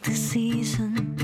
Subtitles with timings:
[0.00, 1.19] like the seasons,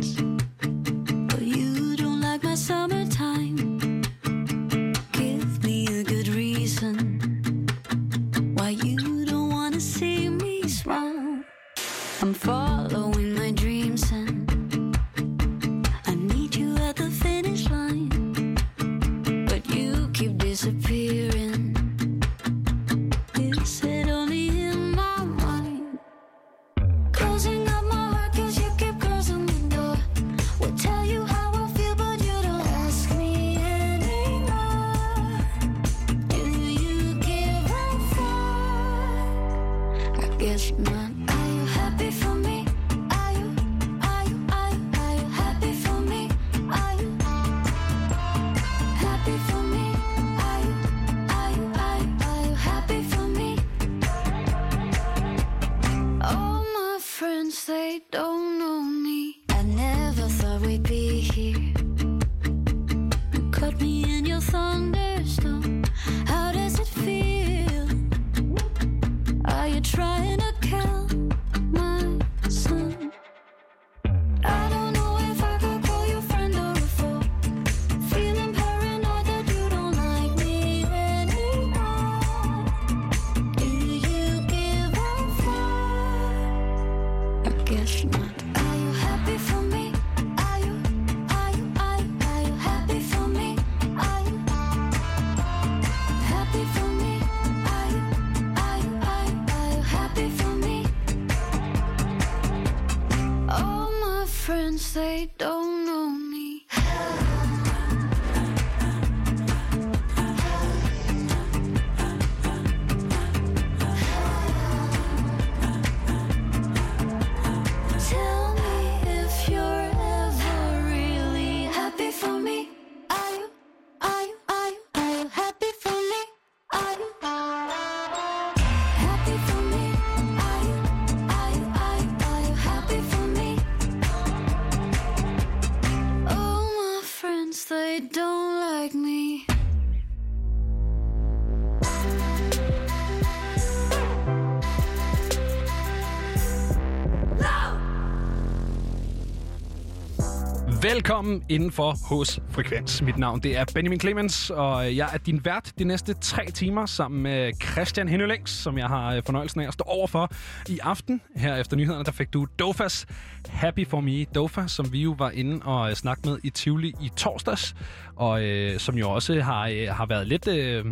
[150.93, 153.03] Velkommen indenfor hos Frekvens.
[153.03, 156.51] Mit navn det er Benjamin Clemens, og øh, jeg er din vært de næste tre
[156.51, 160.31] timer sammen med Christian Hennelings, som jeg har øh, fornøjelsen af at stå overfor
[160.69, 161.21] i aften.
[161.37, 163.07] Her efter nyhederne, der fik du Dofas
[163.49, 164.25] Happy For Me.
[164.25, 167.75] Dofa, som vi jo var inde og øh, snakke med i Tivoli i torsdags,
[168.17, 170.49] og øh, som jo også har, øh, har været lidt...
[170.49, 170.85] Øh,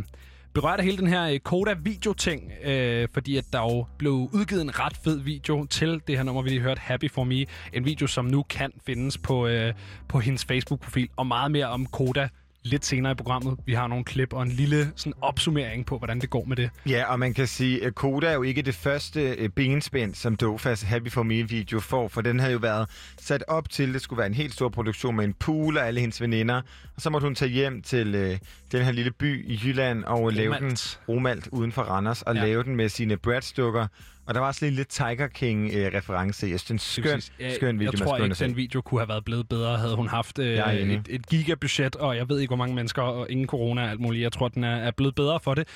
[0.55, 4.97] berørte hele den her øh, Koda-video-ting, øh, fordi at der jo blev udgivet en ret
[5.05, 7.45] fed video til det her nummer, vi lige hørte, Happy For Me.
[7.73, 9.75] En video, som nu kan findes på, øh,
[10.09, 12.29] på hendes Facebook-profil, og meget mere om Koda
[12.65, 13.59] lidt senere i programmet.
[13.67, 16.71] Vi har nogle klip og en lille sådan, opsummering på, hvordan det går med det.
[16.89, 20.37] Ja, og man kan sige, at Koda er jo ikke det første øh, benspænd, som
[20.37, 22.89] Dofas Happy For Me-video får, for den havde jo været
[23.21, 26.01] sat op til, det skulle være en helt stor produktion med en pool og alle
[26.01, 26.55] hendes veninder,
[26.97, 28.39] og så måtte hun tage hjem til øh,
[28.73, 31.01] den her lille by i Jylland og lave den Romalt.
[31.09, 32.45] Romalt uden for Randers, og Ja.
[32.45, 33.87] lave den med sine Brad-stykker.
[34.27, 36.47] Og der var også lige lidt Tiger King-reference.
[36.47, 39.01] Jeg synes, det er en skøn, Jeg- skøn video, Jeg tror ikke, den video kunne
[39.01, 40.57] have været blevet bedre, havde hun haft øh,
[40.95, 44.01] et, et gigabudget, og jeg ved ikke, hvor mange mennesker, og ingen corona og alt
[44.01, 44.23] muligt.
[44.23, 45.69] Jeg tror, den er, er blevet bedre for det.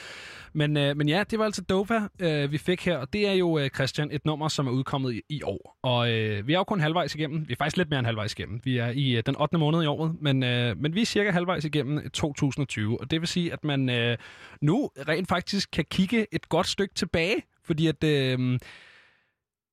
[0.53, 3.33] Men, øh, men ja, det var altså Dopa, øh, vi fik her, og det er
[3.33, 5.79] jo, øh, Christian, et nummer, som er udkommet i, i år.
[5.83, 7.49] Og øh, vi er jo kun halvvejs igennem.
[7.49, 8.61] Vi er faktisk lidt mere end halvvejs igennem.
[8.65, 9.59] Vi er i øh, den 8.
[9.59, 13.01] måned i året, men, øh, men vi er cirka halvvejs igennem 2020.
[13.01, 14.17] Og det vil sige, at man øh,
[14.61, 17.35] nu rent faktisk kan kigge et godt stykke tilbage,
[17.69, 18.05] fordi at...
[18.05, 18.59] Øh,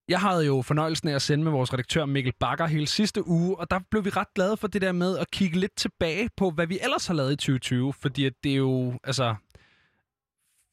[0.08, 3.60] jeg havde jo fornøjelsen af at sende med vores redaktør Mikkel Bakker hele sidste uge,
[3.60, 6.50] og der blev vi ret glade for det der med at kigge lidt tilbage på,
[6.50, 9.36] hvad vi ellers har lavet i 2020, fordi at det er jo, altså,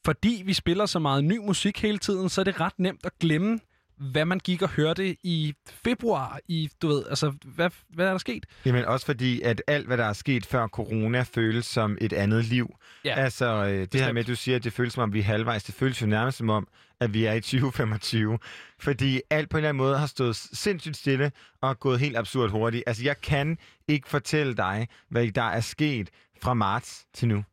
[0.05, 3.19] fordi vi spiller så meget ny musik hele tiden, så er det ret nemt at
[3.21, 3.61] glemme,
[4.03, 5.55] hvad man gik og hørte i
[5.85, 8.47] februar, i, du ved, altså, hvad, hvad er der sket?
[8.65, 12.45] Jamen også fordi, at alt, hvad der er sket før corona, føles som et andet
[12.45, 12.75] liv.
[13.05, 14.15] Ja, altså, øh, det her bestemt.
[14.15, 15.65] med, at du siger, at det føles som om, vi er halvvejs.
[15.65, 16.69] Det føles jo nærmest som om,
[17.01, 18.39] at vi er i 2025.
[18.81, 22.51] Fordi alt på en eller anden måde har stået sindssygt stille og gået helt absurd
[22.51, 22.85] hurtigt.
[22.87, 23.59] Altså, jeg kan
[23.89, 26.11] ikke fortælle dig, hvad der er sket
[26.43, 27.45] fra marts til nu.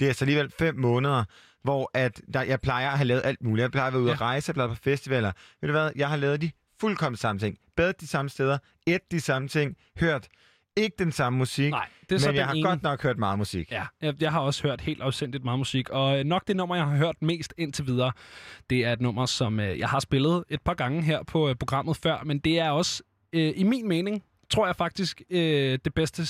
[0.00, 1.24] Det er altså alligevel fem måneder,
[1.68, 3.62] hvor at der, jeg plejer at have lavet alt muligt.
[3.62, 4.14] Jeg plejer at være ude Ja.
[4.14, 5.32] at rejse, jeg plejer på festivaler.
[5.60, 5.90] Ved du hvad?
[5.96, 6.50] Jeg har lavet de
[6.80, 7.58] fuldkommen samme ting.
[7.76, 10.28] Badet de samme steder, et de samme ting, hørt
[10.76, 12.68] ikke den samme musik, Nej, det er så men jeg har ene.
[12.68, 13.72] godt nok hørt meget musik.
[13.72, 16.76] Ja, jeg, jeg har også hørt helt afsendigt meget musik, og øh, nok det nummer,
[16.76, 18.12] jeg har hørt mest indtil videre,
[18.70, 21.54] det er et nummer, som øh, jeg har spillet et par gange her på øh,
[21.54, 25.94] programmet før, men det er også øh, i min mening, tror jeg faktisk, øh, det
[25.94, 26.22] bedste,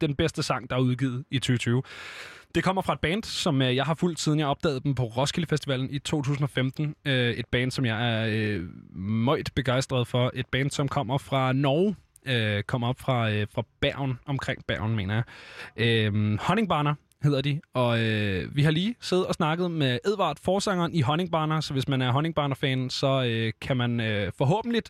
[0.00, 1.82] den bedste sang, der er udgivet i 2020.
[2.54, 5.02] Det kommer fra et band, som øh, jeg har fulgt siden jeg opdagede dem på
[5.02, 6.94] Roskilde Festivalen i 2015.
[7.04, 8.62] Øh, et band, som jeg er øh,
[8.96, 10.30] meget begejstret for.
[10.34, 11.96] Et band, som kommer fra Norge.
[12.26, 15.24] Øh, kommer op fra, øh, fra Bergen, omkring Bergen, mener jeg.
[15.76, 20.94] Øh, Honningbarner hedder de, og øh, vi har lige siddet og snakket med Edvard, forsangeren
[20.94, 24.82] i Honningbarner, så hvis man er Honningbarner-fan, så øh, kan man øh, forhåbentlig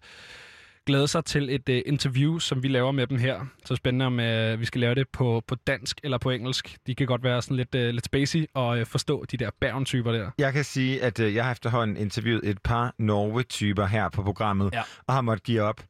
[0.86, 3.40] glæde sig til et øh, interview, som vi laver med dem her.
[3.64, 6.76] Så spændende, om øh, vi skal lave det på, på dansk eller på engelsk.
[6.86, 10.12] De kan godt være sådan lidt, øh, lidt spacey og øh, forstå de der Bergen-typer
[10.12, 10.30] der.
[10.38, 14.70] Jeg kan sige, at øh, jeg har efterhånden interviewet et par Norge-typer her på programmet,
[14.72, 14.82] Ja.
[15.06, 15.80] og har måttet give op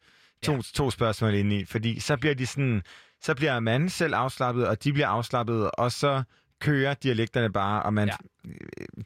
[0.44, 0.60] to, Ja.
[0.74, 2.82] to spørgsmål ind i, fordi så bliver de sådan,
[3.22, 6.22] så bliver manden selv afslappet, og de bliver afslappet, og så
[6.60, 8.50] kører dialekterne bare, og man, ja.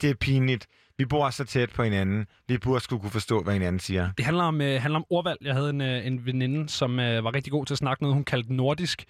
[0.00, 0.67] det er pinligt.
[0.98, 2.26] Vi bor så tæt på hinanden.
[2.48, 4.08] Vi burde skulle kunne forstå, hvad hinanden siger.
[4.16, 5.38] Det handler om, øh, handler om ordvalg.
[5.43, 8.14] Jeg havde en, øh, en veninde, som øh, var rigtig god til at snakke noget,
[8.14, 9.04] hun kaldte nordisk,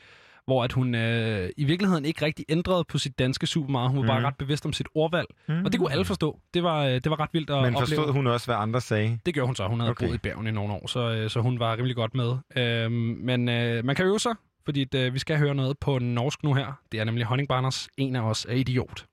[0.46, 3.90] hvor at hun øh, i virkeligheden ikke rigtig ændrede på sit danske super meget.
[3.90, 4.24] Hun var bare Mhm.
[4.26, 5.64] ret bevidst om sit ordvalg, mm.
[5.64, 6.40] og det kunne alle forstå.
[6.54, 7.78] Det var, øh, det var ret vildt at Men opleve.
[7.86, 9.18] forstod hun også, hvad andre sagde?
[9.26, 9.66] Det gjorde hun så.
[9.68, 10.06] Hun havde okay.
[10.06, 12.36] Boet i Bergen i nogle år, så, øh, så hun var rimelig godt med.
[12.56, 12.92] Øhm,
[13.22, 14.32] men øh, man kan øve sig,
[14.64, 16.80] fordi øh, vi skal høre noget på norsk nu her.
[16.92, 19.04] Det er nemlig Honningbarners En af os er idiot.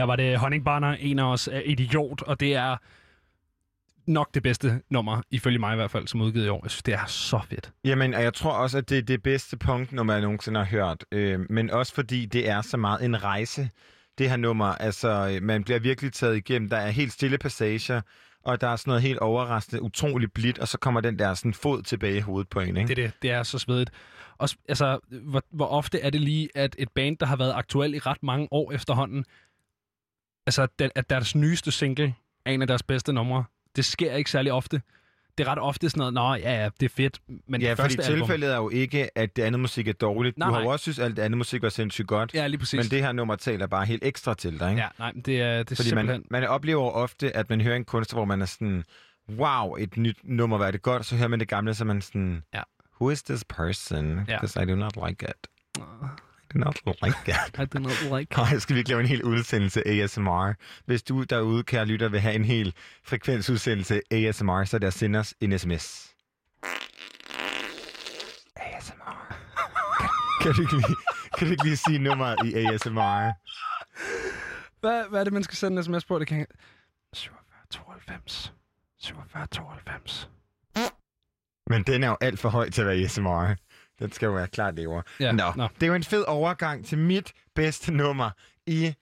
[0.00, 2.76] Her var det Honningbarner, en af os er idiot, og det er
[4.06, 6.60] nok det bedste nummer, ifølge mig i hvert fald, som udgivet i år.
[6.62, 7.72] Jeg synes, det er så fedt.
[7.84, 11.04] Jamen, og jeg tror også, at det er det bedste punknummer, jeg nogensinde har hørt.
[11.12, 13.70] Øh, men også fordi det er så meget en rejse,
[14.18, 14.66] det her nummer.
[14.66, 16.68] Altså, øh, man bliver virkelig taget igennem.
[16.68, 18.00] Der er helt stille passager,
[18.44, 21.54] og der er sådan noget helt overraskende, utroligt blidt, og så kommer den der sådan
[21.54, 22.88] fod tilbage i hovedet på en, ikke?
[22.88, 23.12] Det er det.
[23.22, 23.90] Det er så svedigt.
[24.38, 27.94] Og altså, hvor, hvor ofte er det lige, at et band, der har været aktuelt
[27.94, 29.24] i ret mange år efterhånden,
[30.50, 32.14] altså, den, at deres nyeste single
[32.46, 33.44] er en af deres bedste numre.
[33.76, 34.82] Det sker ikke særlig ofte.
[35.38, 37.76] Det er ret ofte sådan noget, nå ja, ja, det er fedt, men Ja, det
[37.76, 38.18] første album...
[38.18, 40.38] tilfældet er jo ikke, at det andet musik er dårligt.
[40.38, 42.34] Nej, du har jo også synes, at alt det andet musik var sindssygt godt.
[42.34, 42.78] Ja, lige præcis.
[42.78, 44.82] Men det her nummer taler bare helt ekstra til dig, ikke?
[44.82, 46.24] Ja, nej, det er, det er Fordi simpelthen...
[46.30, 48.84] man, man oplever ofte, at man hører en kunstner, hvor man er sådan,
[49.38, 52.02] wow, et nyt nummer, hvad er det godt, så hører man det gamle, så man
[52.02, 52.62] sådan, Ja.
[53.00, 54.18] who is this person?
[54.28, 54.38] Ja.
[54.40, 55.46] Because I do not like it.
[56.54, 57.58] Do not like it.
[57.58, 60.52] I do not like Nej, skal vi ikke lave en hel udsendelse ASMR?
[60.86, 64.92] Hvis du derude, kære lytter, vil have en hel frekvensudsendelse ASMR, så er det at
[64.92, 66.10] sende os en sms.
[68.56, 69.36] ASMR.
[70.00, 70.08] Kan,
[70.42, 70.96] kan, du ikke lige,
[71.38, 73.32] kan du ikke lige sige nummeret i ASMR?
[74.80, 76.18] Hvad, hvad er det, man skal sende en sms på?
[76.18, 76.46] Det kan...
[77.12, 78.52] 47 92.
[78.98, 80.30] 47 92.
[81.66, 83.54] Men den er jo alt for høj til at være ASMR.
[84.00, 85.02] Den skal jo være klart lever.
[85.20, 85.68] Ja, Nå, nå.
[85.74, 88.30] det er jo en fed overgang til mit bedste nummer
[88.66, 88.94] i...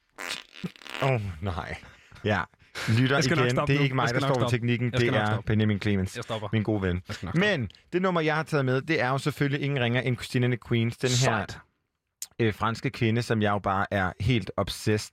[1.02, 1.76] Åh, oh, nej.
[2.25, 2.43] Ja,
[2.88, 3.38] lytter igen.
[3.38, 3.83] Det er nu.
[3.83, 4.50] ikke mig, der står stoppe.
[4.57, 4.90] teknikken.
[4.93, 5.40] Det er.
[5.40, 6.49] Benjamin Clemens, Jeg stopper.
[6.52, 7.02] min gode ven.
[7.35, 10.45] Men det nummer, jeg har taget med, det er jo selvfølgelig ingen ringer end Christine
[10.47, 10.97] and the Queens.
[10.97, 11.59] Den her Sejt.
[12.38, 15.12] øh, franske kvinde, som jeg jo bare er helt obsessed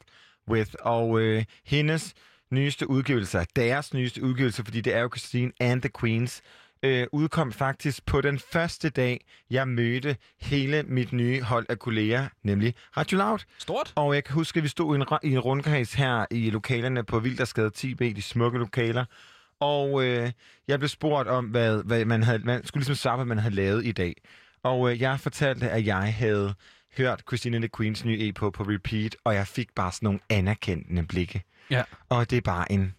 [0.49, 0.71] with.
[0.81, 2.13] Og øh, hendes
[2.51, 6.41] nyeste udgivelse, deres nyeste udgivelse, fordi det er jo Christine and the Queens,
[6.83, 12.27] øh, udkom faktisk på den første dag, jeg mødte hele mit nye hold af kolleger,
[12.43, 13.39] nemlig Radio Loud.
[13.57, 13.93] Stort.
[13.95, 17.03] Og jeg kan huske, at vi stod i en, i en rundkreds her i lokalerne
[17.03, 19.05] på Vildersgade 10B, de smukke lokaler.
[19.59, 20.31] Og øh,
[20.67, 23.55] jeg blev spurgt om, hvad, hvad man havde, man skulle ligesom svare, hvad man havde
[23.55, 24.15] lavet i dag.
[24.63, 26.53] Og øh, jeg fortalte, at jeg havde
[26.97, 30.05] hørt Christine and the Queens nye EP på, på repeat, og jeg fik bare sådan
[30.07, 31.43] nogle anerkendende blikke.
[31.69, 31.83] Ja.
[32.09, 32.95] Og det er bare en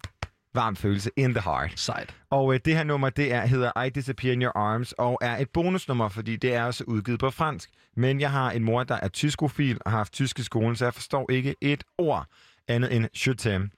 [0.57, 1.73] varm følelse in the heart.
[1.77, 2.15] Sejt.
[2.31, 5.37] Og øh, det her nummer, det er, hedder I Disappear in Your Arms, og er
[5.37, 7.71] et bonusnummer, fordi det er også udgivet på fransk.
[7.97, 10.85] Men jeg har en mor, der er tyskofil og har haft tysk i skolen, så
[10.85, 12.27] jeg forstår ikke et ord
[12.69, 13.69] andet end je t'aime,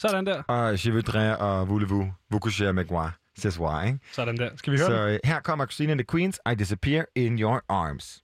[0.00, 0.42] Sådan der.
[0.42, 3.98] og je voudrais, og voulez-vous, vous coucher avec moi, ce soir, ikke?
[4.12, 4.50] Sådan der.
[4.56, 5.12] Skal vi høre Så det?
[5.14, 8.22] øh, her kommer Christine and the Queens, I Disappear in Your Arms.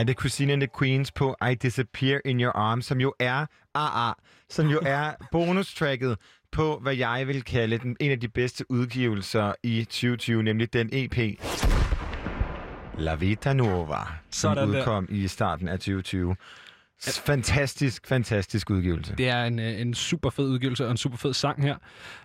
[0.00, 0.16] Er det
[0.60, 4.12] the Queens på I Disappear in Your Arms, som jo er AA,
[4.48, 6.16] som jo er bonustracket
[6.52, 10.88] på, hvad jeg vil kalde den, en af de bedste udgivelser i 2020, nemlig den
[10.92, 11.40] EP.
[12.98, 14.78] La Vita Nuova, som Sådan der.
[14.78, 16.36] udkom i starten af 2020.
[17.08, 19.14] Fantastisk, fantastisk udgivelse.
[19.18, 21.76] Det er en, øh, en super fed udgivelse og en super fed sang her.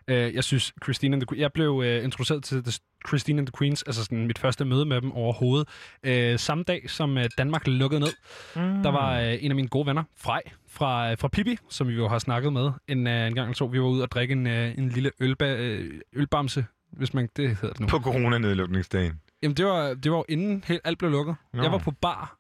[0.08, 1.42] Øh, Jeg synes, Christine and the.
[1.42, 2.74] Jeg blev øh, introduceret til The
[3.08, 5.68] Christine and the Queens, altså sådan mit første møde med dem overhovedet,
[6.04, 8.14] øh, samme dag, som øh, Danmark lukkede ned.
[8.56, 8.84] Mm.
[8.84, 12.08] Der var øh, en af mine gode venner, Frej, fra, fra Pippi, som vi jo
[12.08, 13.66] har snakket med en, øh, en gang eller to.
[13.66, 17.30] Vi var ude og drikke en, øh, en lille ølba, øh, ølbamse, hvis man...
[17.36, 17.88] Det hedder det nu.
[17.88, 19.14] På coronanedlukningsdagen.
[19.44, 21.36] Jamen, det var, det var inden helt, alt blev lukket.
[21.54, 21.64] Nå.
[21.64, 22.38] Jeg var på bar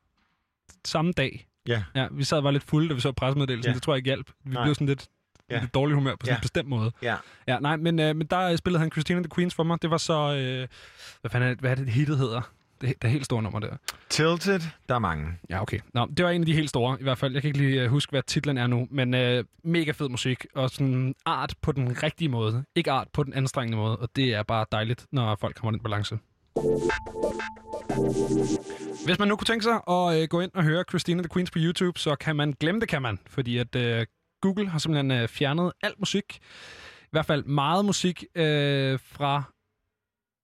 [0.86, 1.48] samme dag.
[1.67, 1.84] Ja.
[1.95, 3.69] Ja, vi sad og var lidt fulde, da vi så pressemeddelelsen.
[3.69, 3.73] Ja.
[3.73, 4.32] Det tror jeg ikke hjalp.
[4.43, 4.63] Vi Nej.
[4.63, 5.08] blev sådan lidt,
[5.49, 5.60] Ja.
[5.60, 6.38] lidt dårlig humør på sådan Ja.
[6.38, 6.91] en bestemt måde.
[7.01, 7.15] Ja.
[7.47, 9.82] Ja, nej, men, øh, men der spillede han Christina the Queens for mig.
[9.82, 10.13] Det var så...
[10.36, 10.67] Øh,
[11.21, 12.41] hvad fanden er det, hvad er det, hittet hedder?
[12.82, 13.75] Det, det er helt store nummer der.
[14.10, 15.28] Tilted, der er mange.
[15.49, 15.80] Ja, okay.
[15.93, 17.34] Nå, det var en af de helt store, i hvert fald.
[17.34, 20.45] Jeg kan ikke lige øh, huske, hvad titlen er nu, men øh, mega fed musik,
[20.56, 22.63] og sådan art på den rigtige måde.
[22.75, 25.80] Ikke art på den anstrengende måde, og det er bare dejligt, når folk kommer den
[25.80, 26.17] balance.
[29.06, 31.52] Hvis man nu kunne tænke sig at øh, gå ind og høre Christina the Queens
[31.52, 33.20] på YouTube, så kan man glemme det, kan man.
[33.28, 34.06] Fordi at øh,
[34.41, 36.39] Google har simpelthen øh, fjernet alt musik.
[37.02, 39.44] I hvert fald meget musik øh, fra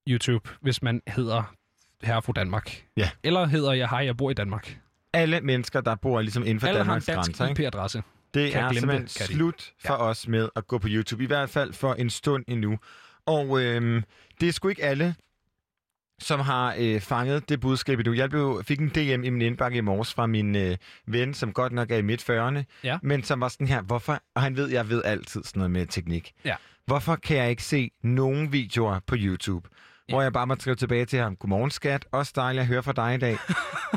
[0.09, 1.55] YouTube, hvis man hedder
[2.03, 2.83] Herre fra Danmark.
[2.97, 3.09] Ja.
[3.23, 4.77] Eller hedder jeg Hej, jeg bor i Danmark.
[5.13, 7.63] Alle mennesker, der bor ligesom inden for Alle har en Danmarks dansk grænser?
[7.63, 8.03] IP-adresse.
[8.33, 11.23] Det Kan er simpelthen det, slut for os med at gå på YouTube.
[11.23, 12.77] I hvert fald for en stund endnu.
[13.25, 14.03] Og øhm,
[14.41, 15.15] det er sgu ikke alle,
[16.21, 18.13] som har øh, fanget det budskab endnu.
[18.13, 21.53] Jeg blev, fik en DM i min indbakke i morges fra min øh, ven, som
[21.53, 22.97] godt nok er i midt 40'erne, Ja.
[23.03, 25.85] men som var sådan her, hvorfor, og han ved, jeg ved altid sådan noget med
[25.85, 26.31] teknik.
[26.45, 26.55] Ja.
[26.85, 29.69] Hvorfor kan jeg ikke se nogen videoer på YouTube?
[30.09, 30.13] Ja.
[30.13, 32.91] Hvor jeg bare må skrive tilbage til ham, godmorgen skat, også dejligt at høre fra
[32.93, 33.37] dig i dag.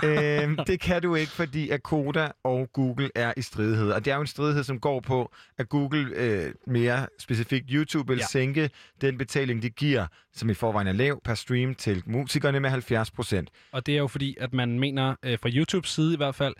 [0.44, 3.90] øhm, det kan du ikke, fordi at Koda og Google er i stridighed.
[3.90, 8.08] Og det er jo en stridighed, som går på, at Google, øh, mere specifikt YouTube,
[8.12, 8.26] vil Ja.
[8.26, 12.70] sænke den betaling, de giver, som i forvejen er lav, per stream til musikerne med
[12.70, 13.48] 70 procent.
[13.72, 16.54] Og det er jo fordi, at man mener, øh, fra YouTubes side i hvert fald,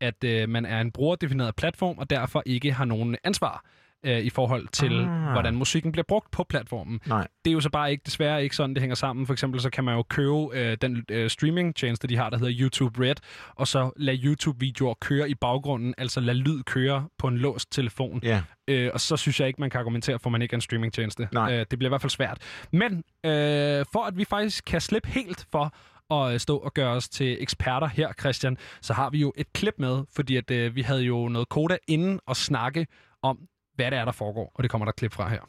[0.00, 3.64] at øh, man er en brugerdefineret platform, og derfor ikke har nogen ansvar
[4.04, 5.32] øh, i forhold til, Ah.
[5.32, 7.00] hvordan musikken bliver brugt på platformen.
[7.06, 7.26] Nej.
[7.44, 9.26] Det er jo så bare ikke, desværre ikke sådan, det hænger sammen.
[9.26, 12.52] For eksempel så kan man jo købe øh, den øh, streaming-tjeneste, de har, der hedder
[12.60, 13.14] YouTube Red,
[13.56, 18.20] og så lade YouTube-videoer køre i baggrunden, altså lade lyd køre på en låst telefon.
[18.22, 18.42] Ja.
[18.68, 20.60] Øh, og så synes jeg ikke, man kan argumentere for, at man ikke er en
[20.60, 21.28] streamingtjeneste.
[21.32, 21.52] Nej.
[21.52, 22.38] Øh, det bliver i hvert fald svært.
[22.72, 22.92] Men
[23.26, 25.74] øh, for at vi faktisk kan slippe helt for
[26.14, 29.52] at øh, stå og gøre os til eksperter her, Christian, så har vi jo et
[29.52, 32.86] klip med, fordi at, øh, vi havde jo noget koda inden og snakke
[33.22, 33.38] om,
[33.80, 34.52] hvad det er, der foregår.
[34.54, 35.48] Og det kommer der et klip fra her.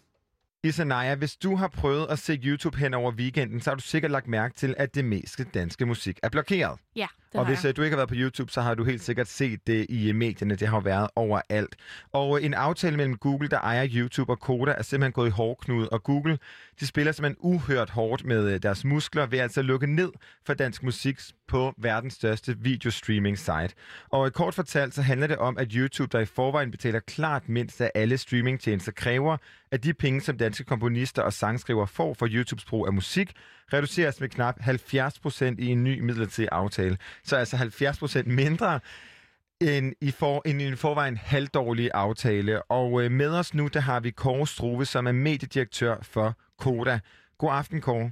[0.63, 4.12] Isanaya, hvis du har prøvet at se YouTube hen over weekenden, så har du sikkert
[4.12, 6.80] lagt mærke til, at det meste danske musik er blokeret.
[6.95, 7.69] Ja, det og hvis jeg.
[7.69, 10.10] øh, du ikke har været på YouTube, så har du helt sikkert set det i
[10.10, 10.56] øh, medierne.
[10.56, 11.76] Det har været overalt.
[12.12, 15.32] Og øh, en aftale mellem Google, der ejer YouTube og Koda, er simpelthen gået i
[15.32, 15.89] hårdknude.
[15.89, 16.38] Og Google,
[16.80, 20.12] de spiller simpelthen uhørt hårdt med deres muskler ved altså at lukke ned
[20.45, 23.69] for dansk musik på verdens største videostreaming site.
[24.10, 27.82] Og kort fortalt, så handler det om, at YouTube, der i forvejen betaler klart mindst
[27.82, 29.38] af alle streamingtjenester, kræver,
[29.71, 33.31] at de penge, som danske komponister og sangskrivere får for YouTubes brug af musik,
[33.73, 36.97] reduceres med knap 70% i en ny midlertidig aftale.
[37.23, 38.79] Så altså 70% mindre
[39.62, 42.63] end i, for, end i en forvejen halvdårlig aftale.
[42.63, 46.99] Og øh, med os nu, der har vi Kåre Struve, som er mediedirektør for Koda.
[47.38, 48.12] God aften, Kåre.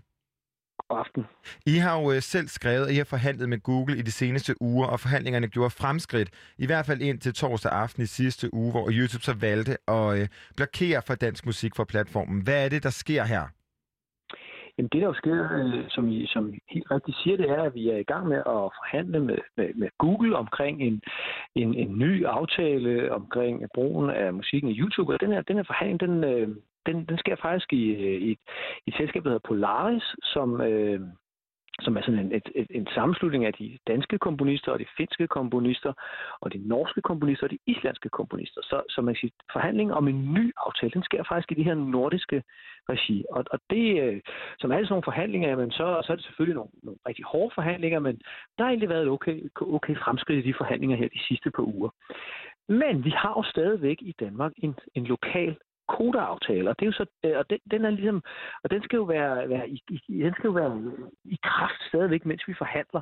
[0.89, 1.25] God aften.
[1.65, 4.61] I har jo øh, selv skrevet, at I har forhandlet med Google i de seneste
[4.61, 8.71] uger, og forhandlingerne gjorde fremskridt, i hvert fald ind til torsdag aften i sidste uge,
[8.71, 12.43] hvor YouTube så valgte at øh, blokere for dansk musik fra platformen.
[12.43, 13.45] Hvad er det, der sker her?
[14.79, 17.63] Jamen det, der jo sker, øh, som, I, som I helt rigtigt siger, det er,
[17.63, 21.01] at vi er i gang med at forhandle med, med, med Google omkring en,
[21.55, 25.13] en, en ny aftale omkring brugen af musikken i YouTube.
[25.13, 26.47] Og den her, den her forhandling, den, øh,
[26.89, 28.39] den, den sker faktisk i, øh, i, et,
[28.85, 30.99] i et selskab, der hedder Polaris, som, øh,
[31.81, 35.27] som er sådan en, et, et, en sammenslutning af de danske komponister og de finske
[35.27, 35.93] komponister
[36.41, 38.61] og de norske komponister og de islandske komponister.
[38.61, 41.63] Så, så man kan sige, forhandlingen om en ny aftale, den sker faktisk i de
[41.63, 42.43] her nordiske
[42.89, 43.25] regi.
[43.29, 44.21] Og, og det, øh,
[44.59, 47.51] som alle sådan nogle forhandlinger, jamen, så, så er det selvfølgelig nogle, nogle rigtig hårde
[47.55, 48.15] forhandlinger, men
[48.57, 51.63] der har egentlig været et okay, okay fremskridt i de forhandlinger her de sidste par
[51.63, 51.89] uger.
[52.69, 55.57] Men vi har jo stadigvæk i Danmark en, en lokal
[55.97, 58.23] kodeaftale, og det er jo så, øh, og den, den er ligesom,
[58.63, 60.73] og den skal jo være, være i, i, den skal jo være
[61.25, 63.01] i kraft stadigvæk, mens vi forhandler.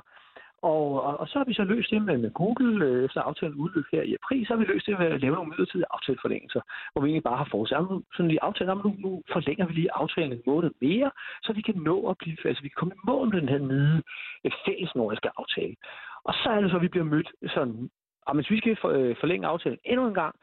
[0.62, 3.56] Og, og, og så har vi så løst det med, med Google, så efter aftalen
[3.56, 6.62] udløb her i april, så har vi løst det ved at lave nogle midlertidige aftaleforlængelser,
[6.92, 10.34] hvor vi egentlig bare har fortsat sådan lige aftale, nu, nu forlænger vi lige aftalen
[10.34, 11.12] en måned mere,
[11.44, 13.62] så vi kan nå at blive, altså vi kan komme i mål med den her
[13.74, 14.02] nye
[14.46, 15.76] øh, fælles nordiske aftale.
[16.24, 17.90] Og så er det så, at vi bliver mødt sådan,
[18.28, 18.76] og hvis vi skal
[19.22, 20.36] forlænge aftalen endnu en gang,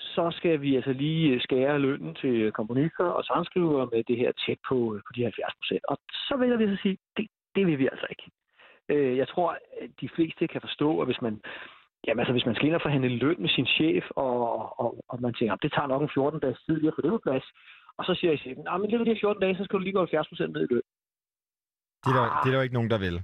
[0.00, 4.32] så skal vi altså lige øh, skære lønnen til komponister og sangskrivere med det her
[4.32, 5.84] tjek på, øh, på de 70 procent.
[5.88, 8.26] Og så vil vi så sige, det, det vil vi altså ikke.
[8.88, 11.40] Øh, jeg tror, at de fleste kan forstå, at hvis man,
[12.06, 15.20] jamen altså, hvis man skal ind og forhandle løn med sin chef, og, og, og
[15.20, 17.46] man tænker, det tager nok en 14 dages tid lige at få det på plads,
[17.98, 19.84] og så siger jeg chefen, nej, men det er de 14 dage, så skal du
[19.84, 20.82] lige gå 70 procent ned i løn.
[22.04, 23.16] Det er, der, det er der jo ikke nogen, der vil.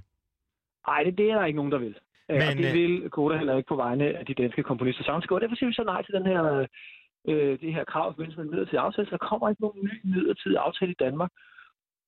[0.87, 1.95] Nej, det, det er der ikke nogen, der vil.
[2.29, 5.03] Men, Men, og det øh, vil Koda heller ikke på vegne af de danske komponister
[5.03, 5.43] sangskrivere.
[5.43, 6.43] Derfor siger vi så nej til den her,
[7.27, 9.07] øh, det her krav i forbindelse med en midlertidig aftale.
[9.07, 11.31] Så der kommer ikke nogen ny midlertidig aftale i Danmark.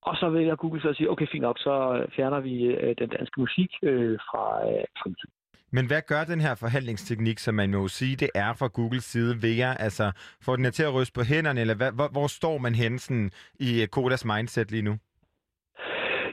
[0.02, 3.10] Og så vil jeg Google så sige, okay, fint nok, så fjerner vi øh, den
[3.10, 5.34] danske musik øh, fra, øh, fra YouTube.
[5.72, 9.42] Men hvad gør den her forhandlingsteknik, som man må sige, det er fra Googles side
[9.42, 9.74] ved jer?
[9.74, 13.00] Altså, får den til at ryste på hænderne, eller hvad, hvor, hvor står man hen
[13.00, 14.98] sådan, i øh, Kodas mindset lige nu?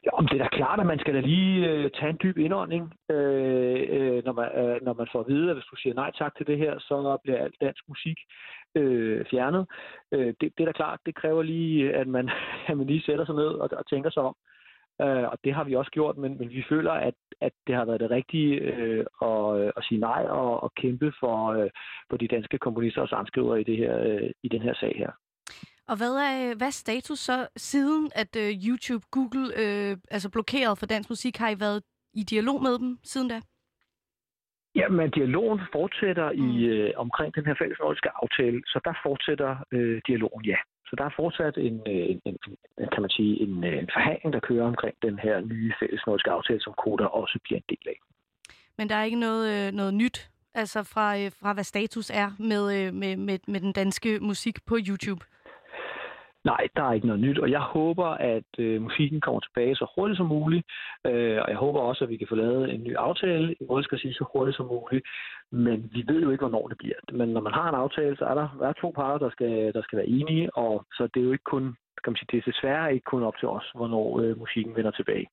[0.06, 2.38] Ja, om det er da klart, at man skal da lige øh, tage en dyb
[2.38, 5.94] indånding, øh, øh, når, man, øh, når man får at vide, at hvis du siger
[5.94, 8.18] nej tak til det her, så bliver alt dansk musik
[8.74, 9.66] øh, fjernet.
[10.12, 12.30] Øh, det, det er da klart, det kræver lige, at man,
[12.68, 14.36] at man lige sætter sig ned og, og tænker sig om.
[15.02, 17.84] Øh, og det har vi også gjort, men, men vi føler, at, at det har
[17.84, 21.70] været det rigtige øh, at, at sige nej og, at kæmpe for, øh,
[22.10, 25.10] for de danske komponister og sangskrivere i, det her, øh, i den her sag her.
[25.88, 30.78] Og hvad er, hvad er status så siden, at uh, YouTube, Google øh, altså blokeret
[30.78, 31.36] for dansk musik?
[31.36, 31.82] Har I været
[32.14, 33.40] i dialog med dem siden da?
[34.74, 36.38] Ja, men dialogen fortsætter mm.
[36.48, 40.56] i øh, omkring den her fælles nordiske aftale, så der fortsætter øh, dialogen, ja.
[40.88, 42.36] Så der er fortsat en, øh, en, en,
[42.92, 46.30] kan man sige, en, øh, en forhandling, der kører omkring den her nye fælles nordiske
[46.30, 47.98] aftale, som Koda også bliver en del af.
[48.78, 52.92] Men der er ikke noget, øh, noget nyt, altså fra, fra hvad status er med,
[52.92, 55.24] med, med, med den danske musik på YouTube?
[56.52, 59.86] Nej, der er ikke noget nyt, og jeg håber, at øh, musikken kommer tilbage så
[59.94, 60.64] hurtigt som muligt,
[61.06, 63.84] øh, og jeg håber også, at vi kan få lavet en ny aftale, i måde
[63.84, 65.04] skal sige så hurtigt som muligt,
[65.52, 67.00] men vi ved jo ikke, hvornår det bliver.
[67.12, 69.72] Men når man har en aftale, så er der, der er to parter, der skal,
[69.76, 71.64] der skal være enige, og så det er jo ikke kun,
[72.02, 74.90] kan man sige, det er desværre ikke kun op til os, hvornår øh, musikken vender
[74.90, 75.26] tilbage.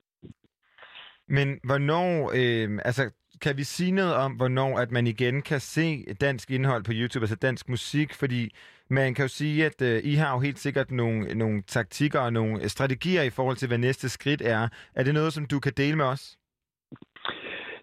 [1.28, 3.04] Men hvornår, øh, altså
[3.42, 5.86] kan vi sige noget om, hvornår at man igen kan se
[6.22, 8.14] dansk indhold på YouTube, altså dansk musik?
[8.14, 8.56] Fordi
[8.94, 12.34] man kan jo sige, at øh, I har jo helt sikkert nogle, nogle taktikker og
[12.34, 14.70] nogle strategier i forhold til, hvad næste skridt er.
[14.96, 16.38] Er det noget, som du kan dele med os?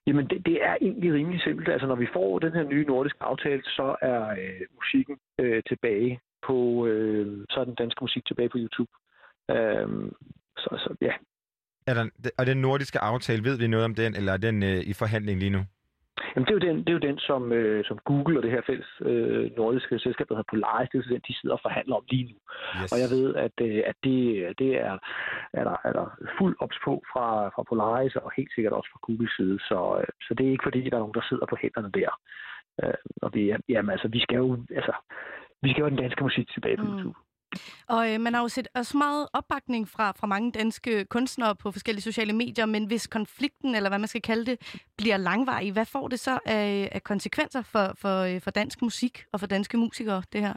[0.07, 1.69] Jamen, det, det er egentlig rimelig simpelt.
[1.69, 6.21] Altså, når vi får den her nye nordiske aftale, så er øh, musikken øh, tilbage
[6.47, 8.91] på, øh, så er den danske musik tilbage på YouTube.
[9.51, 9.89] Øh,
[10.57, 11.13] så, så ja,
[11.87, 14.81] er der, og den nordiske aftale, ved vi noget om den, eller er den øh,
[14.91, 15.63] i forhandling lige nu?
[16.33, 18.51] Jamen, det er jo den, det er jo den som, øh, som Google og det
[18.51, 21.97] her fælles øh, nordiske selskab, der hedder Polaris, det er den, de sidder og forhandler
[21.97, 22.37] om lige nu.
[22.83, 22.93] Yes.
[22.93, 24.19] Og jeg ved, at, øh, at det,
[24.59, 24.99] det er,
[25.53, 26.07] er, der, er der
[26.39, 29.59] fuld ops på fra, fra Polaris, og helt sikkert også fra Googles side.
[29.69, 32.11] Så, øh, så det er ikke fordi, der er nogen, der sidder på hænderne der.
[32.83, 34.47] Øh, og vi, jamen, altså, vi skal jo,
[34.79, 34.95] altså,
[35.63, 36.93] vi skal jo have den danske musik tilbage på mm.
[36.93, 37.19] YouTube.
[37.89, 41.57] Og øh, man har jo set øh, også meget opbakning fra, fra mange danske kunstnere
[41.57, 45.73] på forskellige sociale medier, men hvis konflikten, eller hvad man skal kalde det, bliver langvarig,
[45.73, 49.47] hvad får det så af, af konsekvenser for, for, øh, for dansk musik og for
[49.47, 50.55] danske musikere, det her?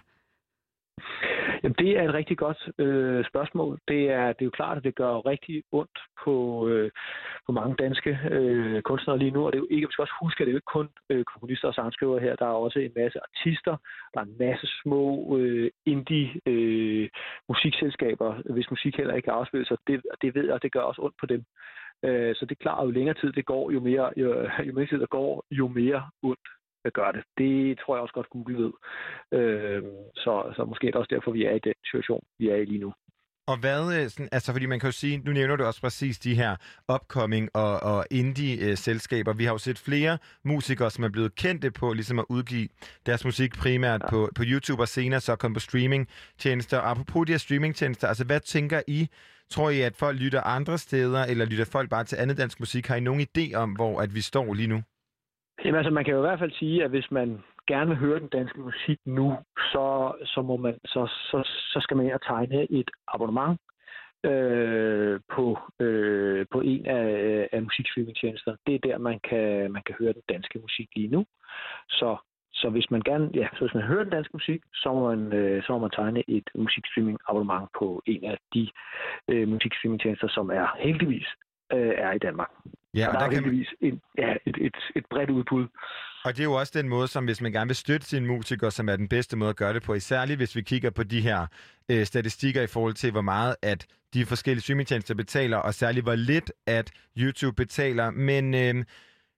[1.64, 3.80] Jamen, det er et rigtig godt øh, spørgsmål.
[3.88, 6.92] Det er, det er jo klart, at det gør rigtig ondt på, øh,
[7.46, 10.20] på mange danske øh, kunstnere lige nu, og det er jo ikke, vi skal også
[10.22, 12.36] huske, at det er jo ikke kun øh, komponister og sangskrivere her.
[12.36, 13.78] Der er også en masse artister,
[14.14, 17.10] der er en masse små øh, indie øh,
[17.50, 19.78] musikselskaber, hvis musik heller ikke kan afspille sig.
[19.88, 21.44] Det, det ved jeg, det gør også ondt på dem.
[22.06, 24.28] Øh, så det er klart, at jo længere tid det går, jo mere, jo,
[24.68, 26.48] jo mere tid der går, jo mere ondt
[26.92, 27.24] gør det.
[27.38, 28.72] Det tror jeg også godt, Google ved.
[29.40, 29.84] Øh,
[30.16, 32.66] så, så måske er det også derfor, vi er i den situation, vi er i
[32.66, 32.94] lige nu.
[33.48, 36.20] Og hvad, øh, sådan, altså fordi man kan jo sige, nu nævner du også præcis
[36.20, 36.56] de her
[36.94, 39.34] upcoming og, og indie-selskaber.
[39.34, 42.68] Vi har jo set flere musikere, som er blevet kendte på ligesom at udgive
[43.06, 44.10] deres musik primært ja.
[44.10, 46.78] på, på YouTube og senere så komme på streamingtjenester.
[46.78, 49.08] Og apropos de her streamingtjenester, altså hvad tænker I?
[49.50, 52.88] Tror I, at folk lytter andre steder, eller lytter folk bare til andet dansk musik?
[52.88, 54.84] Har I nogen idé om, hvor at vi står lige nu?
[55.66, 58.20] Jamen altså, man kan jo i hvert fald sige, at hvis man gerne vil høre
[58.20, 62.22] den danske musik nu, så, så, må man, så, så, så skal man ind og
[62.22, 63.60] tegne et abonnement
[64.24, 68.56] øh, på, øh, på en af, øh, af musikstreamingtjenester.
[68.68, 71.26] Det er der, man kan, man kan høre den danske musik lige nu.
[71.90, 72.18] Så,
[72.54, 75.34] så hvis man gerne, ja, så hvis man hører den danske musik, så må man,
[75.34, 78.70] øh, så må man tegne et musikstreaming abonnement på en af de
[79.28, 81.28] øh, musikstreamingtjenester, som er heldigvis
[81.74, 82.50] øh, er i Danmark.
[82.94, 83.92] Ja, og, og der, der er heldigvis man...
[83.92, 85.68] en, ja, et, et, et bredt udbud.
[86.26, 88.72] Og det er jo også den måde, som hvis man gerne vil støtte sine musikere,
[88.72, 90.00] som er den bedste måde at gøre det på.
[90.00, 91.48] Særligt hvis vi kigger på de her
[91.90, 96.16] øh, statistikker i forhold til, hvor meget at de forskellige streamingtjenester betaler, og særligt hvor
[96.16, 98.12] lidt at YouTube betaler.
[98.12, 98.86] Men øh,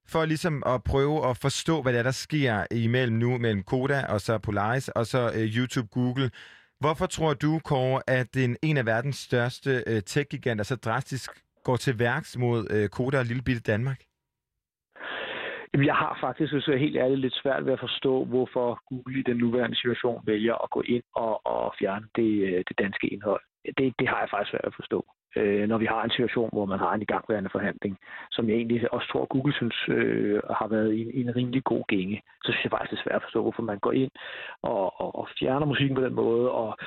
[0.07, 4.05] for ligesom at prøve at forstå, hvad der, er, der sker imellem nu, mellem Koda
[4.09, 6.31] og så Polaris, og så øh, YouTube, Google.
[6.79, 11.31] Hvorfor tror du, Kåre, at den, en af verdens største øh, tech-giganter så drastisk
[11.67, 13.99] går til værks mod øh, Koda og Lillebitte Danmark?
[15.71, 18.67] Jamen, jeg har faktisk, hvis jeg er helt ærligt, lidt svært ved at forstå, hvorfor
[18.89, 22.80] Google i den nuværende situation vælger at gå ind og, og fjerne det, øh, det
[22.84, 23.41] danske indhold.
[23.78, 24.99] Det, det har jeg faktisk svært at forstå.
[25.36, 27.98] Øh, når vi har en situation, hvor man har en igangværende forhandling,
[28.32, 31.84] som jeg egentlig også tror, Google synes øh, har været i en, en rimelig god
[31.88, 34.12] gænge, så synes jeg faktisk, det er svært at forstå, hvorfor man går ind
[34.62, 36.52] og, og, og fjerner musikken på den måde.
[36.52, 36.78] Og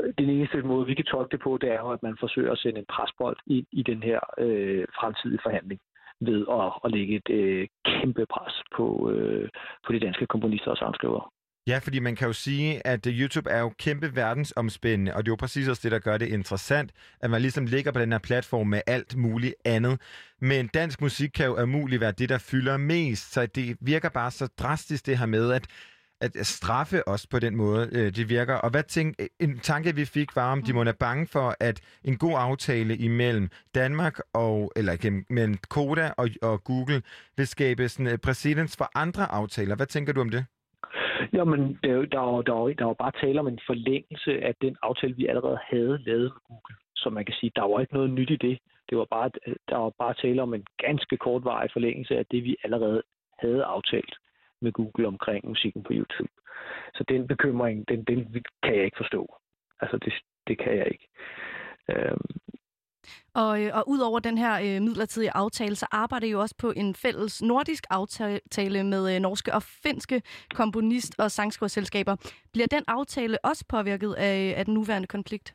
[0.00, 2.52] øh, den eneste måde, vi kan tolke det på, det er jo, at man forsøger
[2.52, 5.80] at sende en presbold i, i den her øh, fremtidige forhandling
[6.20, 9.48] ved at, at lægge et øh, kæmpe pres på, øh,
[9.86, 11.24] på de danske komponister og sangskrivere.
[11.68, 15.30] Ja, fordi man kan jo sige, at øh, YouTube er jo kæmpe verdensomspændende, og det
[15.30, 18.12] er jo præcis også det, der gør det interessant, at man ligesom ligger på den
[18.12, 20.00] her platform med alt muligt andet.
[20.40, 24.30] Men dansk musik kan jo umuligt være det, der fylder mest, så det virker bare
[24.30, 25.66] så drastisk det her med, at
[26.20, 28.54] at straffe os på den måde, øh, det virker.
[28.54, 31.56] Og hvad tænk, øh, en tanke, vi fik, var, om de må være bange for,
[31.60, 37.02] at en god aftale imellem Danmark og, eller mellem Koda og, og Google
[37.36, 39.76] vil skabe sådan øh, præcedens for andre aftaler.
[39.76, 40.44] Hvad tænker du om det?
[41.32, 45.26] Jamen, der, der, der, der var bare tale om en forlængelse af den aftale, vi
[45.26, 46.76] allerede havde lavet med Google.
[46.96, 48.58] Så man kan sige, der var ikke noget nyt i det.
[48.88, 49.30] Det var bare,
[49.68, 53.02] der var bare tale om en ganske kortvarig forlængelse af det, vi allerede
[53.38, 54.14] havde aftalt
[54.60, 56.32] med Google omkring musikken på YouTube.
[56.94, 59.36] Så den bekymring, den, den kan jeg ikke forstå.
[59.80, 60.12] Altså, det,
[60.48, 61.08] det kan jeg ikke.
[61.88, 62.38] Øhm.
[63.34, 66.54] Og, øh, og ud over den her øh, midlertidige aftale, så arbejder I jo også
[66.58, 70.22] på en fælles nordisk aftale med øh, norske og finske
[70.54, 72.16] komponist- og sangskriverselskaber.
[72.52, 75.54] Bliver den aftale også påvirket af, af den nuværende konflikt?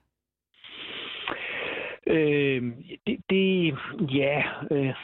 [2.08, 2.62] Øh,
[3.08, 3.76] det, det,
[4.14, 4.96] ja, øh,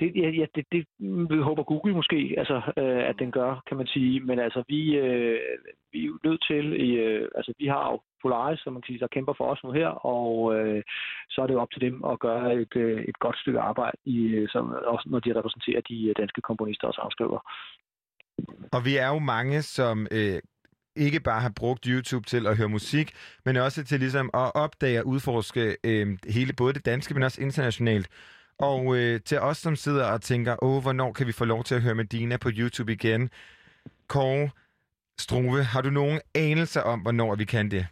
[0.00, 0.86] det, ja, ja, det, det
[1.30, 4.20] vi håber Google måske, altså, øh, at den gør, kan man sige.
[4.20, 5.40] Men altså, vi, øh,
[5.92, 8.92] vi er jo nødt til, i, øh, altså, vi har jo Polaris, som man kan
[8.92, 10.82] sige, der kæmper for os nu her, og øh,
[11.30, 13.96] så er det jo op til dem at gøre et, øh, et godt stykke arbejde,
[14.04, 17.40] i, øh, som, også når de repræsenterer de øh, danske komponister og sangskrivere.
[18.72, 20.38] Og vi er jo mange, som øh,
[20.96, 23.08] ikke bare har brugt YouTube til at høre musik,
[23.44, 27.42] men også til ligesom at opdage og udforske øh, hele både det danske, men også
[27.42, 28.08] internationalt.
[28.58, 31.74] Og øh, til os, som sidder og tænker, åh, hvornår kan vi få lov til
[31.74, 33.30] at høre Medina på YouTube igen?
[34.08, 34.50] Kåre
[35.18, 37.86] Struve, har du nogen anelse om, hvornår vi kan det?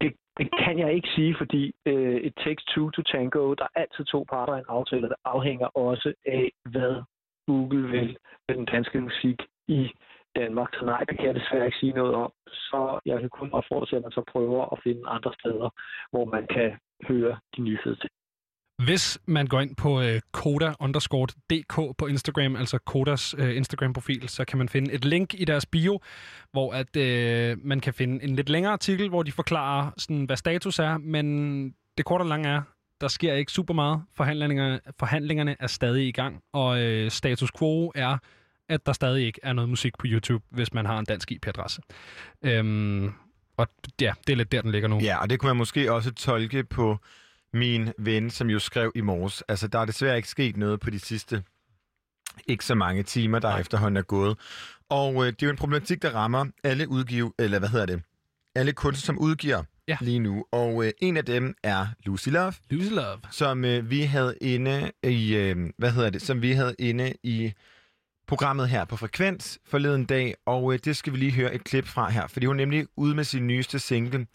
[0.00, 3.54] Det, det kan jeg ikke sige, fordi øh, it takes two to tango.
[3.54, 7.02] Der er altid to parter i en aftale, der afhænger også af, hvad
[7.46, 8.16] Google vil
[8.48, 9.38] med den danske musik
[9.68, 9.90] i
[10.36, 10.70] Danmark.
[10.74, 12.32] Så nej, det kan jeg desværre ikke sige noget om.
[12.46, 15.68] Så jeg kan kun opfordre til, at man så prøver at finde andre steder,
[16.10, 16.70] hvor man kan
[17.08, 18.08] høre de nyheder
[18.84, 24.28] hvis man går ind på øh, koda underscore dk på Instagram, altså Kodas øh, Instagram-profil,
[24.28, 26.00] så kan man finde et link i deres bio,
[26.52, 30.36] hvor at øh, man kan finde en lidt længere artikel, hvor de forklarer, sådan, hvad
[30.36, 32.62] status er, men det korte og lange er,
[33.00, 34.02] der sker ikke super meget.
[34.16, 38.18] Forhandlingerne, forhandlingerne er stadig i gang, og øh, status quo er,
[38.68, 41.80] at der stadig ikke er noget musik på YouTube, hvis man har en dansk IP-adresse.
[42.42, 43.12] Øhm,
[43.56, 43.68] og
[44.00, 44.98] ja, det er lidt der, den ligger nu.
[44.98, 46.98] Ja, og det kunne man måske også tolke på
[47.56, 49.42] min ven, som jo skrev i morges.
[49.48, 51.42] Altså, der er desværre ikke sket noget på de sidste
[52.46, 53.60] ikke så mange timer, der Nej.
[53.60, 54.38] efterhånden er gået.
[54.88, 58.02] Og øh, det er jo en problematik, der rammer alle udgive, eller hvad hedder det,
[58.54, 59.96] alle kunstnere, som udgiver ja.
[60.00, 60.44] lige nu.
[60.52, 62.52] Og øh, en af dem er Lucy Love.
[62.70, 63.18] Lucy Love.
[63.30, 67.52] Som øh, vi havde inde i, øh, hvad hedder det, som vi havde inde i
[68.26, 71.86] programmet her på Frekvens forleden dag, og øh, det skal vi lige høre et klip
[71.86, 74.26] fra her, fordi hun er nemlig ude med sin nyeste single,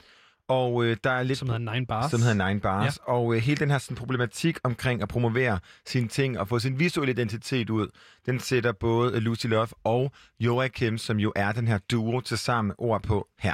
[0.51, 1.39] og øh, der er lidt...
[1.39, 2.11] Som hedder Nine Bars.
[2.11, 2.99] Som hedder Nine Bars.
[3.07, 3.13] Ja.
[3.13, 6.79] Og øh, hele den her sådan, problematik omkring at promovere sine ting og få sin
[6.79, 7.87] visuelle identitet ud,
[8.25, 12.75] den sætter både Lucy Love og Joachim, som jo er den her duo, til sammen
[12.77, 13.53] ord på her.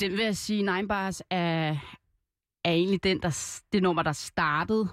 [0.00, 1.76] Det vil jeg sige, Nine Bars er,
[2.64, 4.88] er egentlig den, der, det nummer, der startede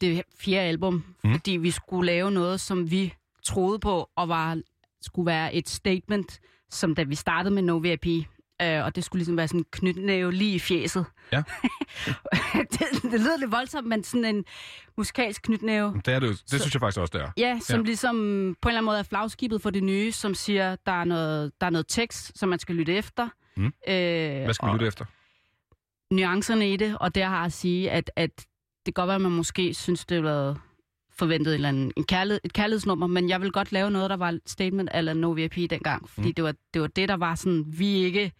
[0.00, 1.32] det fjerde album, mm.
[1.32, 4.60] fordi vi skulle lave noget, som vi troede på, og var
[5.02, 8.06] skulle være et statement, som da vi startede med No VIP,
[8.64, 11.06] Øh, og det skulle ligesom være sådan en knytnæve lige i fjeset.
[11.32, 11.36] Ja.
[12.72, 14.44] det, det lyder lidt voldsomt, men sådan en
[14.96, 16.00] musikalsk knytnæve.
[16.06, 17.30] Det er det, det så, synes jeg faktisk også, det er.
[17.36, 17.86] Ja, som ja.
[17.86, 18.16] ligesom
[18.60, 21.52] på en eller anden måde er flagskibet for det nye, som siger, der er noget,
[21.60, 23.28] der er noget tekst, som man skal lytte efter.
[23.56, 23.66] Mm.
[23.66, 25.04] Øh, Hvad skal man lytte efter?
[26.10, 28.36] Nuancerne i det, og det har at sige, at, at
[28.86, 30.58] det kan godt være, at man måske synes, det er været
[31.18, 34.16] forventet en, eller anden, en kærlighed, et kærlighedsnummer, men jeg vil godt lave noget, der
[34.16, 36.34] var statement eller No VIP dengang, fordi mm.
[36.34, 38.32] det, var, det var det, der var sådan, vi ikke,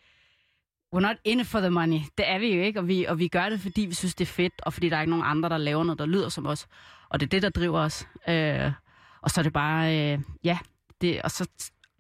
[0.94, 2.00] we're not in it for the money.
[2.18, 4.24] Det er vi jo ikke, og vi, og vi gør det, fordi vi synes, det
[4.24, 6.46] er fedt, og fordi der er ikke nogen andre, der laver noget, der lyder som
[6.46, 6.66] os.
[7.08, 8.08] Og det er det, der driver os.
[8.28, 8.72] Øh,
[9.20, 10.58] og så er det bare, øh, ja,
[11.00, 11.48] det, og så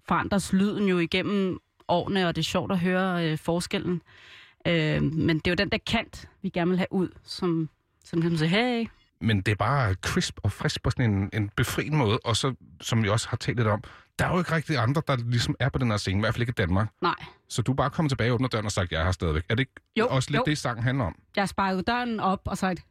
[0.08, 4.02] forandres lyden jo igennem årene, og det er sjovt at høre øh, forskellen.
[4.66, 7.68] Øh, men det er jo den der kant, vi gerne vil have ud, som,
[8.04, 8.86] som kan man sige, hey,
[9.20, 12.54] Men det er bare crisp og frisk på sådan en, en befriende måde, og så,
[12.80, 13.82] som vi også har talt lidt om,
[14.18, 16.34] der er jo ikke rigtig andre, der ligesom er på den her scene, i hvert
[16.34, 16.88] fald ikke i Danmark.
[17.02, 17.14] nej.
[17.48, 19.42] Så du er bare kommet tilbage åbner døren og sagt, jeg er her stadigvæk.
[19.48, 20.44] Er det ikke Jo, også lidt jo.
[20.46, 21.16] det, sangen handler om?
[21.36, 22.84] Jeg har sparket døren op og sagt,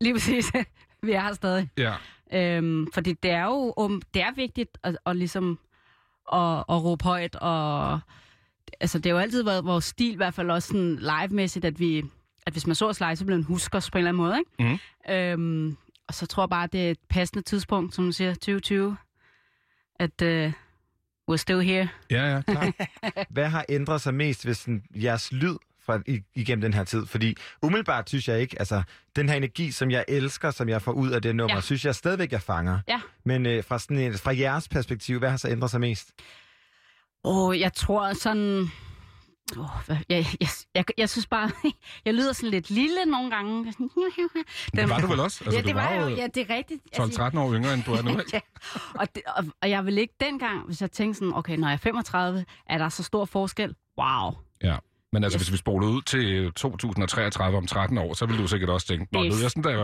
[0.00, 0.52] lige præcis,
[1.02, 1.68] vi er her stadig.
[1.78, 1.94] Ja.
[2.32, 5.58] Øhm, fordi det er jo um, det er vigtigt at, at ligesom
[6.32, 8.00] at, at råbe højt, og
[8.80, 11.80] altså, det har jo altid været vores stil, i hvert fald også sådan live-mæssigt, at
[11.80, 12.04] vi
[12.46, 14.22] at hvis man så os live, så blev man husker os på en eller anden
[14.22, 14.38] måde.
[14.38, 14.78] Ikke?
[15.04, 15.12] Mhm.
[15.14, 15.76] Øhm,
[16.08, 18.96] og så tror jeg bare, at det er et passende tidspunkt, som du siger, 2020,
[20.00, 20.52] at uh,
[21.30, 21.88] we're still here.
[22.10, 22.74] Ja, ja, klart.
[23.30, 26.00] Hvad har ændret sig mest ved sådan, jeres lyd fra,
[26.34, 27.06] igennem den her tid?
[27.06, 28.82] Fordi umiddelbart synes jeg ikke, altså
[29.16, 31.60] den her energi, som jeg elsker, som jeg får ud af det nummer, Ja.
[31.60, 32.78] synes jeg stadigvæk, jeg fanger.
[32.88, 33.00] Ja.
[33.24, 36.12] Men øh, fra, sådan, fra jeres perspektiv, hvad har så ændret sig mest?
[37.24, 38.70] Åh, jeg tror sådan...
[39.58, 41.50] Oh, jeg, jeg, jeg, jeg synes bare,
[42.04, 43.64] jeg lyder sådan lidt lille nogle gange.
[44.76, 45.44] Det var du vel også?
[45.44, 46.80] Altså, ja, det var var jo, ja, det er rigtigt.
[46.96, 48.30] 12-13 år yngre, end du er nu, ikke?
[48.32, 48.40] ja.
[48.94, 51.74] og, det, og, og jeg vil ikke dengang, hvis jeg tænkte sådan, okay, når jeg
[51.74, 53.74] er 35, er der så stor forskel?
[53.98, 54.32] Wow.
[54.62, 54.76] Ja.
[55.12, 55.42] Men altså, Yes.
[55.46, 59.06] hvis vi spolede ud til 2033 om 13 år, så ville du sikkert også tænke,
[59.12, 59.34] nå, Yes.
[59.34, 59.78] lød jeg sådan der...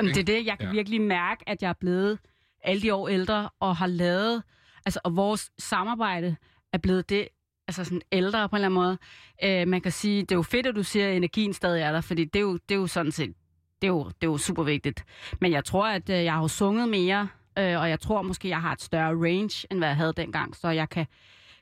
[0.00, 0.72] Jamen, det er det, jeg kan ja.
[0.72, 2.18] virkelig mærke, at jeg er blevet
[2.64, 4.42] alle de år ældre, og har lavet,
[4.86, 6.36] altså, og vores samarbejde
[6.72, 7.28] er blevet det,
[7.78, 8.98] altså sådan ældre på en eller anden
[9.42, 9.62] måde.
[9.62, 11.92] Øh, man kan sige, det er jo fedt, at du siger, at energien stadig er
[11.92, 13.34] der, fordi det er jo, det er jo sådan set,
[13.82, 15.04] det er jo, det er jo super vigtigt.
[15.40, 18.60] Men jeg tror, at øh, jeg har sunget mere, øh, og jeg tror måske, jeg
[18.60, 21.06] har et større range, end hvad jeg havde dengang, så jeg kan,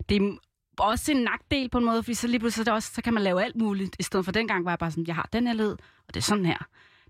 [0.09, 0.37] det er
[0.79, 3.14] også en nagdel på en måde, fordi så lige pludselig så, det også, så kan
[3.14, 5.46] man lave alt muligt, i stedet for dengang var jeg bare sådan, jeg har den
[5.46, 5.70] her lyd,
[6.09, 6.59] og det er sådan her.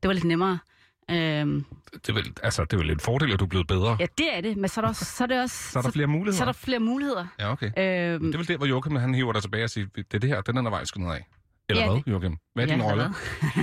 [0.03, 0.59] Det var lidt nemmere.
[1.13, 3.97] Øhm, Det er, vel, altså, det er vel en fordel, at du er blevet bedre.
[4.01, 5.71] ja, det er det, men så er der, også, så er det også...
[5.73, 6.37] Så er der flere muligheder.
[6.37, 7.27] Så er der flere muligheder.
[7.41, 7.67] Ja, okay.
[7.67, 10.19] Øhm, Det er vel det, hvor Joachim han hiver dig tilbage og siger, det er
[10.19, 11.27] det her, den er der vej skal ned af.
[11.69, 12.37] Eller Ja, hvad, Joachim?
[12.55, 13.03] Hvad er din ja, rolle?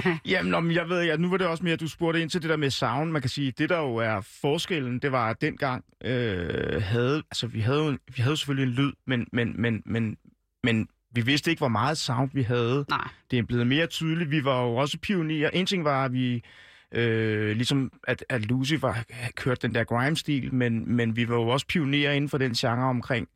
[0.04, 0.14] hvad?
[0.32, 2.42] Jamen, om jeg ved, ja, nu var det også mere, at du spurgte ind til
[2.42, 3.12] det der med sound.
[3.12, 7.48] Man kan sige, det der jo er forskellen, det var, at dengang øh, havde, altså
[7.48, 10.18] vi havde, vi havde selvfølgelig en lyd, men, men, men, men,
[10.64, 12.86] men vi vidste ikke, hvor meget sound vi havde.
[12.90, 13.08] Nej.
[13.32, 14.32] Det er blevet mere tydeligt.
[14.32, 15.50] Vi var jo også pionerer.
[15.50, 16.44] En ting var, at vi
[16.92, 19.04] øh, ligesom at, at Lucy var
[19.36, 22.90] kørt den der grime-stil, men, men vi var jo også pionerer inden for den genre
[22.90, 23.28] omkring,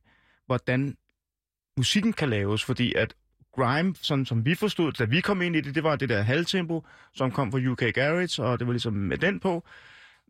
[0.46, 0.98] hvordan
[1.78, 3.14] musikken kan laves, fordi at
[3.56, 6.22] grime, sådan som vi forstod, da vi kom ind i det, det var det der
[6.22, 9.64] halvtempo, som kom fra UK Garage, og det var ligesom med den på.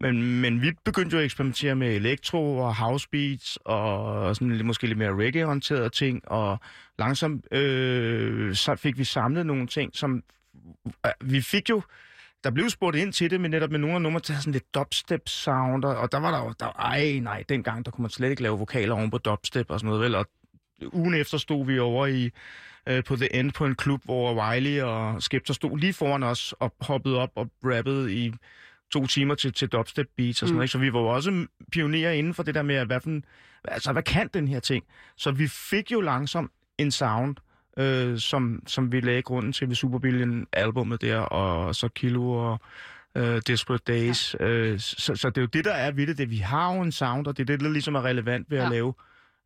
[0.01, 4.65] Men, men vi begyndte jo at eksperimentere med elektro og house beats og sådan lidt,
[4.65, 6.60] måske lidt mere reggae-orienterede ting, og
[6.99, 10.23] langsomt øh, så fik vi samlet nogle ting, som
[11.06, 11.81] øh, vi fik jo
[12.44, 14.73] der blev spurgt ind til det, men netop med nogle af numre have sådan lidt
[14.75, 18.29] dubstep-sound, og, og der var der jo, der, ej nej, dengang, der kunne man slet
[18.29, 20.15] ikke lave vokaler oven på dubstep og sådan noget, vel?
[20.15, 20.25] Og
[20.94, 22.31] ugen efter stod vi over i
[22.87, 26.54] øh, på The End på en klub, hvor Wiley og Skepta stod lige foran os
[26.60, 28.33] og hoppede op og rappede i
[28.94, 30.56] to timer til, til dubstep beats og sådan Mm.
[30.58, 30.65] noget.
[30.65, 30.71] ikke?
[30.71, 33.21] Så vi var jo også pionerer inden for det der med, at hvad, for
[33.67, 34.83] altså, hvad kan den her ting?
[35.17, 37.35] Så vi fik jo langsomt en sound,
[37.78, 42.60] øh, som, som vi lagde grunden til ved Superbillion albumet der, og så Kilo og
[43.15, 44.36] øh, Desperate Days.
[44.40, 44.46] Ja.
[44.46, 46.17] Øh, så, så det er jo det, der er ved det.
[46.17, 46.30] det.
[46.30, 48.65] Vi har jo en sound, og det er det, der ligesom er relevant ved ja.
[48.65, 48.94] At lave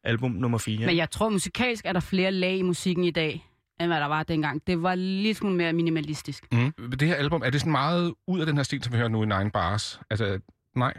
[0.04, 0.86] album nummer 4.
[0.86, 3.50] Men jeg tror, musikalsk er der flere lag i musikken i dag,
[3.80, 4.68] end hvad der var dengang.
[4.68, 6.48] Det var lidt smule mere minimalistisk.
[6.52, 6.74] Mm.
[6.92, 9.10] Det her album, er det sådan meget ud af den her stil, som vi hører
[9.10, 10.00] nu i Nine Bars?
[10.10, 10.40] Altså,
[10.76, 10.94] nej.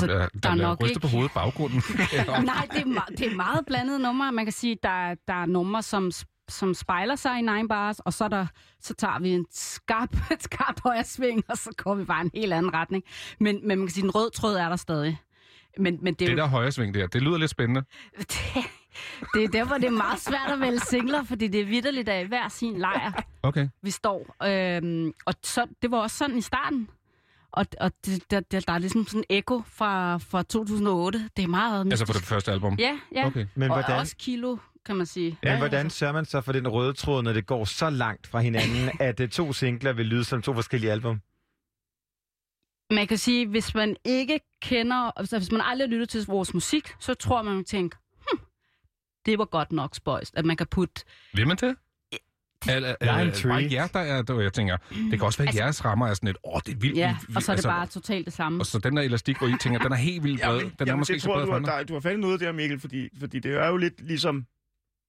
[0.00, 1.00] Altså, der, bliver- der der er nok ikke...
[1.00, 1.82] på hovedet baggrunden.
[2.44, 4.32] Nej, det er, me- det er meget blandet numre.
[4.32, 6.10] Man kan sige, der, der er numre, som,
[6.48, 8.46] som spejler sig i Nine Bars, og så, er der,
[8.80, 12.30] så tager vi en skarp, et skarpt højre sving, og så går vi bare en
[12.34, 13.04] helt anden retning.
[13.40, 15.18] Men, men man kan sige, den rød tråd er der stadig.
[15.78, 17.82] Men, men det er Det jo der højre sving der, det lyder lidt spændende.
[18.18, 18.64] det,
[19.34, 22.26] det er derfor, det er meget svært at vælge singler, fordi det er vidderligt af
[22.26, 23.68] hver sin lejr, Okay.
[23.82, 24.36] vi står.
[24.46, 26.88] Øhm, og så, det var også sådan i starten.
[27.52, 31.30] Og, og det, der, der, der er ligesom sådan en ekko fra, fra 2008.
[31.36, 32.24] Det er meget Altså for mystisk.
[32.24, 32.76] det første album?
[32.78, 33.26] Ja, ja.
[33.26, 33.46] Okay.
[33.54, 35.38] Men og hvordan, også kilo, kan man sige.
[35.42, 38.40] men hvordan sørger man så for den røde tråd, når det går så langt fra
[38.40, 41.20] hinanden, at uh, to singler vil lyde som to forskellige album?
[42.90, 46.54] Man kan sige, hvis man ikke kender, altså hvis man aldrig har lyttet til vores
[46.54, 47.98] musik, så tror man, man tænker,
[48.30, 48.40] hm,
[49.26, 51.04] det var godt nok spøjst, at man kan putte...
[51.34, 51.76] Vil man det?
[52.68, 53.70] Er er, er, intrigued.
[53.70, 56.06] bare jer, der er, der, jeg tænker, det kan også være, at Altså- jeres rammer
[56.06, 56.96] er sådan et, åh, det er vildt.
[56.96, 58.60] Ja, vildt, og så er det altså, bare totalt det samme.
[58.60, 60.70] Og så den der elastik, hvor I tænker, den er helt vildt bred.
[60.78, 62.40] Den er måske det ikke så tror du, har, der, du har fat i noget
[62.40, 64.46] der, Mikkel, fordi, fordi det er jo lidt ligesom...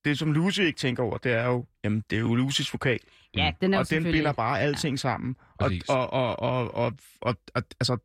[0.04, 2.98] Det, som Lucy ikke tænker over, det er jo, jamen, det er jo Lucys vokal.
[3.36, 5.36] Ja, den er jo og den binder bare alting sammen.
[5.58, 7.96] Og, og, og, og, og, og, og, altså,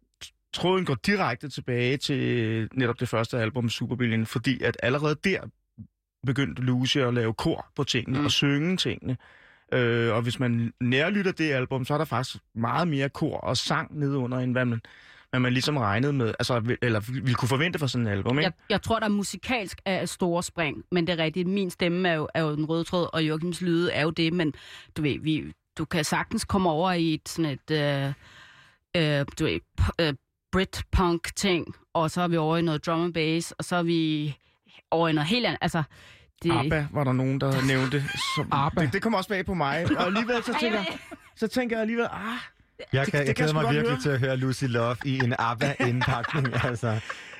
[0.53, 5.41] tråden går direkte tilbage til netop det første album, Superbillion, fordi at allerede der
[6.25, 8.25] begyndte Lucy at lave kor på tingene mm.
[8.25, 9.17] og synge tingene.
[9.71, 13.57] Øh, og hvis man nærlytter det album, så er der faktisk meget mere kor og
[13.57, 14.81] sang nedunder, end hvad man,
[15.29, 18.43] hvad man ligesom regnede med, altså, eller ville kunne forvente for sådan et album, ikke?
[18.45, 21.47] Jeg, jeg tror, der musikalsk er et store spring, men det er rigtigt.
[21.47, 24.33] Min stemme er jo, er jo den røde tråd, og Joachims lyde er jo det,
[24.33, 24.53] men
[24.97, 28.13] du ved, vi, du kan sagtens komme over i et sådan et, øh,
[28.97, 30.13] øh, du ved, p- øh,
[30.51, 34.35] Britpunk-ting, og så er vi over i noget drum and bass, og så er vi
[34.91, 35.57] over i noget helt andet.
[35.61, 35.83] Altså,
[36.43, 38.03] det, ABBA var der nogen, der nævnte.
[38.35, 38.81] Som, ABBA?
[38.81, 39.85] Det, det kom også bag på mig.
[39.97, 40.83] Og alligevel så tænker,
[41.35, 42.37] så tænker jeg alligevel, ah,
[42.93, 43.99] Jeg, Det- kan, det jeg glæder mig virkelig høre.
[44.01, 46.47] til at høre Lucy Love i en ABBA-indpakning.
[46.69, 46.99] altså.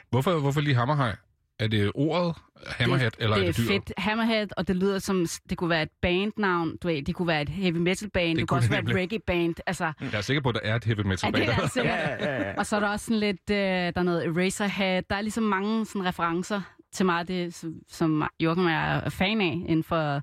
[0.10, 1.16] Hvorfor, hvorfor lige Hammerhaj?
[1.60, 2.36] Er det ordet
[2.68, 3.84] Hammerhead, eller det er er det dyret?
[3.86, 3.92] fedt.
[3.98, 7.42] Hammerhead, og det lyder som, det kunne være et bandnavn, du ved, det kunne være
[7.42, 9.56] et heavy metal band, det, det kunne også det være et reggae band.
[9.68, 11.44] Altså, Jeg er sikker på, at der er et heavy metal er band.
[11.46, 11.94] det er sikkert.
[12.00, 12.54] ja, ja, ja.
[12.58, 15.02] Og så er der også sådan lidt, øh, der er noget Eraserhead.
[15.10, 16.62] Der er ligesom mange sådan referencer
[16.92, 18.24] til meget af det, som, som
[18.70, 20.22] jeg er fan af inden for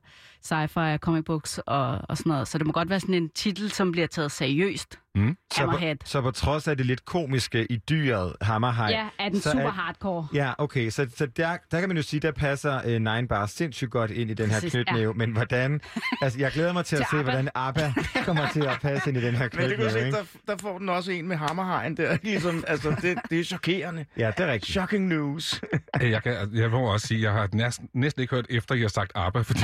[0.53, 2.49] sci-fi, comic books og, og sådan noget.
[2.49, 4.99] Så det må godt være sådan en titel, som bliver taget seriøst.
[5.15, 5.37] Mm.
[5.53, 5.97] Så, på, Hammerhead.
[6.05, 9.65] så på trods af det lidt komiske i dyret Hammerhaj, Ja, er den så super
[9.65, 10.27] er- hardcore.
[10.35, 13.51] Ja, okay, så, så der, der kan man jo sige, der passer uh, Nine Bars
[13.51, 15.81] sindssygt godt ind i den her knytnæve, men hvordan,
[16.23, 17.31] altså jeg glæder mig til at Til se, ABBA.
[17.31, 17.93] hvordan ABBA
[18.25, 20.19] kommer til at passe ind i den her Men det kan du se, knytnæve, ikke?
[20.47, 22.17] der, der får den også en med hammerhajen der.
[22.23, 24.05] Ligesom, altså, det, det er chokerende.
[24.19, 24.73] Ja, det er rigtigt.
[24.73, 25.61] Shocking news.
[26.01, 28.79] Jeg, kan, jeg må også sige, at jeg har næsten, næsten ikke hørt efter, at
[28.79, 29.61] I har sagt ABBA, fordi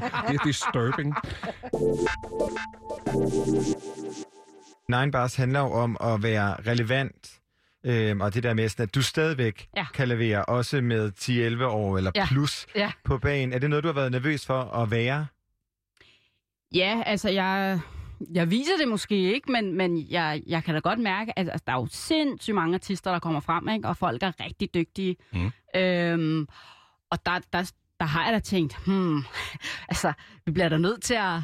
[0.00, 1.14] det er, det disturbing.
[4.88, 7.40] Nine Bars handler jo om at være relevant,
[7.84, 9.86] øhm, og det der med, sådan, at du stadigvæk Ja.
[9.94, 12.26] kan levere, også med 10-11 år eller Ja.
[12.26, 12.92] plus Ja.
[13.04, 13.52] på banen.
[13.52, 15.26] Er det noget, du har været nervøs for at være?
[16.74, 17.80] Ja, altså jeg,
[18.34, 21.64] jeg viser det måske ikke, men, men jeg, jeg kan da godt mærke, at altså,
[21.66, 23.88] der er jo sindssygt mange artister, der kommer frem, ikke?
[23.88, 25.16] og folk er rigtig dygtige.
[25.32, 25.50] Mm.
[25.80, 26.48] Øhm,
[27.10, 29.22] og der, der, der har jeg da tænkt, hmm,
[29.88, 30.12] altså,
[30.46, 31.40] vi bliver da nødt til at,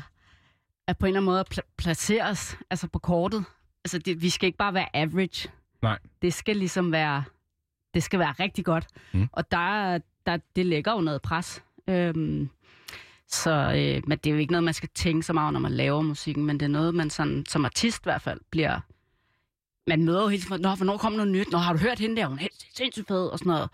[0.87, 3.45] at på en eller anden måde pla- placere os altså på kortet.
[3.85, 5.49] Altså, det, vi skal ikke bare være average.
[5.83, 5.99] Nej.
[6.23, 7.25] Det skal ligesom være,
[7.95, 8.87] det skal være rigtig godt.
[9.13, 9.29] Mm.
[9.33, 11.63] Og der, der, det lægger jo noget pres.
[11.89, 12.49] Øhm,
[13.29, 15.73] så øh, men det er jo ikke noget, man skal tænke så meget, når man
[15.73, 18.81] laver musikken, men det er noget, man sådan, som artist i hvert fald bliver...
[19.87, 21.51] Man møder jo hele tiden, Nå, hvornår kommer noget nyt?
[21.51, 22.27] Nå, har du hørt hende der?
[22.27, 23.71] Hun er helt sindssygt fed, og sådan noget.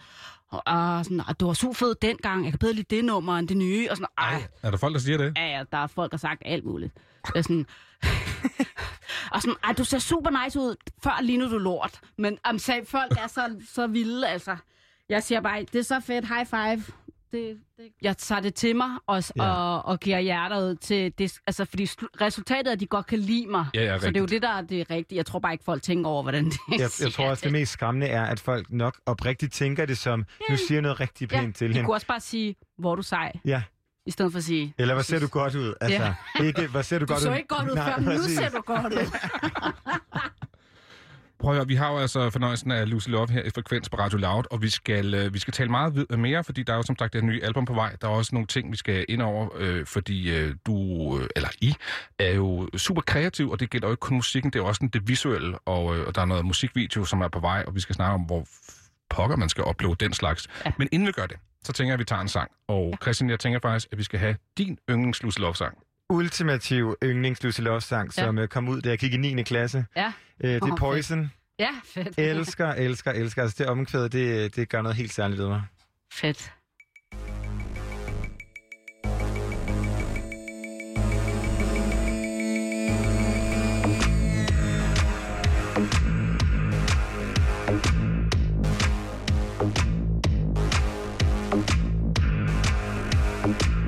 [0.51, 3.39] Og, og sådan, "Ah, du var super fed dengang, jeg kan bedre lide det nummer
[3.39, 5.33] end det nye, og sådan, ej, Er der folk, der siger det?
[5.37, 6.95] ja, ja, der er folk, der har sagt alt muligt.
[7.27, 7.67] Det er sådan,
[9.33, 12.01] og sådan, ej, du ser super nice ud, før lige nu du lort.
[12.19, 14.57] Men om sag, folk er så, så vilde, altså.
[15.09, 16.85] Jeg siger bare, det er så fedt, high five.
[17.33, 17.85] Det, det.
[18.03, 19.45] Jeg tager det til mig og, Ja.
[19.45, 19.51] ja.
[19.53, 21.39] og, og giver hjertet til det.
[21.47, 21.89] Altså, fordi
[22.21, 23.67] resultatet er, at de godt kan lide mig.
[23.75, 25.17] Ja, ja, så det er jo det, der er det rigtige.
[25.17, 27.53] Jeg tror bare ikke, folk tænker over, hvordan det Jeg, siger jeg tror også, det
[27.53, 31.29] mest skræmmende er, at folk nok oprigtigt tænker det som, nu siger jeg noget rigtig
[31.29, 31.87] pænt til De hende.
[31.87, 33.63] kunne også bare sige, hvor er du sej, Ja,
[34.07, 34.75] i stedet for at sige...
[34.79, 35.75] eller hvor ser du godt ud?
[35.81, 36.13] Altså,
[36.45, 37.37] ikke, hvor ser du, Du godt så ud?
[37.37, 39.11] ikke godt ud Nej, før, men nu ser du godt ud.
[41.41, 43.97] Prøv at høre, vi har jo altså fornøjelsen af Lucy Love her i Frekvens på
[43.97, 46.83] Radio Loud, og vi skal, øh, vi skal tale meget mere, fordi der er jo
[46.83, 47.97] som sagt det nye album på vej.
[48.01, 50.75] Der er også nogle ting, vi skal ind over, øh, fordi øh, du,
[51.19, 51.75] øh, eller I,
[52.19, 55.09] er jo super kreativ, og det gælder jo ikke kun musikken, det er også det
[55.09, 57.95] visuelle, og, øh, og der er noget musikvideo, som er på vej, og vi skal
[57.95, 58.47] snakke om, hvor
[59.11, 60.49] pokker man skal opleve den slags.
[60.65, 60.73] Ja.
[60.79, 62.51] Men inden vi gør det, så tænker jeg, at vi tager en sang.
[62.69, 65.79] Og Christian, jeg tænker faktisk, at vi skal have din yndlings Lucy Love-sang.
[66.11, 68.25] Ultimativ yndlings Lucy Love sang, Ja.
[68.25, 69.43] som øh, kom ud, da jeg gik i 9.
[69.43, 69.85] klasse.
[69.97, 70.13] Ja,
[70.45, 71.31] Øh, det er Poison.
[71.59, 72.19] ja, fedt.
[72.19, 73.43] Elsker, elsker, elsker.
[73.43, 75.63] Altså, det omkvæd, det, det gør noget helt særligt ved mig.
[76.13, 76.53] Fedt.
[93.43, 93.80] I'm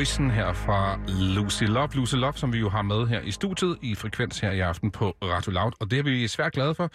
[0.00, 1.88] Poison her fra Lucy Love.
[1.94, 4.90] Lucy Love, som vi jo har med her i studiet i Frekvens her i aften
[4.90, 5.72] på Radio Loud.
[5.80, 6.90] Og det er vi svært glade for.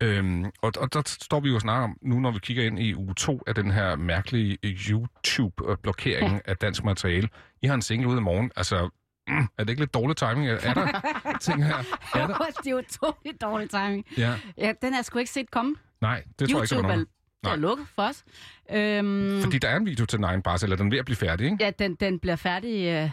[0.00, 2.78] Øhm, og, og der står vi jo og snakker om, nu når vi kigger ind
[2.78, 6.38] i uge 2 af den her mærkelige YouTube-blokering ja.
[6.44, 7.28] af dansk materiale.
[7.62, 8.50] I har en single ud i morgen.
[8.56, 8.88] Altså,
[9.28, 10.48] mm, er det ikke lidt dårlig timing?
[10.48, 11.00] Er, er der
[11.46, 11.76] ting her?
[12.14, 12.34] Er der?
[12.62, 14.06] det er jo utroligt dårlig timing.
[14.18, 14.34] Ja.
[14.58, 15.74] Ja, den er sgu ikke set komme.
[16.00, 17.04] Nej, det tror jeg ikke, der var
[17.44, 17.58] er, nogen.
[17.58, 17.68] er Nej.
[17.68, 18.24] lukket for os.
[18.70, 21.16] Øhm, Fordi der er en video til Nine Bars, eller den er ved at blive
[21.16, 21.56] færdig, ikke?
[21.64, 23.10] Ja, den, den bliver færdig, øh,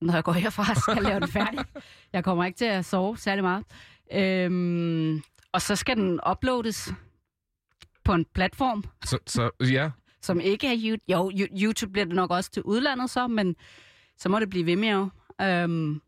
[0.00, 1.58] når jeg går herfra, skal jeg lave den færdig.
[2.12, 3.64] Jeg kommer ikke til at sove særlig meget.
[4.12, 6.92] Øhm, og så skal den uploades
[8.04, 9.90] på en platform, Så, så ja,
[10.22, 11.02] som ikke er YouTube.
[11.12, 13.56] Jo, Yo- YouTube bliver det nok også til udlandet så, men
[14.18, 15.08] så må det blive Vimeo.
[15.42, 16.00] Øhm,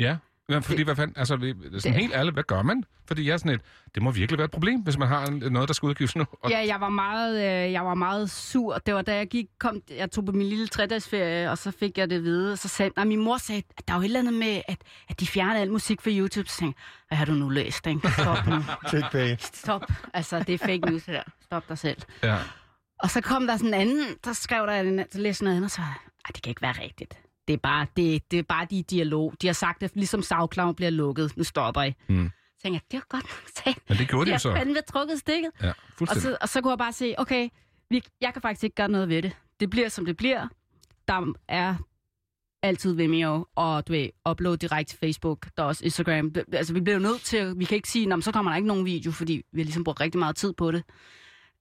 [0.00, 0.16] Ja,
[0.50, 2.84] ja fordi hvad fanden, altså vi- sådan Det- helt ærligt, hvad gør man?
[3.06, 3.60] Fordi jeg er sådan et,
[3.94, 6.24] det må virkelig være et problem, hvis man har noget, der skal udgives nu.
[6.42, 7.36] Og, Ja, jeg var meget,
[7.66, 8.78] øh, jeg var meget sur.
[8.78, 11.98] Det var da jeg gik, kom, jeg tog på min lille tredagsferie, og så fik
[11.98, 12.56] jeg det at vide.
[12.56, 14.78] Så sagde, nej, min mor sagde, at der er jo et eller andet med, at,
[15.08, 16.48] at de fjerner al musik fra YouTube.
[16.48, 18.10] Så tænkte jeg, hvad har du nu læst, ikke?
[18.12, 18.56] Stop nu.
[19.38, 19.84] Stop.
[20.14, 21.22] Altså, det er fake news, det der.
[21.42, 22.02] Stop dig selv.
[22.22, 22.36] ja.
[23.02, 25.66] Og så kom der sådan en anden, der skrev der, en- så læste noget andet,
[25.66, 25.80] og så,
[26.34, 27.18] det kan ikke være rigtigt.
[27.48, 29.34] Det er bare, det, det er bare de dialog.
[29.42, 31.36] De har sagt, at ligesom SoundCloud bliver lukket.
[31.36, 31.94] Nu stopper I.
[32.08, 32.30] Mm.
[32.56, 33.88] Så tænkte jeg, det var godt nok sagt.
[33.88, 34.54] Men det gjorde de jo så.
[34.56, 35.50] fandme trukket stikket.
[35.62, 37.48] Ja, Og så, og så kunne jeg bare se, okay,
[37.90, 39.32] vi, jeg kan faktisk ikke gøre noget ved det.
[39.60, 40.48] Det bliver, som det bliver.
[41.08, 41.74] Der er
[42.62, 46.34] altid Vimeo, og du ved, upload direkte til Facebook, der er også Instagram.
[46.52, 48.68] Altså, vi bliver nødt til, vi kan ikke sige, "Nå, men så kommer der ikke
[48.68, 50.82] nogen video, fordi vi har ligesom brugt rigtig meget tid på det.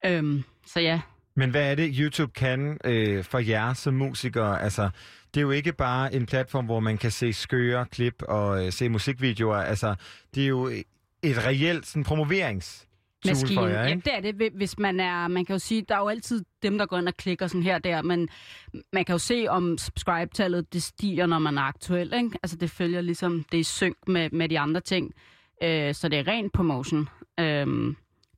[0.06, 1.02] Øhm, så ja,
[1.36, 4.62] Men hvad er det, YouTube kan øh, for jer som musikere?
[4.62, 4.90] Altså,
[5.34, 8.72] det er jo ikke bare en platform, hvor man kan se skøre klip og øh,
[8.72, 9.58] se musikvideoer.
[9.58, 9.96] Altså,
[10.36, 10.68] det er jo
[11.24, 12.88] et reelt sådan, promoverings
[13.26, 13.60] maskine.
[13.62, 14.02] for jer, ja, ikke?
[14.06, 14.36] det er det.
[14.36, 16.98] Hvi- Hvis man er, man kan jo sige, der er jo altid dem, der går
[16.98, 18.30] ind og klikker sådan her og der, men
[18.94, 22.14] man kan jo se, om subscribe-tallet det stiger, når man er aktuel.
[22.14, 22.30] Ikke?
[22.44, 25.14] Altså det følger ligesom, det er synk med, med de andre ting.
[25.64, 27.10] Øh, så det er ren promotion.
[27.40, 27.68] Øh,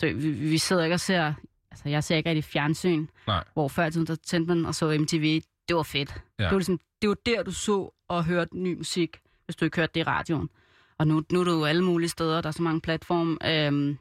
[0.01, 1.33] det, vi, vi sidder ikke og ser,
[1.71, 3.43] altså jeg ser ikke rigtig fjernsyn, Nej.
[3.53, 5.41] hvor før i tiden, der tændte man og så MTV.
[5.69, 6.13] Det var fedt.
[6.39, 6.43] Ja.
[6.43, 9.77] Det, var ligesom, det var der, du så og hørte ny musik, hvis du ikke
[9.77, 10.49] hørte det i radioen.
[10.97, 13.37] Og nu, nu er du jo alle mulige steder, der er så mange platforme.
[13.45, 13.97] Øhm,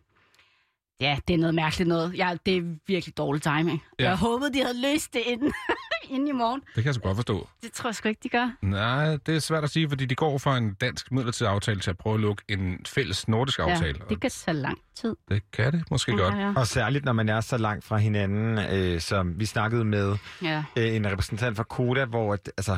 [1.00, 2.18] ja, det er noget mærkeligt noget.
[2.18, 3.84] Ja, det er virkelig dårlig timing.
[3.98, 4.04] Ja.
[4.08, 5.52] Jeg håbede, de havde løst det inden,
[6.10, 6.60] inden i morgen.
[6.60, 7.48] Det kan jeg så godt forstå.
[7.62, 8.50] Det tror jeg sgu ikke, de gør.
[8.62, 11.90] Nej, det er svært at sige, fordi de går fra en dansk midlertidig aftale til
[11.90, 13.94] at prøve at lukke en fælles nordisk aftale.
[13.98, 15.16] Ja, og det kan tage lang tid.
[15.28, 16.34] det kan det måske godt.
[16.34, 20.16] Ja, Og særligt, når man er så langt fra hinanden, øh, som vi snakkede med
[20.42, 20.64] ja.
[20.76, 22.72] øh, en repræsentant fra Koda, hvor at, altså,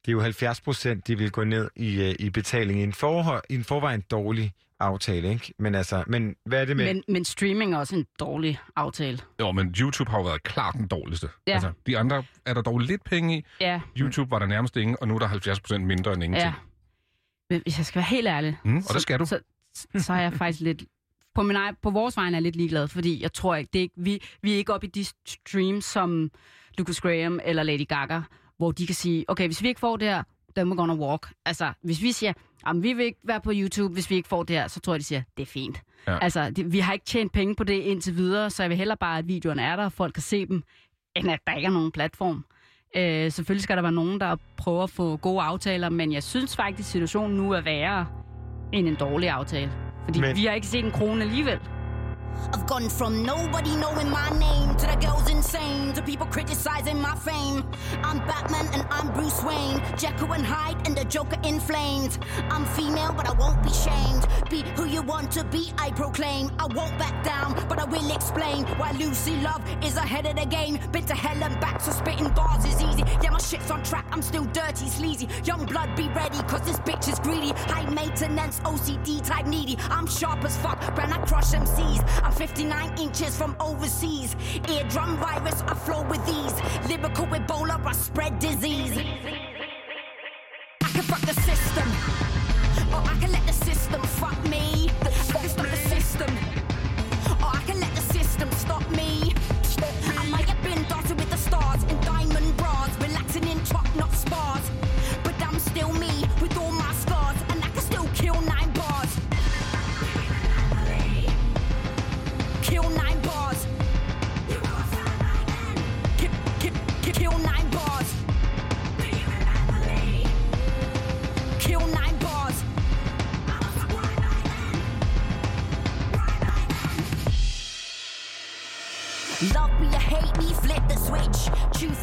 [0.00, 2.92] det er jo 70 procent, de vil gå ned i, øh, i betaling i en,
[2.92, 5.54] forhold, i en forvejen dårlig aftale, ikke?
[5.58, 6.94] Men altså, men hvad er det med...
[6.94, 9.18] Men, men streaming er også en dårlig aftale.
[9.40, 11.28] Jo, men YouTube har jo været klart den dårligste.
[11.46, 11.52] Ja.
[11.52, 13.44] Altså, de andre er der dog lidt penge i.
[13.60, 16.54] Ja, YouTube var der nærmest ingen, og nu er der 70 procent mindre end ingenting.
[16.54, 16.60] ja.
[17.50, 19.24] Men hvis jeg skal være helt ærlig, Mm, og det skal du.
[19.26, 19.40] Så,
[19.74, 20.84] så, så er jeg faktisk lidt...
[21.34, 23.78] På, min egen, på vores vegne er jeg lidt ligeglad, fordi jeg tror ikke, det
[23.78, 26.30] er ikke vi, vi er ikke oppe i de streams som
[26.78, 28.20] Lucas Graham eller Lady Gaga,
[28.56, 30.22] hvor de kan sige, okay, hvis vi ikke får det her,
[30.56, 31.32] then we're gonna walk.
[31.46, 32.32] Altså, hvis vi siger,
[32.66, 34.94] jamen, vi vil ikke være på YouTube, hvis vi ikke får det her, så tror
[34.94, 35.82] jeg, de siger, det er fint.
[36.06, 36.18] Ja.
[36.18, 38.96] Altså, det, vi har ikke tjent penge på det indtil videre, så jeg vil hellere
[38.96, 40.62] bare, at videoerne er der, og folk kan se dem,
[41.16, 42.44] end at der ikke er nogen platform.
[42.96, 46.56] Øh, selvfølgelig skal der være nogen, der prøver at få gode aftaler, men jeg synes
[46.56, 48.06] faktisk, at situationen nu er værre
[48.72, 49.72] end en dårlig aftale.
[50.04, 50.36] Fordi men...
[50.36, 51.60] vi har ikke set en krone alligevel.
[52.52, 57.14] I've gone from nobody knowing my name to the girls insane to people criticizing my
[57.14, 57.64] fame.
[58.02, 62.18] I'm Batman and I'm Bruce Wayne, Jekyll and Hyde and the Joker in flames.
[62.50, 64.26] I'm female, but I won't be shamed.
[64.50, 66.50] Be who you want to be, I proclaim.
[66.58, 70.46] I won't back down, but I will explain why Lucy Love is ahead of the
[70.46, 70.78] game.
[70.92, 73.02] Been to hell and back, so spitting bars is easy.
[73.22, 75.28] Yeah, my shit's on track, I'm still dirty, sleazy.
[75.44, 77.52] Young blood, be ready, cause this bitch is greedy.
[77.72, 79.76] High maintenance, OCD type needy.
[79.90, 82.04] I'm sharp as fuck, when I crush MCs.
[82.26, 84.34] I'm 59 inches from overseas.
[84.68, 86.90] Eardrum virus, I flow with these.
[86.90, 88.98] Lyrical Ebola, I spread disease.
[90.82, 92.15] I can fuck the system.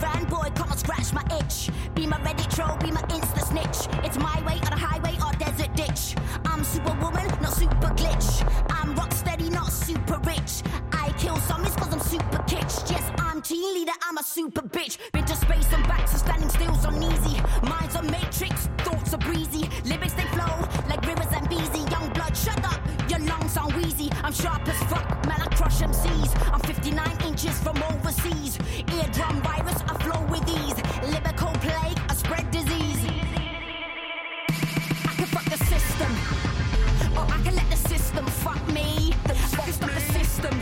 [0.04, 1.70] Fanboy, come and scratch my itch.
[1.96, 3.80] Be my Reddit troll, be my Insta snitch.
[4.06, 6.16] It's my way on the highway or desert ditch.
[6.46, 8.30] I'm superwoman, not super glitch.
[8.70, 10.64] I'm rock steady, not super rich.
[10.92, 12.90] I kill zombies cause I'm super kitsch.
[12.92, 14.98] Yes, I'm team leader, I'm a super bitch.
[15.14, 17.42] Been to space and back, so standing still's uneasy.
[17.64, 19.70] Minds are matrix, thoughts are breezy.
[19.86, 20.56] Lyrics they flow
[20.90, 21.84] like rivers and beezy.
[21.92, 24.10] Young blood, shut up, your lungs sound wheezy.
[24.24, 26.32] I'm sharp as fuck, man, I crush MCs.
[26.54, 28.58] I'm 59 inches from overseas.
[28.98, 29.93] Eardrum virus, I flow
[30.34, 30.80] with ease.
[31.12, 33.06] Lyrical plague, I spread disease.
[35.10, 36.12] I can fuck the system,
[37.18, 39.14] or I can let the system fuck me.
[39.26, 39.34] I
[39.66, 40.56] can stop the system,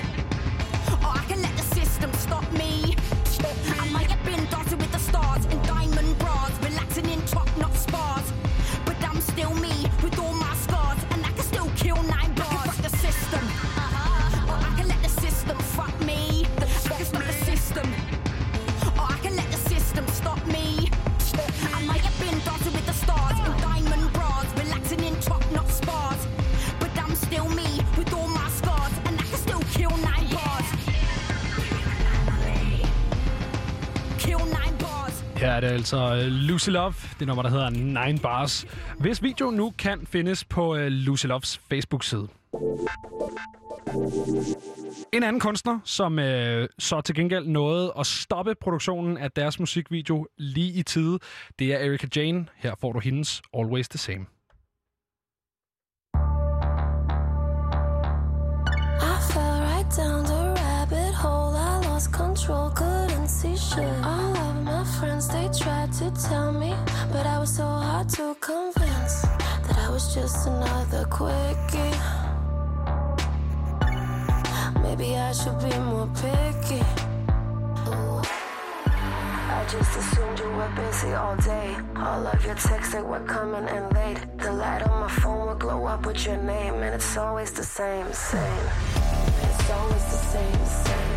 [1.06, 2.96] or I can let the system stop me.
[3.80, 7.78] I might have been dotted with the stars in diamond bras, relaxing in top notch
[7.88, 8.28] spars,
[8.86, 12.21] But I'm still me with all my scars, and I can still kill nine
[35.36, 38.66] Her er det altså øh, Lucy Love, det nummer, der hedder Nine Bars.
[39.00, 42.28] Hvis videoen nu kan findes på øh, Lucy Loves Facebook-side.
[45.14, 50.28] En anden kunstner, som øh, så til gengæld nåede at stoppe produktionen af deres musikvideo
[50.38, 51.20] lige i tide,
[51.60, 52.46] det er Erika Jane.
[52.56, 54.26] Her får du hendes Always the Same.
[70.32, 71.98] Just another quickie.
[74.82, 76.84] Maybe I should be more picky.
[79.58, 81.76] I just assumed you were busy all day.
[81.98, 84.20] All of your texts they were coming in late.
[84.38, 87.64] The light on my phone will glow up with your name, and it's always the
[87.64, 88.66] same, same.
[89.44, 91.11] It's always the same, same.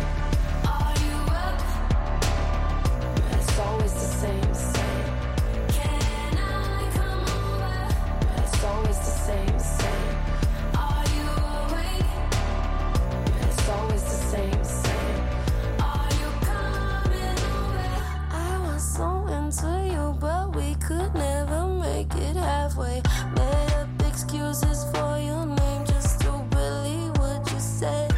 [20.87, 23.01] Could never make it halfway.
[23.35, 28.13] Made up excuses for your name just to believe what you said.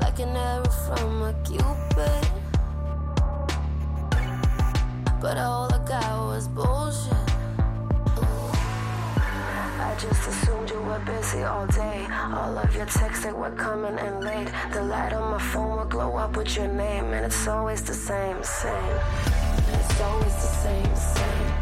[0.00, 2.24] Like an arrow from a cupid.
[5.20, 7.14] But all I got was bullshit.
[9.88, 12.06] I just assumed you were busy all day.
[12.10, 14.48] All of your texts they were coming in late.
[14.72, 17.94] The light on my phone will glow up with your name, and it's always the
[17.94, 18.98] same, same.
[19.72, 21.61] It's always the same, same.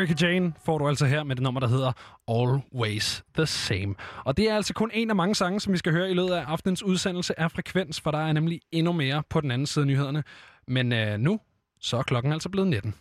[0.00, 0.08] Over?
[0.08, 1.92] Erika Jane får du altså her med det nummer, der hedder
[2.28, 3.94] Always the Same.
[4.24, 6.30] Og det er altså kun en af mange sange, som vi skal høre i løbet
[6.30, 9.82] af aftenens udsendelse af Frekvens, for der er nemlig endnu mere på den anden side
[9.82, 10.24] af nyhederne.
[10.68, 11.40] Men øh, nu,
[11.80, 12.94] så er klokken altså blevet 19.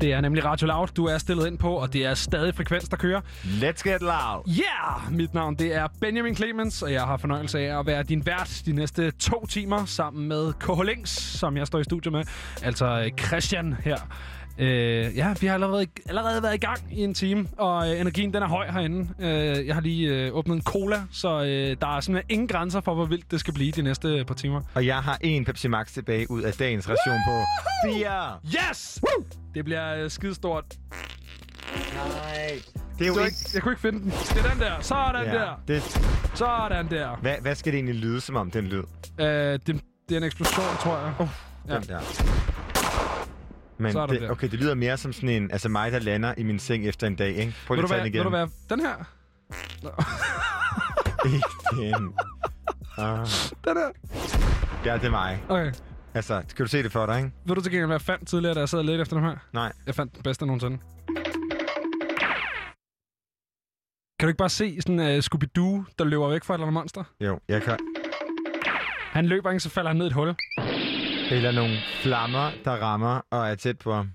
[0.00, 2.88] det er nemlig Radio Loud, du er stillet ind på, og det er stadig frekvens,
[2.88, 3.20] der kører.
[3.44, 4.48] Let's get loud.
[4.48, 5.12] Yeah!
[5.12, 8.62] Mit navn det er Benjamin Clemens, og jeg har fornøjelse af at være din vært
[8.66, 12.24] de næste to timer sammen med KH Links, som jeg står i studio med.
[12.62, 13.96] Altså øh, Christian her.
[14.58, 18.34] Øh, ja, vi har allerede, allerede været i gang i en time, og øh, energien
[18.34, 19.08] den er høj herinde.
[19.20, 22.80] Øh, jeg har lige øh, åbnet en cola, så øh, der er simpelthen ingen grænser
[22.80, 24.60] for, hvor vildt det skal blive de næste par timer.
[24.74, 27.42] Og jeg har en Pepsi Max tilbage ud af dagens ration på
[27.88, 28.38] fire.
[28.70, 29.00] Yes!
[29.02, 29.24] Woo!
[29.54, 30.64] Det bliver øh, skidestort.
[31.94, 32.60] Nej.
[32.98, 33.36] Det er jo Så ikke...
[33.44, 34.10] jeg, jeg kunne ikke finde den.
[34.10, 34.72] Det er den der.
[34.80, 35.32] Sådan ja.
[35.32, 35.60] der.
[35.68, 35.82] Det,
[36.34, 37.16] Sådan der.
[37.20, 38.82] hvad, hvad skal det egentlig lyde som om, den lyd?
[39.20, 39.80] Øh, det, det
[40.12, 41.14] er en eksplosion, tror jeg.
[41.20, 41.28] Uh,
[41.68, 41.74] Ja.
[41.74, 41.98] Den der.
[43.78, 44.30] Men Så er det, det.
[44.30, 45.50] okay, det lyder mere som sådan en...
[45.50, 47.54] Altså mig, der lander i min seng efter en dag, ikke?
[47.66, 48.24] Prøv Vil lige at tage den vil igen.
[48.24, 48.94] du være den her?
[51.34, 52.14] Ikke den.
[52.98, 53.26] Ah.
[53.64, 53.90] Den her?
[54.84, 55.42] Ja, det er mig.
[55.48, 55.72] Okay.
[56.14, 57.30] Altså, kan du se det for dig, ikke?
[57.46, 59.36] Ved du til gengæld, hvad jeg fandt tidligere, da jeg sad lidt efter dem her?
[59.52, 59.72] Nej.
[59.86, 60.78] Jeg fandt den bedste nogensinde.
[64.18, 66.66] Kan du ikke bare se sådan en uh, Scooby-Doo, der løber væk fra et eller
[66.66, 67.04] andet monster?
[67.20, 67.78] Jo, jeg kan...
[69.12, 70.34] Han løber ikke, så falder han ned i et hul.
[71.30, 74.10] Eller nogle flammer, der rammer og er tæt på ham.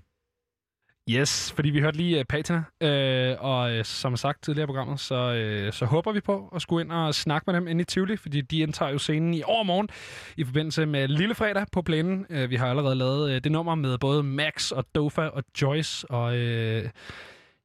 [1.10, 5.00] Yes, fordi vi hørte lige uh, Patina, uh, og uh, som sagt tidligere i programmet,
[5.00, 7.84] så, uh, så håber vi på at skulle ind og snakke med dem inde i
[7.84, 9.88] Tivoli, fordi de indtager jo scenen i overmorgen
[10.36, 12.26] i forbindelse med Lille Fredag på plænen.
[12.30, 16.10] Uh, vi har allerede lavet uh, det nummer med både Max og Dofa og Joyce,
[16.10, 16.88] og uh, jamen,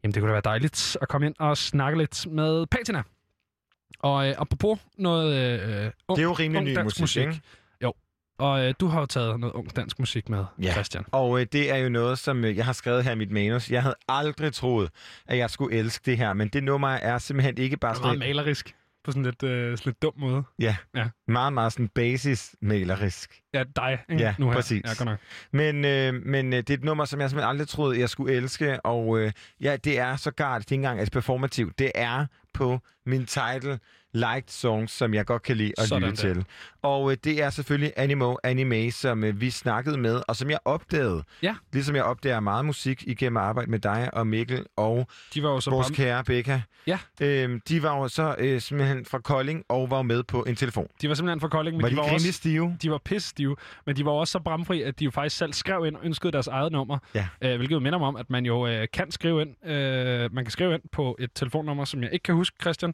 [0.04, 3.04] det kunne da være dejligt at komme ind og snakke lidt med Patina.
[4.00, 7.42] Og uh, apropos noget uh, ung, Det er jo rimelig ny dansk musik, ikke?
[8.40, 10.72] Og uh, du har jo taget noget ung dansk musik med, Ja.
[10.72, 11.06] Christian.
[11.12, 13.72] Og øh, det er jo noget, som øh, jeg har skrevet her i mit manus.
[13.72, 14.90] Jeg havde aldrig troet,
[15.28, 18.04] at jeg skulle elske det her, men det nummer er simpelthen ikke bare Det er
[18.06, 20.44] meget malerisk på sådan lidt, øh, sådan lidt dum måde.
[20.60, 21.08] Ja, Ja.
[21.28, 23.42] meget, meget sådan basis-malerisk.
[23.54, 24.24] Ja, dig, ikke?
[24.24, 24.54] Ja, nu her.
[24.54, 24.82] præcis.
[24.86, 25.20] Ja, godt nok.
[25.52, 28.34] Men, øh, men øh, det er et nummer, som jeg simpelthen aldrig troede, jeg skulle
[28.34, 29.32] elske, og øh,
[29.62, 31.80] ja, det er så gart, det er ikke engang altså performativt.
[31.80, 32.80] Det er på
[33.10, 33.80] min title
[34.14, 36.34] liked songs, som jeg godt kan lide at Sådan lytte der.
[36.34, 36.46] til.
[36.82, 40.60] Og øh, det er selvfølgelig Animo Anime, som øh, vi snakkede med, og som jeg
[40.66, 41.24] opdagede.
[41.44, 41.56] Ja.
[41.74, 45.50] Ligesom jeg opdager meget musik igennem at arbejde med dig og Mikkel og De var
[45.50, 46.62] jo så vores bram- kære Becca.
[46.88, 47.00] Ja.
[47.22, 50.88] Øhm, de var jo så øh, simpelthen fra Kolding og var med på en telefon.
[51.02, 52.78] de var simpelthen fra Kolding, men Var de, de var også, stive?
[52.82, 53.56] de var pissestive,
[53.86, 56.32] men de var også så bramfri, at de jo faktisk selv skrev ind og ønskede
[56.32, 56.98] deres eget nummer.
[57.16, 57.28] Ja.
[57.42, 59.66] Øh, hvilket jo minder mig om, at man jo øh, kan skrive ind.
[59.72, 62.94] Øh, man kan skrive ind på et telefonnummer, som jeg ikke kan huske, Christian.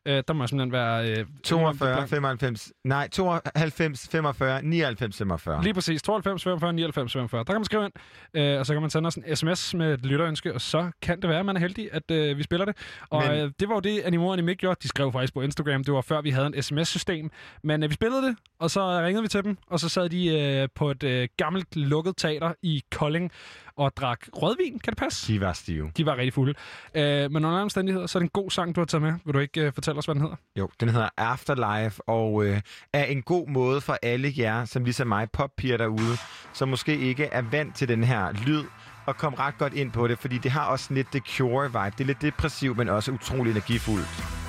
[0.05, 1.09] Øh, der må simpelthen være...
[1.19, 5.63] Øh, 42, 95, nej, 92, 45, 99, 45.
[5.63, 6.01] Lige præcis.
[6.03, 7.39] 92 45 99 45.
[7.39, 7.93] Der kan man skrive ind,
[8.33, 11.21] øh, og så kan man sende os en sms med et lytterønske, og så kan
[11.21, 12.77] det være, at man er heldig, at øh, vi spiller det.
[13.09, 14.79] Og Men- øh, det var jo det, Animo Anime gjorde.
[14.83, 15.83] De skrev faktisk på Instagram.
[15.83, 17.31] Det var før, vi havde en sms-system.
[17.63, 20.27] Men øh, vi spillede det, og så ringede vi til dem, og så sad de
[20.39, 23.31] øh, på et øh, gammelt lukket teater i Kolding
[23.77, 24.79] og drak rødvin.
[24.79, 25.33] Kan det passe?
[25.33, 25.91] De var stive.
[25.97, 26.53] De var rigtig fulde.
[26.95, 29.13] Øh, men under alle omstændigheder, så er det en god sang, du har taget med.
[29.25, 30.35] Vil du ikke øh, fortælle os, hvad den hedder?
[30.55, 32.61] Jo, den hedder Afterlife, og øh,
[32.93, 36.17] er en god måde for alle jer, som ligesom mig, poppiger derude,
[36.53, 38.63] som måske ikke er vant til den her lyd,
[39.05, 41.95] og kom ret godt ind på det, fordi det har også lidt The Cure-vibe.
[41.97, 44.40] Det er lidt depressivt, men også utrolig energifuldt.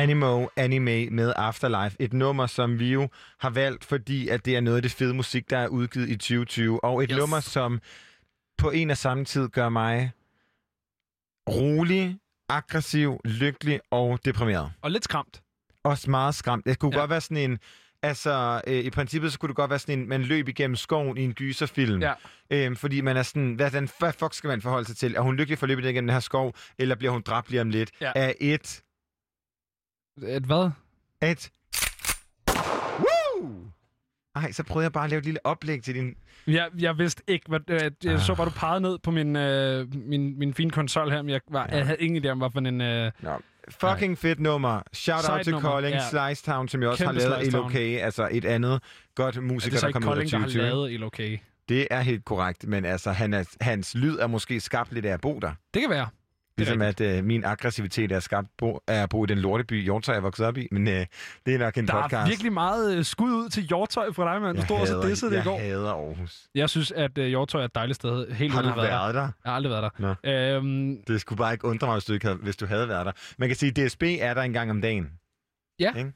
[0.00, 1.96] Animo Anime med Afterlife.
[2.00, 5.14] Et nummer, som vi jo har valgt, fordi at det er noget af det fede
[5.14, 6.84] musik, der er udgivet i 2020.
[6.84, 7.18] Og et Yes.
[7.18, 7.80] nummer, som
[8.58, 10.12] på en og samme tid gør mig
[11.50, 14.72] rolig, aggressiv, lykkelig og deprimeret.
[14.82, 15.42] Og lidt skræmt.
[15.84, 16.64] Også meget skræmt.
[16.66, 16.98] Det kunne Ja.
[17.00, 17.58] godt være sådan en...
[18.02, 21.16] Altså, øh, i princippet så kunne det godt være sådan en, man løb igennem skoven
[21.18, 22.02] i en gyserfilm.
[22.02, 22.12] Ja.
[22.50, 25.14] Øhm, fordi man er sådan, hvad, den, hvad fuck skal man forholde sig til?
[25.14, 27.60] Er hun lykkelig for at løbe igennem den her skov, eller bliver hun dræbt lige
[27.60, 27.90] om lidt?
[28.00, 28.12] Ja.
[28.14, 28.82] Er et...
[30.28, 30.70] Et hvad?
[31.22, 31.50] Et...
[32.98, 33.50] Woo!
[34.36, 36.14] Ej, så prøvede jeg bare at lave et lille oplæg til din...
[36.46, 38.20] Jeg, jeg vidste ikke, hvad, øh, jeg Ah.
[38.20, 41.40] så bare, du pegede ned på min, øh, min, min fine konsol her, men jeg,
[41.50, 41.76] var, Ja.
[41.76, 42.80] jeg havde ingen idé om, hvad for en...
[42.80, 43.30] Øh, Nå.
[43.68, 44.82] Fucking fedt nummer.
[44.92, 46.08] Shout Sejt out til nummer, Kolding, ja.
[46.28, 48.82] Slice Town, som jeg også Kæmpe har lavet LOK, altså et andet
[49.14, 50.62] godt er musiker, det så der ikke kom ud af Kolding, der har 2020.
[50.62, 51.38] lavet i okay?
[51.68, 55.12] Det er helt korrekt, men altså, han er, hans lyd er måske skabt lidt af
[55.12, 55.52] at bo der.
[55.74, 56.08] Det kan være.
[56.60, 60.16] Ligesom at øh, min aggressivitet er skabt bo, af at bo i den lorteby, Hjortøj
[60.16, 61.06] er vokset op i, men øh,
[61.46, 62.14] det er nok en Der podcast.
[62.24, 64.56] er virkelig meget øh, skud ud til Hjortøj fra dig, mand.
[64.56, 65.58] Du jeg stod også og hader- dissede det i jeg går.
[65.58, 66.40] hader Aarhus.
[66.54, 68.30] Jeg synes, at øh, Hjortøj er et dejligt sted.
[68.32, 69.20] Helt Har du have været der?
[69.20, 69.90] Jeg har aldrig været
[70.24, 70.56] der.
[70.56, 73.06] Øhm, Det skulle bare ikke undre mig, hvis du, ikke havde, hvis du havde været
[73.06, 73.12] der.
[73.38, 75.08] Man kan sige, at DSB er der en gang om dagen.
[75.80, 75.92] Ja.
[75.98, 76.12] Ikke?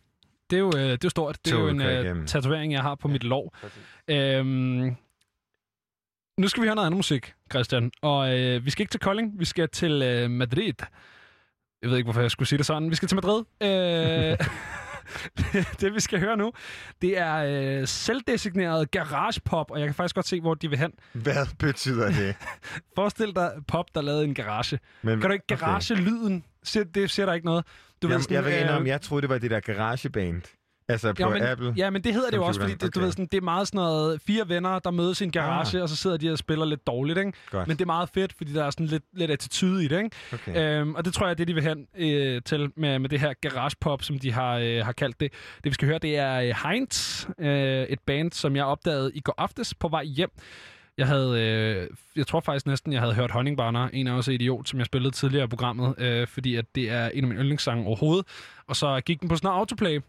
[0.50, 1.38] det, er jo, øh, det er jo stort.
[1.44, 3.54] Det er jo en øh, tatovering, jeg har på mit lov.
[4.08, 4.96] Øhm,
[6.38, 7.90] nu skal vi høre noget andet musik, Christian.
[8.02, 10.72] Og øh, vi skal ikke til Kolding, vi skal til øh, Madrid.
[11.82, 12.90] Jeg ved ikke, hvorfor jeg skulle sige det sådan.
[12.90, 13.44] Vi skal til Madrid.
[13.62, 14.38] Øh,
[15.80, 16.52] det, vi skal høre nu,
[17.02, 17.34] det er
[17.80, 20.92] øh, selvdesigneret garagepop, og jeg kan faktisk godt se, hvor de vil hen.
[21.12, 22.36] Hvad betyder det?
[22.96, 24.78] Forestil dig pop, der lavede en garage.
[25.02, 26.44] Men, Kan du ikke garage-lyden?
[26.62, 27.64] Siger- Det siger der ikke noget.
[28.02, 30.42] Du Jamen, sådan, jeg vil øh, indrømme, jeg troede, det var det der garageband.
[30.88, 31.74] Altså på Ja men, Apple.
[31.76, 33.00] ja, men det hedder det jo også, fordi det, du Okay.
[33.00, 35.82] ved, sådan, det er meget sådan noget fire venner, der mødes i en garage, ah.
[35.82, 37.32] og så sidder de og spiller lidt dårligt, ikke?
[37.50, 37.68] Godt.
[37.68, 40.16] Men det er meget fedt, fordi der er sådan lidt, lidt attitude i det, ikke?
[40.32, 40.80] Okay.
[40.80, 43.32] Øhm, og det tror jeg det, de vil hen øh, til med, med det her
[43.40, 45.32] garagepop, som de har, øh, har kaldt det.
[45.56, 49.20] Det, vi skal høre, det er øh, Heinz, øh, et band, som jeg opdagede i
[49.20, 50.30] går aftes på vej hjem.
[50.98, 54.68] Jeg havde, øh, jeg tror faktisk næsten, jeg havde hørt Honningbarner, en af os Idiot,
[54.68, 57.86] som jeg spillede tidligere i programmet, øh, fordi at det er en af mine yndlingssange
[57.86, 58.26] overhovedet.
[58.66, 60.00] Og så gik den på sådan noget autoplay,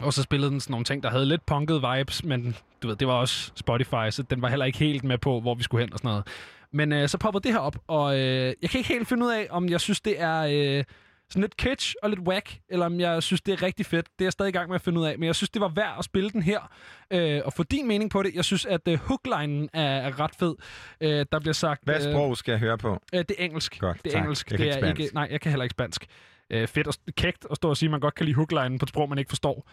[0.00, 2.96] og så spillede den sådan nogle ting, der havde lidt punkede vibes, men du ved,
[2.96, 5.84] det var også Spotify, så den var heller ikke helt med på, hvor vi skulle
[5.84, 6.26] hen og sådan noget.
[6.72, 9.30] Men øh, så poppede det her op, og øh, jeg kan ikke helt finde ud
[9.30, 10.40] af, om jeg synes, det er
[10.78, 10.84] øh,
[11.30, 14.06] sådan lidt kitsch og lidt whack, eller om jeg synes, det er rigtig fedt.
[14.06, 15.62] Det er jeg stadig i gang med at finde ud af, men jeg synes, det
[15.62, 16.72] var værd at spille den her,
[17.10, 18.34] øh, og få din mening på det.
[18.34, 20.54] Jeg synes, at øh, hooklinen er, er ret fed.
[21.00, 21.84] Øh, der bliver sagt...
[21.84, 23.02] Hvad sprog skal jeg høre på?
[23.14, 23.78] Øh, det er engelsk.
[23.78, 24.22] Godt, det er tak.
[24.22, 24.50] engelsk.
[24.50, 25.00] Jeg det ikke er spansk.
[25.00, 26.06] ikke, nej, jeg kan heller ikke spansk.
[26.50, 28.84] Øh, fedt og kægt at stå og sige, at man godt kan lide hooklinen på
[28.84, 29.68] et sprog, man ikke forstår.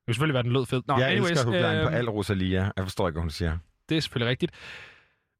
[0.00, 0.82] Det vil selvfølgelig være, den lød fed.
[0.86, 2.70] Nå, jeg anyways, elsker hookline på øh, al Rosalia.
[2.76, 3.58] Jeg forstår ikke, hvad hun siger.
[3.88, 4.52] Det er selvfølgelig rigtigt.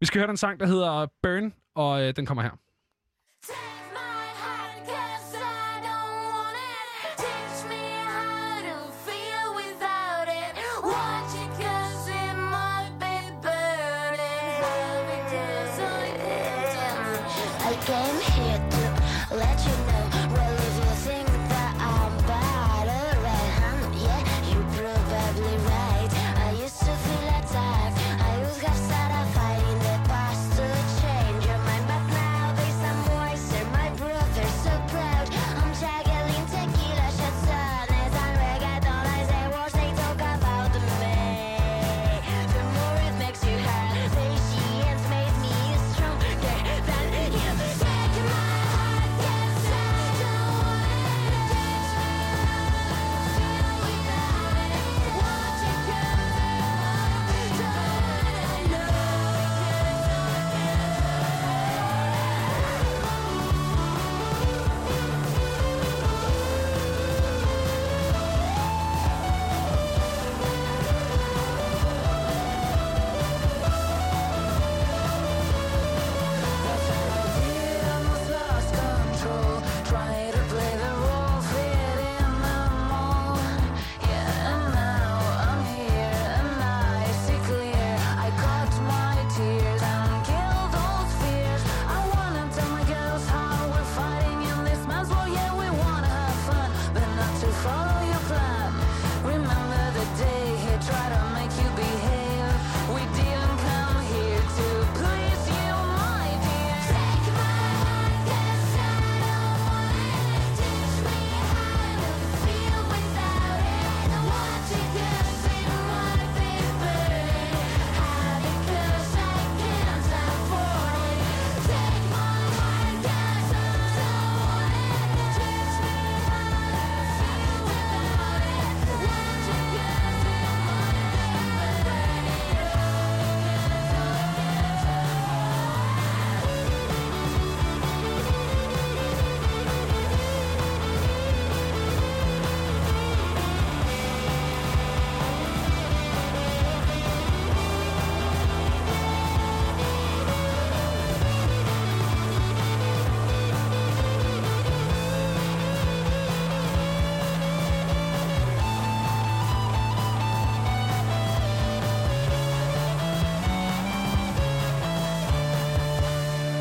[0.01, 2.51] Vi skal høre den sang, der hedder Burn, og øh, den kommer her.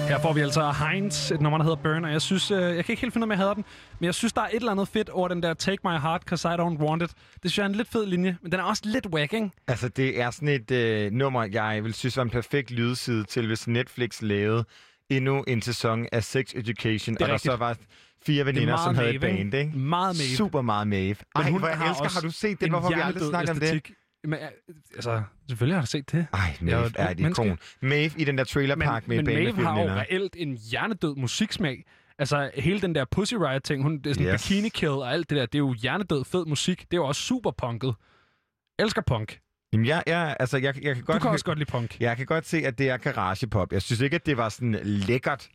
[0.09, 2.85] Her får vi altså Heinz, et nummer, der hedder Burn, og jeg synes, øh, jeg
[2.85, 3.65] kan ikke helt finde ud af, om jeg hader den,
[3.99, 6.21] men jeg synes, der er et eller andet fedt over den der Take My Heart,
[6.21, 7.09] Cause I Don't Want It.
[7.09, 9.49] Det synes jeg er en lidt fed linje, men den er også lidt whack, ikke?
[9.67, 13.47] Altså, det er sådan et øh, nummer, jeg vil synes var en perfekt lydside til,
[13.47, 14.65] hvis Netflix lavede
[15.09, 17.43] endnu en sæson af Sex Education, og der rigtigt.
[17.43, 17.77] så var
[18.25, 19.49] fire veninder, som havde et Maeve, ikke?
[19.51, 19.77] band, ikke?
[19.77, 20.35] Meget Maeve.
[20.37, 21.15] Super meget Maeve.
[21.35, 22.65] Men Ej, hun hvor jeg har elsker, har du set det?
[22.65, 23.83] en Hvorfor vi aldrig snakket om det?
[24.23, 24.39] Men,
[24.95, 26.27] altså, selvfølgelig har jeg set det.
[26.33, 27.59] Ej, Jeg er Maeve et er et ikon.
[27.81, 30.57] Maeve i den der trailerpark med men et band Maeve med har jo reelt en
[30.57, 31.85] hjernedød musiksmag.
[32.19, 34.47] Altså, hele den der Pussy Riot-ting, hun, det er sådan Yes.
[34.49, 36.79] bikini kill og alt det der, det er jo hjernedød fed musik.
[36.79, 37.95] Det er jo også super punket.
[38.79, 39.39] Elsker punk.
[39.73, 41.21] Jamen, jeg, jeg, altså, jeg, jeg kan Du godt...
[41.21, 41.99] kan også godt lide punk.
[41.99, 43.73] Jeg kan godt se, at det er garagepop.
[43.73, 45.49] Jeg synes ikke, at det var sådan lækkert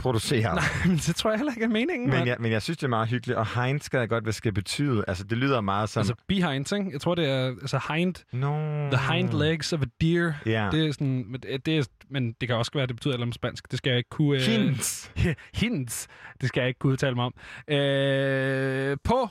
[0.00, 0.54] produceret.
[0.54, 2.10] Nej, men det tror jeg heller ikke er meningen.
[2.10, 4.32] Men jeg, men jeg synes, det er meget hyggeligt, og Heinz skal jeg godt, hvad
[4.32, 5.04] skal betyde.
[5.08, 6.00] Altså, det lyder meget som...
[6.00, 6.90] Altså behind, ikke?
[6.92, 8.56] Jeg tror, det er altså hind, no.
[8.96, 10.32] the hind legs of a deer.
[10.46, 10.68] Ja.
[10.72, 13.12] Det er sådan, men det, det er, men det kan også være, at det betyder
[13.12, 13.70] noget om spansk.
[13.70, 14.36] Det skal jeg ikke kunne...
[14.38, 15.12] øh, Hinds.
[15.62, 16.08] hints.
[16.40, 17.34] Det skal jeg ikke kunne udtale mig om.
[17.74, 19.28] Øh, på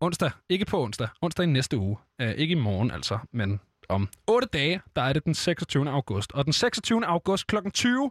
[0.00, 4.08] onsdag, ikke på onsdag, onsdag i næste uge, øh, ikke i morgen altså, men om
[4.26, 5.90] 8 dage, der er det den 26.
[5.90, 6.32] august.
[6.32, 7.06] Og den 26.
[7.06, 7.56] august kl.
[7.74, 8.10] 20,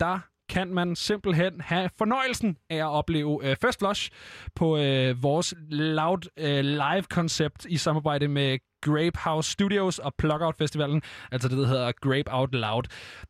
[0.00, 0.18] der
[0.48, 4.10] kan man simpelthen have fornøjelsen af at opleve øh, First Flush
[4.54, 11.02] på øh, vores Loud øh, Live-koncept i samarbejde med Grape House Studios og Plugout Festivalen,
[11.32, 12.82] altså det, der hedder Grape Out Loud.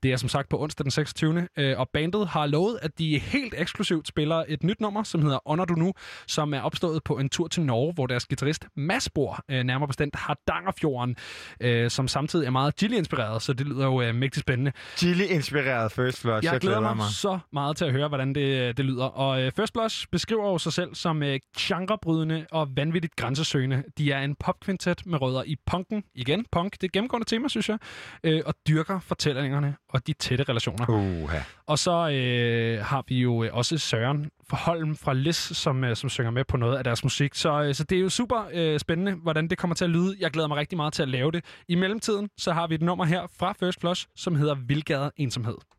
[0.02, 1.48] Det er som sagt på onsdag den 26.
[1.56, 5.38] Øh, og bandet har lovet, at de helt eksklusivt spiller et nyt nummer, som hedder
[5.48, 5.92] Under Du Nu,
[6.26, 9.88] som er opstået på en tur til Norge, hvor deres guitarist Mads bor, øh, nærmere
[9.88, 11.16] bestemt Hardangerfjorden,
[11.60, 14.72] øh, som samtidig er meget Gilly-inspireret, så det lyder jo øh, mægtig spændende.
[14.96, 16.44] Chili-inspireret First Flush.
[16.44, 19.04] Jeg glæder mig, mig så meget til at høre, hvordan det, det lyder.
[19.04, 23.84] Og øh, First Blush beskriver jo sig selv som øh, genrebrydende og vanvittigt grænsesøgende.
[23.98, 26.04] De er en popkvintet med rødder i punken.
[26.14, 27.78] Igen, punk, det er et gennemgående tema, synes jeg.
[28.24, 30.86] Øh, og dyrker fortællingerne og de tætte relationer.
[30.88, 31.38] Uha.
[31.66, 35.96] Og så øh, har vi jo øh, også Søren fra Holm fra Lis, som, øh,
[35.96, 37.34] som synger med på noget af deres musik.
[37.34, 40.16] Så, øh, så det er jo super øh, spændende, hvordan det kommer til at lyde.
[40.20, 41.44] Jeg glæder mig rigtig meget til at lave det.
[41.68, 45.73] I mellemtiden, så har vi et nummer her fra First Flush, som hedder Vildgade Ensomhed.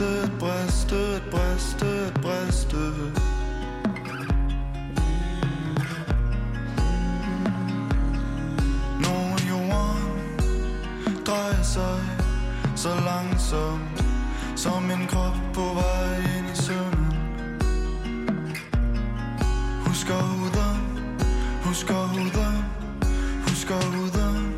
[0.00, 2.20] At briste, at briste, at
[9.00, 12.00] Når jorden drejer sig
[12.76, 14.04] så langsomt
[14.56, 17.12] Som en krop på vej ind i søvnen.
[19.86, 20.80] Husker huden,
[21.64, 22.64] husker huden,
[23.48, 24.54] husker huden,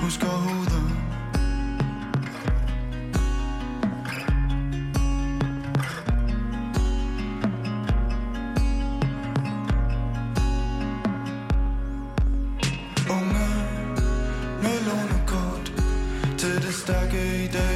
[0.00, 0.93] husker huden.
[17.24, 17.73] Det stærke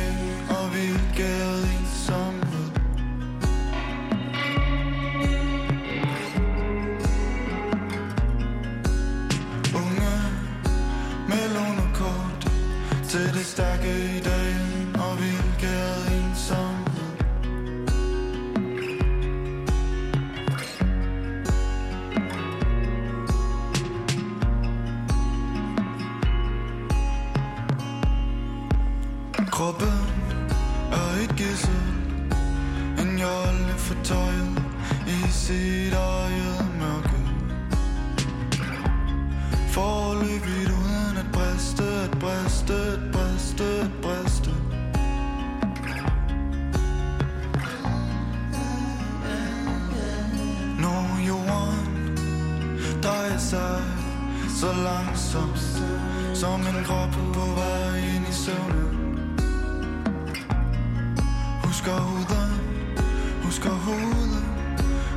[42.68, 44.54] brystet, brystet, brystet.
[44.72, 44.90] At
[45.82, 46.10] briste
[50.78, 52.16] Når jorden
[53.02, 53.82] drejer sig
[54.48, 55.58] så langsomt
[56.34, 59.28] Som en krop på vej ind i søvnen.
[61.64, 62.50] Husker huden,
[63.42, 64.44] husker huden,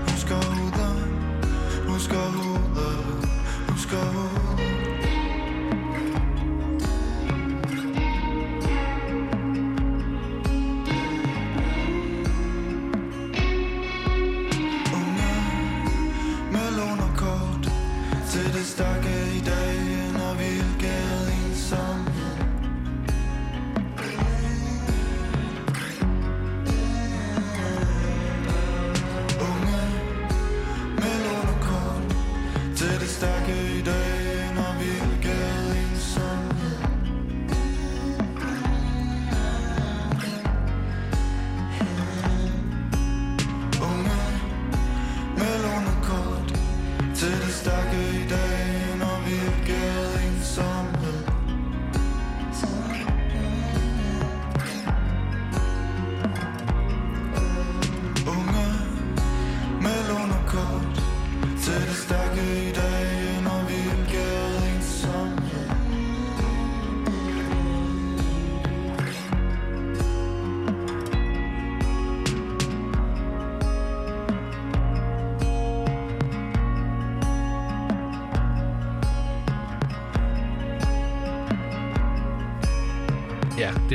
[0.07, 0.70] husker huden,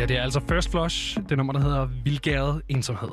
[0.06, 1.18] her det er altså First Flush.
[1.28, 3.08] Det nummer, der hedder Vildgæret Ensomhed.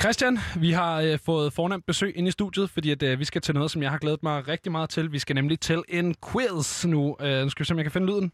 [0.00, 3.40] Christian, vi har øh, fået fornemt besøg ind i studiet, fordi at, øh, vi skal
[3.40, 5.12] til noget, som jeg har glædet mig rigtig meget til.
[5.12, 7.16] Vi skal nemlig til en quiz nu.
[7.20, 8.32] Øh, nu skal vi se, om jeg kan finde lyden.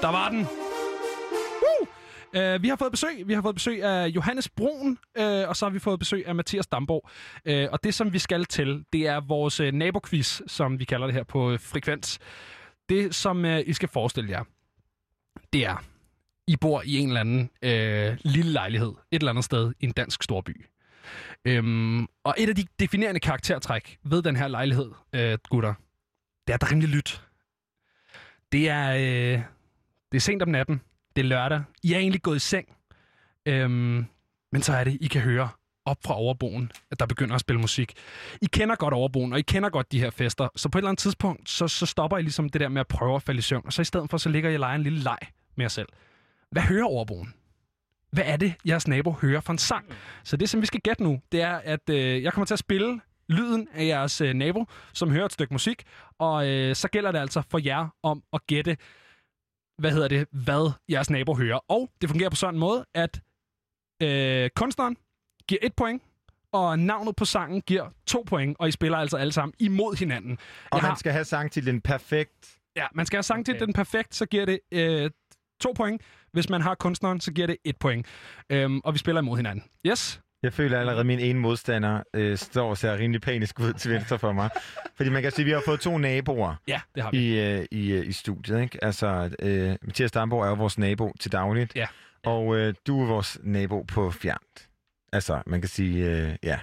[0.00, 0.46] Der var den!
[1.62, 2.54] Woo!
[2.56, 3.22] Uh, vi har fået besøg.
[3.26, 6.34] Vi har fået besøg af Johannes Brun, uh, og så har vi fået besøg af
[6.34, 7.08] Mathias Damborg.
[7.50, 11.06] Uh, og det, som vi skal til, det er vores uh, naboquiz, som vi kalder
[11.06, 12.18] det her på uh, Frekvens.
[12.88, 14.44] Det, som uh, I skal forestille jer,
[15.52, 15.84] det er,
[16.46, 19.92] I bor i en eller anden øh, lille lejlighed, et eller andet sted i en
[19.92, 20.66] dansk storby.
[21.44, 25.74] Øhm, og et af de definerende karaktertræk ved den her lejlighed, øh, gutter,
[26.46, 27.22] det er, at der er rimelig lyt.
[28.52, 29.42] Det er, øh,
[30.12, 30.80] det er sent om natten.
[31.16, 31.62] Det er lørdag.
[31.82, 32.76] I er egentlig gået i seng.
[33.46, 34.06] Øhm,
[34.52, 35.48] men så er det, I kan høre
[35.84, 37.92] op fra overboen, at der begynder at spille musik.
[38.42, 40.48] I kender godt overboen, og I kender godt de her fester.
[40.56, 42.88] Så på et eller andet tidspunkt, så, så stopper I ligesom det der med at
[42.88, 43.62] prøve at falde i søvn.
[43.66, 45.18] Og så i stedet for, så ligger I og leger en lille leg
[45.56, 45.88] med jer selv.
[46.50, 47.34] Hvad hører overboen?
[48.10, 49.86] Hvad er det, jeres nabo hører for en sang?
[50.24, 52.58] Så det, som vi skal gætte nu, det er, at øh, jeg kommer til at
[52.58, 55.82] spille lyden af jeres øh, nabo, som hører et stykke musik.
[56.18, 58.76] Og øh, så gælder det altså for jer om at gætte,
[59.78, 61.58] hvad hedder det, hvad jeres nabo hører.
[61.68, 63.20] Og det fungerer på sådan en måde, at
[64.02, 64.96] øh, kunstneren
[65.48, 66.02] giver et point,
[66.52, 70.32] og navnet på sangen giver to point, og I spiller altså alle sammen imod hinanden.
[70.32, 70.38] Og
[70.72, 72.58] Jeg man har- skal have sangtitlen perfekt.
[72.76, 75.10] Ja, man skal have sang til den perfekt, så giver det øh,
[75.62, 76.02] to point.
[76.32, 78.06] Hvis man har kunstneren, så giver det et point.
[78.50, 79.64] Øhm, og vi spiller imod hinanden.
[79.86, 80.20] Yes?
[80.42, 83.90] Jeg føler allerede, at min ene modstander øh, står og ser rimelig panisk ud til
[83.90, 84.50] venstre for mig.
[84.96, 87.18] Fordi man kan sige, at vi har fået to naboer Ja, det har vi.
[87.18, 88.62] i, øh, i, øh, i studiet.
[88.62, 88.84] Ikke?
[88.84, 91.76] Altså, øh, Mathias Damborg er jo vores nabo til dagligt.
[91.76, 91.86] Ja.
[92.24, 94.68] Og øh, du er vores nabo på fjernt.
[95.12, 96.58] Altså, man kan sige, øh, ja,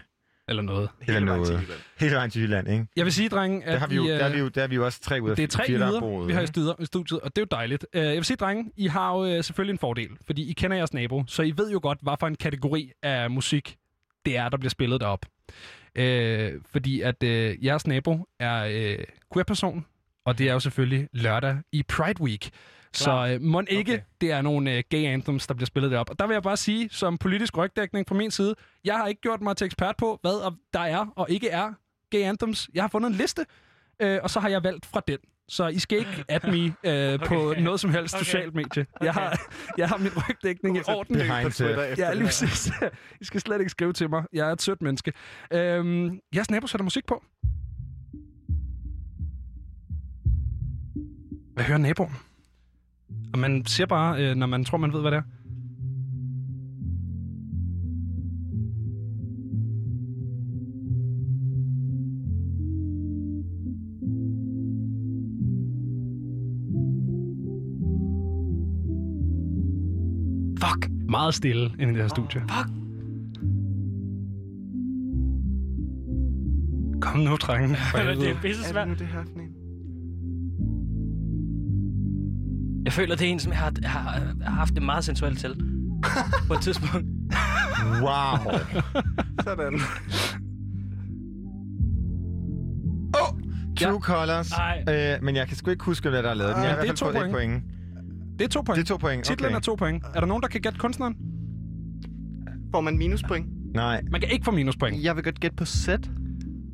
[0.49, 0.89] Eller noget.
[1.07, 1.77] eller noget.
[1.99, 2.85] Hele vejen til Jylland, ikke?
[2.95, 4.47] Jeg vil sige, drenge, at Der har vi jo, I, der er øh, vi jo,
[4.47, 5.99] der er vi jo også tre ud af Det er tre fire, der er yder,
[5.99, 6.41] boet, vi har
[6.81, 7.85] i studiet, og det er jo dejligt.
[7.95, 10.77] Uh, jeg vil sige, drenge, I har jo uh, selvfølgelig en fordel, fordi I kender
[10.77, 13.75] jeres nabo, så I ved jo godt, hvad for en kategori af musik
[14.25, 15.25] det er, der bliver spillet derop.
[15.99, 17.23] Uh, fordi at
[17.63, 18.95] jeres nabo er
[19.33, 19.85] queer-person,
[20.25, 22.49] og det er jo selvfølgelig lørdag i Pride Week.
[22.93, 24.01] Så uh, må ikke, okay.
[24.21, 26.09] det er nogle uh, gay anthems, der bliver spillet derop.
[26.09, 28.55] Og der vil jeg bare sige, som politisk rygdækning fra min side,
[28.85, 31.73] jeg har ikke gjort mig til ekspert på, hvad der er og ikke er
[32.11, 32.69] gay anthems.
[32.73, 33.45] Jeg har fundet en liste,
[34.01, 35.17] øh, og så har jeg valgt fra den.
[35.49, 37.61] Så I skal ikke at me øh, på Okay.
[37.61, 38.23] noget som helst Okay.
[38.23, 38.85] socialt medie.
[39.01, 39.39] Jeg har,
[39.77, 41.15] jeg har min rygdækning i orden.
[41.15, 42.71] Behind the- Ja, lige præcis.
[43.21, 44.23] I skal slet ikke skrive til mig.
[44.33, 45.13] Jeg er et sødt menneske.
[45.53, 47.23] Øhm, jeres nabo sætter musik på.
[51.53, 52.15] Hvad hører naboen?
[53.33, 55.21] Og man siger bare, øh, når man tror, man ved, hvad det er.
[70.63, 70.89] Fuck.
[71.09, 72.41] Meget stille inde i det her studie.
[72.41, 72.69] Fuck.
[77.01, 77.75] Kom nu, drenge.
[77.75, 78.29] For det helvede.
[78.29, 78.87] er pisse svært.
[78.99, 79.48] det her for en?
[82.89, 83.99] Jeg føler, det er en, som jeg har, har,
[84.43, 85.55] har haft det meget sensuelt til.
[86.47, 87.07] på et tidspunkt.
[88.01, 88.53] Wow.
[89.43, 89.73] Sådan.
[93.13, 93.39] Oh,
[93.79, 94.51] True Colors.
[94.51, 94.83] Ej.
[94.89, 96.55] Øh, men jeg kan sgu ikke huske, hvad der er lavet.
[96.55, 96.63] Den.
[96.63, 97.63] Jeg har det er to et point.
[98.39, 98.77] Det er to point.
[98.77, 99.55] Det er to point, Titlen okay.
[99.55, 100.03] er to point.
[100.15, 101.15] Er der nogen, der kan gætte kunstneren?
[102.71, 103.73] Får man minuspoint?
[103.73, 104.01] Nej.
[104.11, 105.03] Man kan ikke få minuspoint.
[105.03, 106.09] Jeg vil godt gætte på sæt.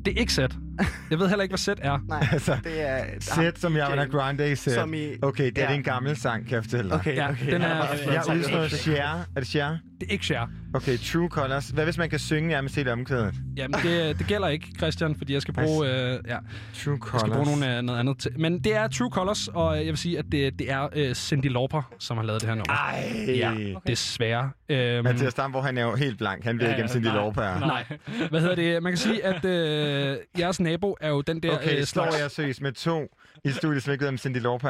[0.04, 0.58] Det er ikke sæt.
[1.10, 1.98] Jeg ved heller ikke, hvad sæt er.
[2.08, 3.04] Nej, Altså, det er...
[3.20, 4.74] Sæt som Ariana Grande sæt.
[4.74, 5.76] Som i- Okay, det er Ja.
[5.76, 6.98] en gammel sang, kan jeg fortælle dig.
[6.98, 7.52] Okay, Ja, okay.
[7.52, 8.80] den er- Jeg Ja, Jeg er noget det.
[8.80, 9.24] share.
[9.36, 9.78] Er det share?
[10.00, 10.48] Det er ikke share.
[10.76, 11.68] Okay, True Colors.
[11.68, 13.34] Hvad hvis man kan synge nærmest hele omkvædet?
[13.56, 16.36] Jamen, det, det gælder ikke, Christian, fordi jeg skal bruge, øh, ja,
[16.74, 17.20] True jeg Colors.
[17.20, 18.30] skal bruge nogle, øh, noget andet til.
[18.40, 21.46] Men det er True Colors, og jeg vil sige, at det, det er øh, Cindy
[21.46, 22.72] Lauper, som har lavet det her nummer.
[22.72, 23.24] Ej.
[23.36, 24.50] Ja, desværre.
[24.68, 26.44] Øhm, Mathias Damborg, han er jo helt blank.
[26.44, 27.14] Han ved Ja, ja, Cindy nej.
[27.14, 27.58] Lauper er.
[27.60, 27.84] Nej.
[28.30, 28.82] Hvad hedder det?
[28.82, 32.20] Man kan sige, at øh, jeres nabo er jo den der Okay, øh, står slags...
[32.22, 33.06] jeg seriøst med to
[33.44, 34.68] i studiet, som ikke ved, om Cindy Lauper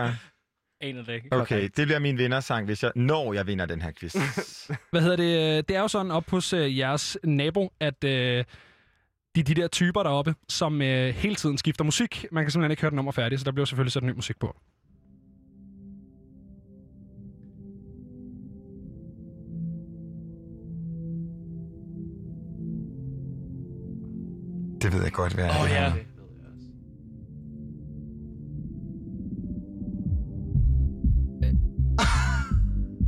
[0.80, 0.86] er?
[0.86, 1.28] En af det ikke.
[1.32, 4.16] Okay, det bliver min vindersang, hvis jeg, når jeg vinder den her quiz.
[4.90, 5.68] Hvad hedder det?
[5.68, 8.44] Det er jo sådan op hos øh, jeres nabo, at øh,
[9.34, 12.26] de er de der typer deroppe, som øh, hele tiden skifter musik.
[12.32, 14.38] Man kan simpelthen ikke høre den nummer færdig, så der bliver selvfølgelig sat ny musik
[14.38, 14.56] på.
[24.86, 25.62] det ved jeg godt, hvad er.
[25.62, 25.92] Åh, det ja.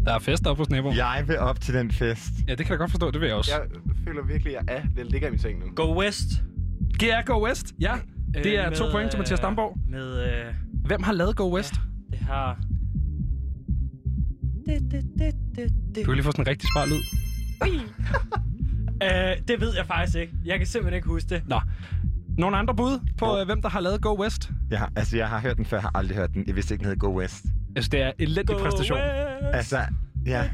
[0.09, 0.95] Der er fest op hos naboen.
[0.95, 1.09] Ja.
[1.09, 2.23] Jeg vil op til den fest.
[2.49, 3.11] ja, det kan jeg godt forstå.
[3.11, 3.53] Det vil jeg også.
[3.53, 3.61] Jeg
[4.05, 4.83] føler virkelig, at jeg er.
[4.97, 5.67] Det ligger i min seng nu.
[5.75, 6.29] Go West.
[6.99, 7.75] GR Go West.
[7.81, 7.95] Ja,
[8.35, 9.79] det er Øh, to med, point til Mathias Damborg.
[9.89, 10.25] Med...
[10.25, 10.55] Øh,
[10.87, 11.75] Hvem har lavet Go West?
[12.11, 12.59] det har...
[15.97, 17.03] Du kan lige få sådan en rigtig smart lyd.
[19.05, 20.33] Uh, det ved jeg faktisk ikke.
[20.45, 21.43] Jeg kan simpelthen ikke huske det.
[21.47, 21.61] Nå.
[22.39, 24.51] Nogle andre bud på, øh, hvem der har lavet Go West?
[24.71, 26.45] Ja, altså, jeg har hørt den før, jeg har aldrig hørt den.
[26.47, 27.45] Jeg vidste ikke, den hed Go West.
[27.79, 28.99] Altså, det er elendig præstation.
[29.53, 29.79] Altså,
[30.27, 30.45] ja.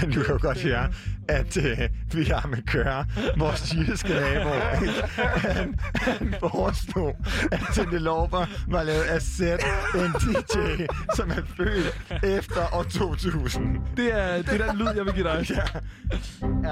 [0.00, 0.88] Men du kan jo godt høre,
[1.28, 1.78] at øh,
[2.14, 3.06] vi har med køre
[3.38, 4.48] vores jyske nabo.
[4.48, 7.16] Han, han foreslog,
[7.52, 9.58] at Cindy Lauper var lavet af Zed,
[9.94, 10.86] en DJ,
[11.16, 13.76] som er født efter år 2000.
[13.96, 15.46] Det er, det er den lyd, jeg vil give dig.
[15.50, 15.56] Ja.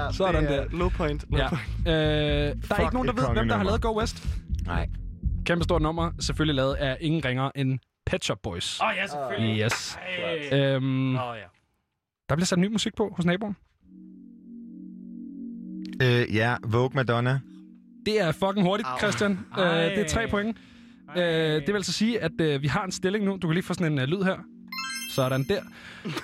[0.03, 0.77] Ja, Sådan det er der.
[0.77, 1.25] Low point.
[1.31, 1.49] Low Ja.
[1.49, 1.61] point.
[1.87, 4.23] Øh, der er ikke nogen, der ved, hvem der har lavet Go West.
[4.65, 4.87] Nej.
[5.45, 6.11] Kæmpe stort nummer.
[6.19, 8.79] Selvfølgelig lavet af ingen ringer end Pet Shop Boys.
[8.81, 9.61] Åh, oh, ja, selvfølgelig.
[9.63, 9.97] Yes.
[10.51, 10.59] Ej.
[10.59, 11.43] Øhm, Åh, ja.
[12.29, 13.55] der bliver sat ny musik på hos naboen.
[16.01, 17.39] Øh, ja, Vogue Madonna.
[18.05, 18.97] Det er fucking hurtigt, Au.
[18.97, 19.31] Christian.
[19.59, 20.57] Øh, det er tre point.
[21.17, 23.37] Øh, det vil altså sige, at øh, vi har en stilling nu.
[23.41, 24.37] Du kan lige få sådan en uh, lyd her.
[25.11, 25.61] Sådan der.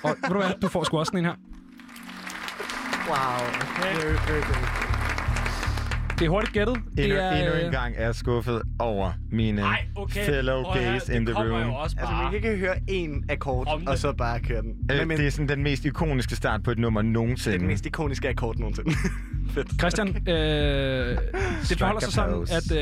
[0.02, 1.36] Og ved du hvad, du får sgu også sådan en her.
[3.08, 3.46] Wow.
[3.82, 4.87] Very, very good.
[6.18, 6.76] Det er hurtigt gættet.
[6.76, 10.24] Endnu, det er, endnu øh, en gang er jeg skuffet over mine Ej, okay.
[10.24, 11.68] fellow Prøv gays in the room.
[11.68, 12.22] jo også Altså, bare...
[12.22, 14.70] man kan ikke høre én akkord, og så bare køre den.
[14.90, 17.12] Øh, Men, men, det er sådan den mest ikoniske start på et nummer det er
[17.12, 17.58] nogensinde.
[17.58, 18.90] den mest ikoniske akkord nogensinde.
[19.54, 19.68] Fedt.
[19.80, 20.34] Christian, øh,
[21.68, 22.76] det forholder sig sådan, at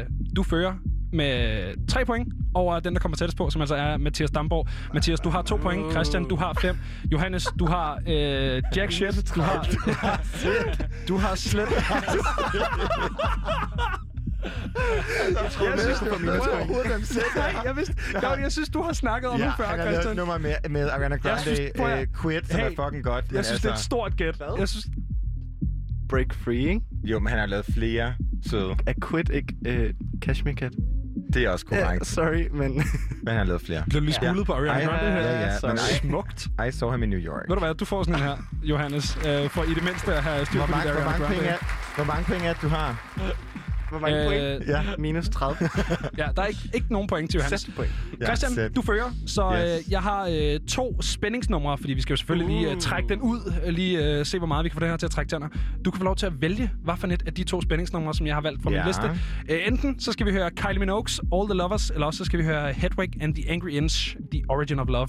[0.00, 0.04] øh,
[0.36, 0.74] du fører
[1.12, 4.68] med tre point over den, der kommer tættest på, som altså er Mathias Damborg.
[4.94, 5.92] Mathias, du har to point.
[5.92, 6.76] Christian, du har fem.
[7.12, 9.34] Johannes, du har øh, jack shit.
[9.34, 9.68] Du har,
[11.08, 11.68] du har slet...
[14.42, 16.18] Jeg tror, jeg synes, det var
[17.04, 19.78] selv Nej, jeg, vidste, jeg, jeg synes, du har snakket om Ja, det før, han
[19.78, 20.16] har lavet et Christian.
[20.16, 23.24] nummer med, med Ariana Grande, synes, prøv uh, Quit, som Hey, er fucking godt.
[23.32, 24.42] Jeg synes, det er et stort gæt.
[24.58, 24.86] Jeg synes,
[26.08, 26.80] Break free, ikke?
[27.04, 28.14] Jo, men han har lavet flere
[28.50, 28.74] søde.
[28.86, 29.74] Er quit ikke uh,
[30.20, 30.72] Cashmere Cat?
[31.34, 32.06] Det er også Ja, korrekt.
[32.06, 32.72] sorry, men...
[33.24, 33.82] Men han har lavet flere.
[33.88, 35.20] blev du lige skulet på Ariana Grande her.
[35.20, 35.76] Ja, ja, men.
[35.76, 36.46] I, Smukt.
[36.68, 37.42] I saw him in New York.
[37.48, 40.22] Ved du hvad, du får sådan en her, Johannes, øh, for i det mindste at
[40.22, 41.48] have styr på dit Ariana mange penge Grande.
[41.48, 43.12] er, hvor mange penge er det, du har?
[43.92, 44.26] Hvor mange Øh,
[44.58, 44.68] point?
[44.68, 44.82] Ja.
[44.98, 45.56] Minus 30.
[46.18, 47.60] Ja, der er ikke, ikke nogen point til Johannes.
[47.60, 47.92] 6 point.
[48.20, 48.76] Ja, Christian, sæt.
[48.76, 49.86] du fører, så Yes.
[49.86, 53.20] øh, jeg har øh, to spændingsnumre, fordi vi skal jo selvfølgelig lige øh, trække den
[53.20, 55.30] ud, øh, lige øh, se, hvor meget vi kan få den her til at trække
[55.30, 55.48] tænder.
[55.84, 58.26] Du kan få lov til at vælge, hvad for et af de to spændingsnumre, som
[58.26, 58.76] jeg har valgt fra Ja.
[58.76, 59.20] min liste.
[59.48, 62.38] Øh, enten så skal vi høre Kylie Minogue's All the Lovers, eller også så skal
[62.38, 65.08] vi høre Hedwig and the Angry Inch, The Origin of Love.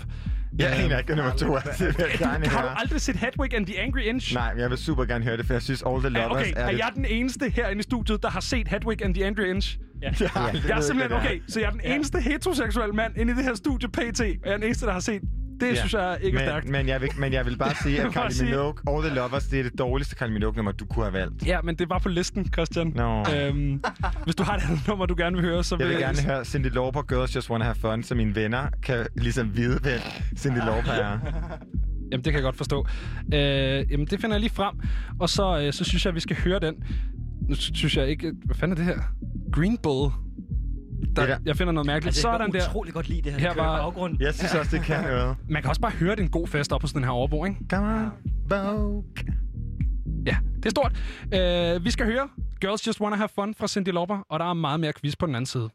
[0.60, 1.60] Jeg aner ikke, nummer to er.
[1.80, 2.80] Det vil jeg gerne Har du høre.
[2.80, 4.34] aldrig set Hedwig and the Angry Inch?
[4.34, 6.42] Nej, men jeg vil super gerne høre det, for jeg synes, All the Er, Lovers
[6.42, 6.80] okay, er er det...
[6.80, 9.78] jeg den eneste herinde i studiet, der har set Hedwig and the Angry Inch?
[10.02, 10.08] Ja.
[10.20, 13.36] Ja, det Jeg er simpelthen, okay, så jeg er den eneste heteroseksuelle mand inde i
[13.36, 15.22] det her studie PT, og jeg er den eneste, der har set.
[15.68, 15.76] Det Ja.
[15.80, 16.66] synes jeg ikke er stærkt.
[16.66, 19.48] men, men, jeg vil, men jeg vil bare sige, at Kylie Minogue, All the Lovers,
[19.48, 21.46] det er det dårligste Kylie Minogue-nummer, du kunne have valgt.
[21.48, 22.92] Ja, men det var på listen, Christian.
[22.96, 23.26] Nå.
[23.36, 23.84] Øhm,
[24.24, 26.46] hvis du har et andet nummer, du gerne vil høre, så Jeg vil gerne høre
[26.46, 30.00] Cindy Lauper, Girls Just Wanna Have Fun, så mine venner kan ligesom vide, hvem
[30.38, 31.20] Cindy Lauper er.
[32.12, 32.88] Jamen, det kan jeg godt forstå.
[33.34, 33.40] Øh,
[33.92, 34.76] jamen, det finder jeg lige frem.
[35.20, 36.76] Og så, øh, så synes jeg, at vi skal høre den.
[37.50, 38.32] Nu sy- synes jeg ikke...
[38.46, 39.02] Hvad fanden er det her?
[39.52, 40.12] Green Bull.
[41.16, 42.08] Der, der- jeg finder noget mærkeligt.
[42.16, 42.70] Altså, jeg Sådan kan der.
[42.70, 44.22] utrolig godt lide det her, Her var- i baggrunden.
[44.22, 45.36] Jeg synes også, det kan noget.
[45.50, 47.46] Man kan også bare høre, det er en god fest op hos den her overbo,
[47.46, 47.58] ikke?
[47.70, 48.12] Come on,
[48.50, 49.04] Vogue.
[50.26, 50.92] Ja, det er stort.
[51.34, 52.30] Øh, vi skal høre
[52.62, 55.26] Girls Just Wanna Have Fun fra Cindy Lauper, og der er meget mere quiz på
[55.26, 55.70] den anden side.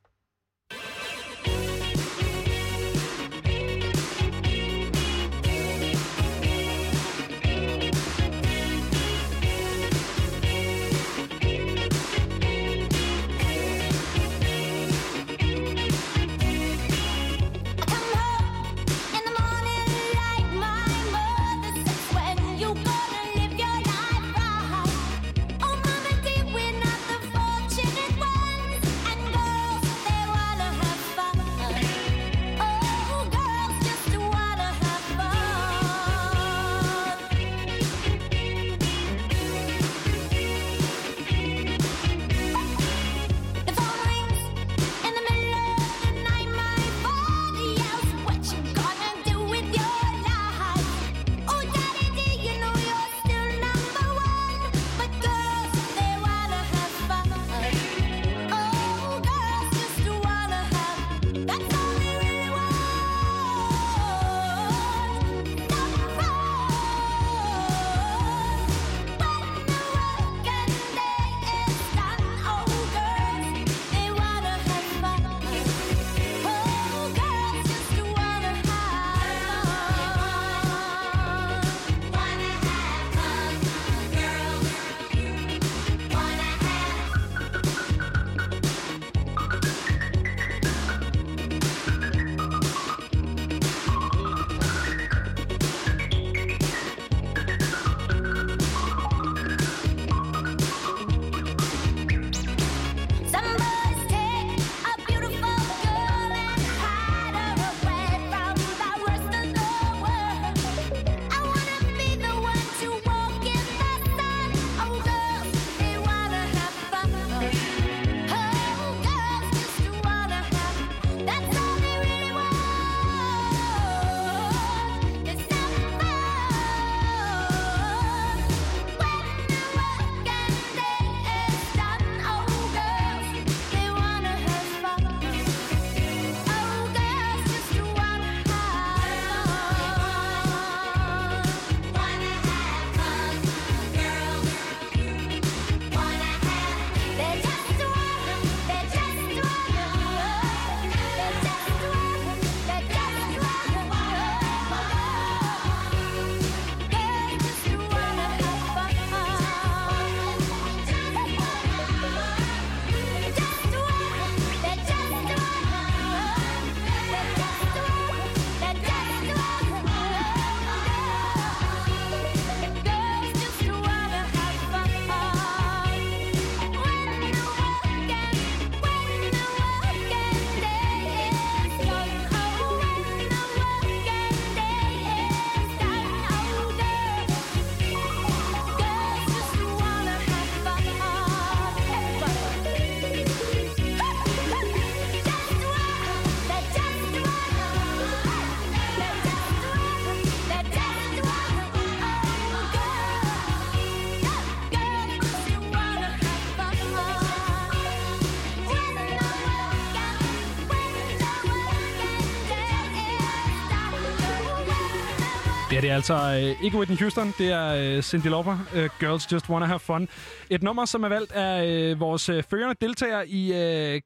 [215.89, 219.51] Det er altså øh, ikke Whitney Houston, det er øh, Cindy Lauper, øh, Girls Just
[219.51, 220.09] Wanna Have Fun.
[220.51, 224.01] Et nummer, som er valgt af øh, vores øh, førende deltagere i øh,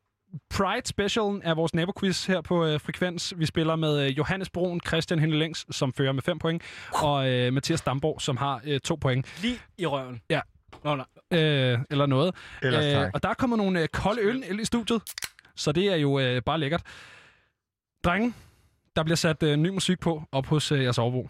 [0.50, 3.34] Pride Specialen af vores naboquiz her på øh, Frekvens.
[3.36, 6.62] Vi spiller med øh, Johannes Broen, Christian Henle Længs, som fører med 5 point,
[6.94, 9.42] og øh, Mathias Damborg, som har øh, 2 point.
[9.42, 10.20] Lige i røven.
[10.30, 10.40] Ja.
[10.84, 11.06] Nå, nej.
[11.40, 12.34] Øh, eller noget.
[12.62, 13.10] Ellers tak.
[13.14, 15.02] og der kommer nogle øh, kolde øl ind i studiet,
[15.56, 16.82] så det er jo øh, bare lækkert.
[18.04, 18.34] Drenge,
[18.96, 21.28] der bliver sat øh, ny musik på op hos øh, jeres overbo.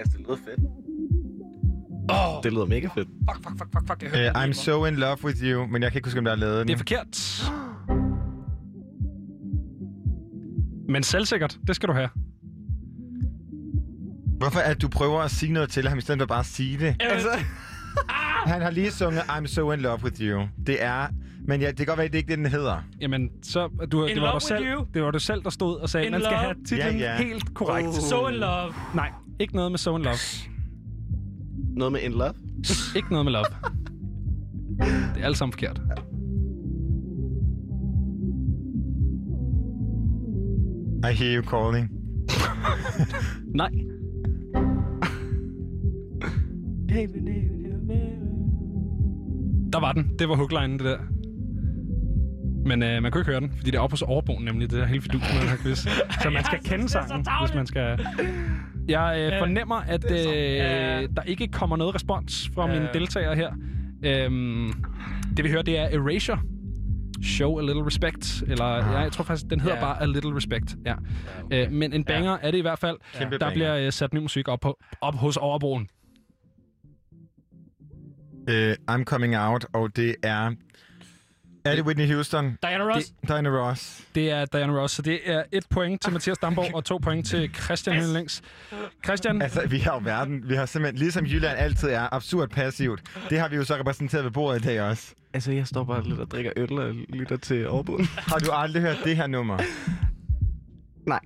[0.00, 0.60] Altså, det lyder fedt.
[2.10, 3.08] Åh, Det lyder mega fedt.
[3.30, 4.02] fuck, fuck, fuck, fuck, fuck.
[4.02, 6.24] Jeg hørte Uh, I'm so in love with you, men jeg kan ikke huske, om
[6.24, 6.68] der er lavet den.
[6.68, 7.42] Det er forkert.
[10.88, 12.08] Men selvsikkert, det skal du have.
[14.38, 16.78] Hvorfor at du prøver at sige noget til ham, i stedet for bare at sige
[16.78, 16.88] det?
[16.88, 17.28] Øh, Altså,
[18.52, 20.42] han har lige sunget I'm so in love with you.
[20.66, 21.06] Det er...
[21.48, 22.76] Men ja, det kan godt være, at det ikke er det, den hedder.
[23.00, 24.86] Jamen, så du, In det, var love du with selv, you.
[24.94, 26.40] det var du selv, der stod og sagde, In man skal love.
[26.42, 27.16] have titlen Ja, ja.
[27.22, 27.88] helt korrekt.
[27.88, 27.94] Oh.
[27.94, 28.72] So in love.
[28.94, 29.10] Nej,
[29.40, 30.16] ikke noget med So in Love.
[31.76, 32.34] Noget med In Love.
[32.96, 33.44] Ikke noget med love.
[35.14, 35.80] Det er alt sammen forkert.
[41.10, 41.90] I hear you calling.
[43.54, 43.70] Nej.
[49.72, 50.10] Der var den.
[50.18, 50.98] Det var hooklinen, det der.
[52.66, 54.78] Men øh, man kunne ikke høre den, fordi det er oppe hos overboen, nemlig det
[54.78, 55.78] der hele fidus med den her quiz.
[56.22, 58.06] Så man skal kende sangen, hvis man skal...
[58.90, 60.16] Jeg øh, fornemmer, at øh,
[61.16, 63.52] der ikke kommer noget respons fra mine deltagere her.
[64.04, 64.72] Øhm,
[65.36, 66.40] det vi hører, det er Erasure.
[67.22, 68.42] Show a little respect.
[68.48, 69.80] Eller ja, jeg tror faktisk, den hedder Ja.
[69.82, 70.76] bare A Little Respect.
[70.86, 70.94] Ja.
[71.52, 72.96] Øh, men en banger er det i hvert fald.
[73.14, 73.54] Kæmpe Der banger.
[73.54, 75.88] bliver øh, sat ny musik op, på, op hos overbroen.
[78.50, 80.50] Uh, I'm coming out, og det er...
[81.64, 82.58] Er det Whitney Houston?
[82.62, 83.12] Diana Ross.
[83.28, 84.02] Diana Ross.
[84.14, 87.26] Det er Diana Ross, så det er et point til Mathias Damborg og to point
[87.26, 88.08] til Christian yes.
[88.08, 88.42] Længs.
[89.04, 90.48] Christian, Altså, vi har jo verden.
[90.48, 93.02] Vi har simpelthen, ligesom Jylland altid er, absurd passivt.
[93.30, 95.14] Det har vi jo så repræsenteret ved bordet i dag også.
[95.34, 98.06] Altså, jeg står bare lidt og drikker øl og lytter til overboden.
[98.30, 99.58] Har du aldrig hørt det her nummer?
[101.06, 101.20] Nej.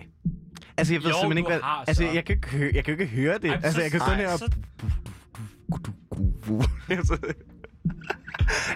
[0.76, 1.60] Altså, jeg ved Jo, simpelthen ikke, hvad...
[1.60, 2.10] har Altså, så.
[2.14, 3.48] jeg kan, ikke høre, jeg kan ikke høre det.
[3.50, 4.36] Ej, altså, så- jeg kan sådan her...
[4.36, 4.50] så-
[6.90, 7.18] Altså,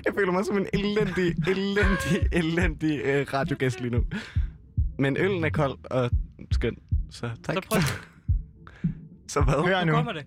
[0.06, 4.04] jeg føler mig som en elendig, elendig, elendig øh, radiogæst lige nu.
[4.98, 6.10] Men øllen er kold og
[6.52, 6.76] skøn,
[7.10, 7.54] så tak.
[7.54, 7.80] Så prøv.
[9.28, 9.66] Så hvad?
[9.66, 10.24] Hør Nu kommer det.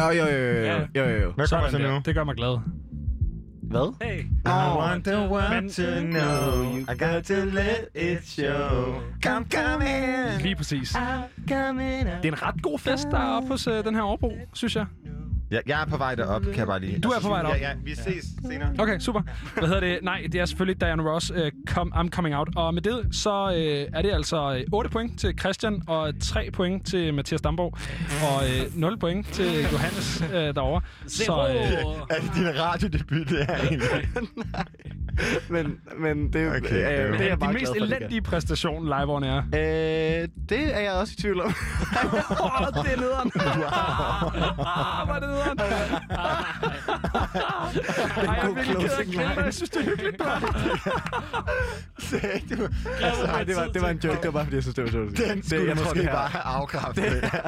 [0.00, 0.80] Jo, jo, jo, jo, Ja.
[0.96, 1.32] jo, jo, jo.
[1.32, 2.00] Hvad kommer så nu?
[2.04, 2.58] Det gør mig glad.
[3.70, 3.94] Hvad?
[4.02, 4.18] Hey.
[4.46, 6.76] I want the world Men- to know.
[6.88, 9.00] I got to let it show.
[9.22, 10.40] Come, come in.
[10.42, 10.90] Lige præcis.
[11.48, 14.76] Det er en ret god fest, der er oppe hos øh, den her overbro, synes
[14.76, 14.86] jeg.
[15.50, 16.98] Ja, jeg er på vej derop, kan jeg bare lige.
[16.98, 17.56] Du er på vej derop?
[17.56, 18.68] Ja, ja, vi ses senere.
[18.78, 19.22] Okay, super.
[19.58, 19.98] Hvad hedder det?
[20.02, 21.36] Nej, det er selvfølgelig Diana Ross, uh,
[21.66, 22.48] come, I'm Coming Out.
[22.56, 26.50] Og med det, så uh, er det altså øh, 8 point til Christian, og 3
[26.50, 27.78] point til Mathias Damborg,
[28.22, 28.44] og
[28.74, 30.80] uh, 0 point til Johannes uh, derovre.
[31.06, 33.88] Så, uh, Er det din radiodebut, det her egentlig?
[35.50, 38.22] Men, men det, er Okay, øh, det er det er bare din mest for, elendige
[38.22, 39.36] præstation live on air.
[39.38, 41.46] Øh, det er jeg også i tvivl om.
[42.44, 43.32] Åh, det er nederen.
[44.76, 45.66] Ah, hvor er det nederen.
[48.28, 49.06] Ej, jeg er virkelig ked af
[49.36, 50.24] men jeg synes, det er hyggeligt, du
[52.56, 52.68] du?
[53.02, 54.84] Altså, nej, det var, det var en joke, det var bare, fordi jeg synes, det
[54.84, 55.18] var sjovt.
[55.18, 57.04] Den skulle det, jeg måske det her- bare have afkræftet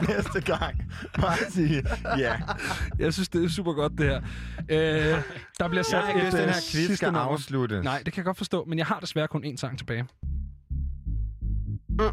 [0.09, 0.93] næste gang.
[1.21, 1.83] Bare sige,
[2.19, 2.35] ja.
[2.99, 4.21] Jeg synes, det er super godt, det her.
[4.69, 5.21] Øh,
[5.59, 7.85] der bliver sat Jeg ikke et, lyst, den øh, her quiz skal afsluttes.
[7.85, 10.07] Nej, det kan jeg godt forstå, men jeg har desværre kun én sang tilbage.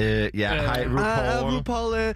[0.02, 1.54] Øh, ja, hej Ah, RuPaul.
[1.56, 2.14] RuPaul, øh, øh,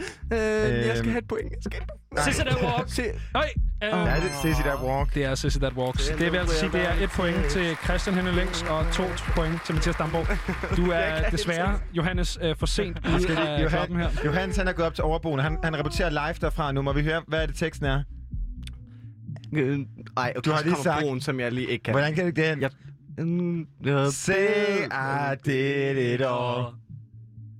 [0.87, 1.09] jeg skal Øhm.
[1.09, 1.51] have et point.
[1.51, 2.25] Jeg skal have et point.
[2.25, 2.89] Sissy That Walk.
[2.89, 3.03] Se,
[3.35, 3.45] Høj.
[3.83, 5.13] Øh, Er det Sissy That Walk?
[5.15, 6.07] Det er Sissy That Walks.
[6.19, 9.03] Det vil altså sige, det er et point til Christian Henning Længs og to
[9.35, 10.27] point til Mathias Damborg.
[10.77, 14.03] Du er desværre, Johannes, øh, for sent ud af kloppen her.
[14.03, 15.39] Johan, Johannes, han er gået op til overboen.
[15.39, 16.81] Han, han rapporterer live derfra nu.
[16.81, 18.03] Må vi høre, hvad er det teksten er?
[19.53, 19.79] øh,
[20.17, 21.93] ej, okay, Du har lige sagt- broen, som jeg lige ikke kan.
[21.93, 22.61] Hvordan kan det den?
[22.61, 22.69] Jeg-
[23.17, 24.35] Mm, jeg- Say
[24.91, 26.65] I did it all.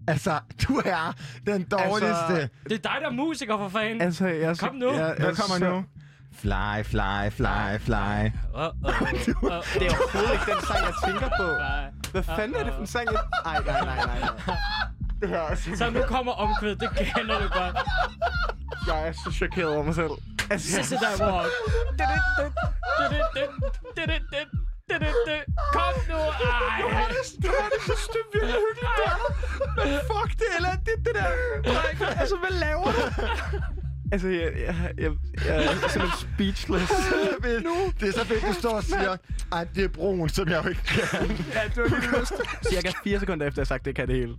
[0.10, 1.14] Altså, du er
[1.46, 2.08] den dårligste.
[2.08, 4.02] Altså, Det er dig, der er musiker, for fanden.
[4.02, 4.58] Altså, jeg...
[4.58, 4.92] Kom nu.
[4.94, 5.86] Jeg, Hvad jeg, kommer så- nu?
[6.34, 7.96] Fly, fly, fly, fly.
[7.96, 11.48] Uh, uh, uh, Det er overhovedet ikke den sang, jeg tænker på.
[12.12, 13.08] Hvad fanden er det for en sang?
[13.12, 14.20] jeg- Ej, nej, nej, nej.
[14.20, 14.58] nej.
[15.22, 17.78] Det her Så nu kommer omkvæd, det kender du godt.
[18.88, 20.10] Jeg er så chokeret over mig selv.
[20.52, 20.96] Altså,
[24.90, 25.74] Sissy That Walk.
[25.74, 27.00] Kom nu, ej.
[27.00, 29.16] Jeg synes, det er virkelig hyggeligt, der.
[29.86, 31.30] Men fuck, det er elendigt, det der.
[32.22, 33.02] Altså, hvad laver du?
[34.12, 35.12] Altså, jeg, jeg, jeg,
[35.46, 36.92] jeg er simpelthen speechless.
[38.00, 39.18] det er så fedt, du står og siger,
[39.54, 41.30] at det er broen, som jeg jo ikke kan.
[41.54, 42.34] Ja, det var lige lyst.
[42.70, 44.36] Cirka fire sekunder efter, jeg har sagt, det kan det hele.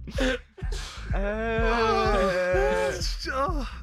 [1.16, 1.20] Øh,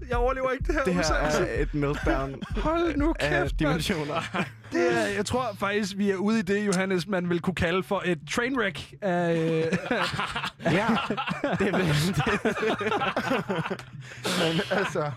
[0.10, 0.84] Jeg overlever ikke det her.
[0.84, 3.50] det her er et meltdown Hold nu af kæft, mand.
[3.50, 4.46] dimensioner.
[4.72, 7.84] Det er, jeg tror faktisk, vi er ude i det, Johannes, man vil kunne kalde
[7.84, 9.34] for et trainwreck af...
[9.34, 9.40] øh,
[10.78, 10.88] ja,
[11.60, 11.78] det er
[14.44, 15.12] Men altså,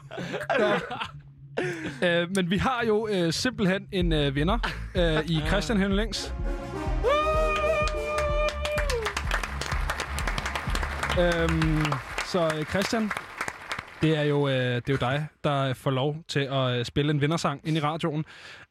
[2.02, 4.58] øh, men vi har jo øh, simpelthen en øh, vinder
[4.94, 6.34] øh, i Christian Henlings.
[11.20, 11.84] Øhm,
[12.26, 13.10] så øh, Christian,
[14.02, 17.10] det er, jo, øh, det er jo dig, der får lov til at øh, spille
[17.10, 18.24] en vindersang ind i radioen.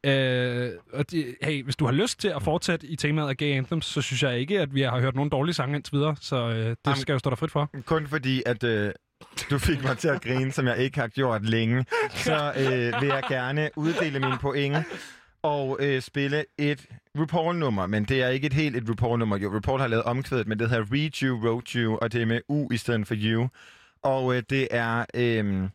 [0.05, 3.57] Øh, og det, hey, hvis du har lyst til at fortsætte i temaet af Gay
[3.57, 6.15] Anthems, så synes jeg ikke, at vi har hørt nogen dårlige sange indtil videre.
[6.21, 7.69] Så øh, det Jamen- skal jo stå dig frit for.
[7.85, 8.91] kun fordi, at øh,
[9.49, 13.07] du fik mig til at grine, som jeg ikke har gjort længe, så øh, vil
[13.07, 14.77] jeg gerne uddele mine point
[15.43, 16.85] og øh, spille et
[17.17, 19.37] RuPaul-nummer, men det er ikke et helt et RuPaul-nummer.
[19.37, 22.25] Jo, RuPaul har lavet omkvædet, men det hedder Read You, Wrote You, og det er
[22.25, 23.47] med U i stedet for You.
[24.03, 25.05] Og øh, det er...
[25.15, 25.69] Øh,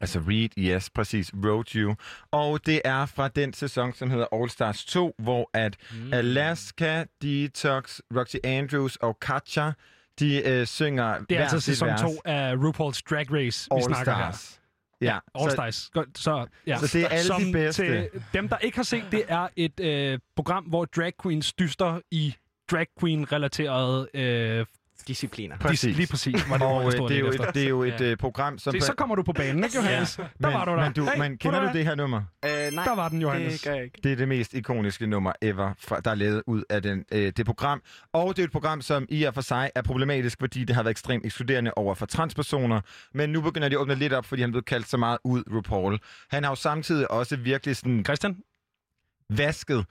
[0.00, 1.94] Altså Read, yes, præcis, Wrote You.
[2.30, 6.12] Og det er fra den sæson, som hedder All Stars 2, hvor at mm.
[6.12, 9.72] Alaska, Detox, Roxy Andrews og Katja,
[10.18, 12.00] de øh, synger Det er altså sæson vers.
[12.00, 14.30] 2 af RuPaul's Drag Race, vi All snakker her.
[14.32, 14.60] Stars.
[15.00, 15.90] Ja, All så- Stars.
[16.16, 16.78] Så, ja.
[16.78, 17.86] Så det er alle Som de bedste.
[17.86, 22.00] Til dem, der ikke har set, det er et øh, program, hvor drag queens dyster
[22.10, 22.34] i
[22.70, 24.08] drag queen-relaterede...
[24.14, 24.66] Øh,
[25.08, 25.56] Discipliner.
[25.58, 25.96] Præcis.
[25.96, 28.04] Lige præcis, det, ord, og øh, det, er jo et, det er jo et Ja.
[28.10, 28.72] øh, program, som...
[28.72, 30.16] Se, så kommer du på banen, ikke, Johannes?
[30.16, 30.84] Der men, var du der.
[30.84, 32.22] Men, du, Hey, men kender du det her nummer?
[32.44, 33.52] Øh, nej, Der var den, Johannes.
[33.52, 34.00] det gør jeg ikke.
[34.04, 37.32] Det er det mest ikoniske nummer ever, fra, der er lavet ud af den, øh,
[37.36, 37.82] det program.
[38.12, 40.82] Og det er et program, som i og for sig er problematisk, fordi det har
[40.82, 42.80] været ekstremt ekskluderende over for transpersoner.
[43.14, 45.42] Men nu begynder de at åbne lidt op, fordi han blevet kaldt så meget ud,
[45.54, 45.98] RuPaul.
[46.30, 48.36] Han har jo samtidig også virkelig sådan Christian?
[49.30, 49.84] vasket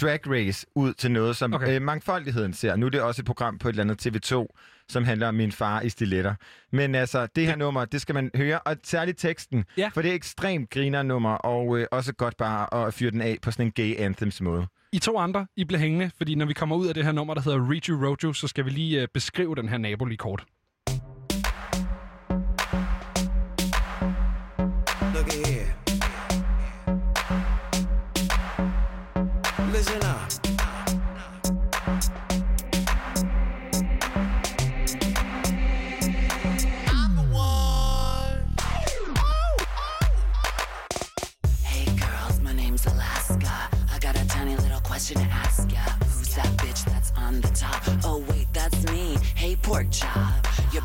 [0.00, 1.74] Drag Race ud til noget, som Okay.
[1.76, 2.76] øh, mangfoldigheden ser.
[2.76, 4.46] Nu er det også et program på et eller andet TV2,
[4.88, 6.34] som handler om min far i stiletter.
[6.72, 9.90] Men altså, det her nummer, det skal man høre, og særligt teksten, Ja.
[9.94, 13.36] for det er ekstremt griner nummer, og øh, også godt bare at fyre den af
[13.42, 14.66] på sådan en gay anthems måde.
[14.92, 17.34] I to andre, I bliver hængende, fordi når vi kommer ud af det her nummer,
[17.34, 20.44] der hedder Wrote You, så skal vi lige øh, beskrive den her nabo lige kort.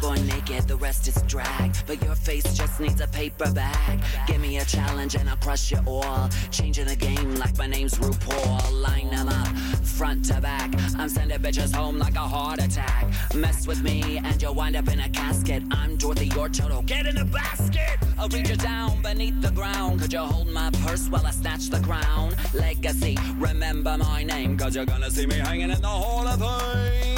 [0.04, 1.72] Born naked, the rest is drag.
[1.88, 4.04] But your face just needs a paper bag.
[4.28, 6.30] Give me a challenge and I'll crush you all.
[6.52, 8.82] Changing the game like my name's RuPaul.
[8.82, 9.48] Line them up,
[9.98, 10.70] front to back.
[10.98, 13.06] I'm sending bitches home like a heart attack.
[13.34, 15.64] Mess with me and you'll wind up in a casket.
[15.72, 16.82] I'm Dorothy, your Toto.
[16.82, 17.98] Get in a basket.
[18.20, 20.02] I'll reach you down beneath the ground.
[20.02, 22.36] Could you hold my purse while I snatch the crown?
[22.54, 24.58] Legacy, remember my name.
[24.58, 27.13] Cause you're gonna see me hanging in the Hall of Fame.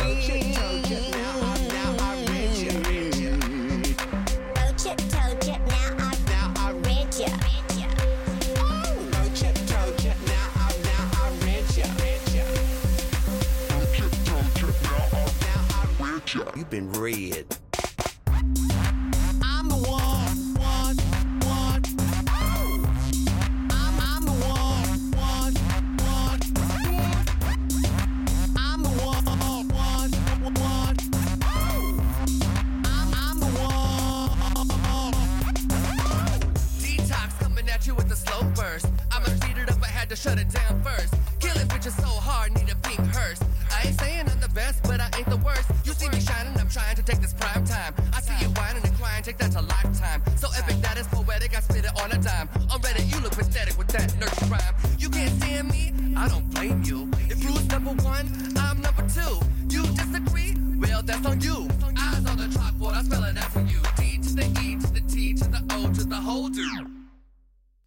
[39.38, 41.14] Speed it up, I had to shut it down first.
[41.40, 42.54] Killing bitches so hard,
[56.26, 57.08] I don't blame you.
[57.30, 58.28] If Rue's number one,
[58.58, 59.40] I'm number two.
[59.70, 60.56] You disagree?
[60.80, 61.68] Well, that's on you.
[62.00, 63.80] Eyes on the chalkboard, I spell it out for you.
[63.96, 66.50] D to the E to the T to the O to the whole.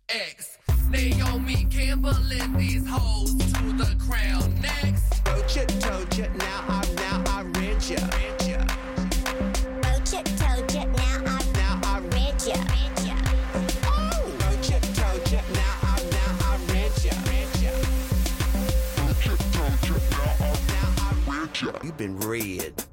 [0.09, 0.57] X.
[0.89, 4.55] Naomi Campbell in these hoes to the crown.
[4.61, 5.25] Next.
[5.25, 7.83] Told you, told you, now I, now I read.
[7.91, 8.38] You,
[21.63, 22.85] You've been read.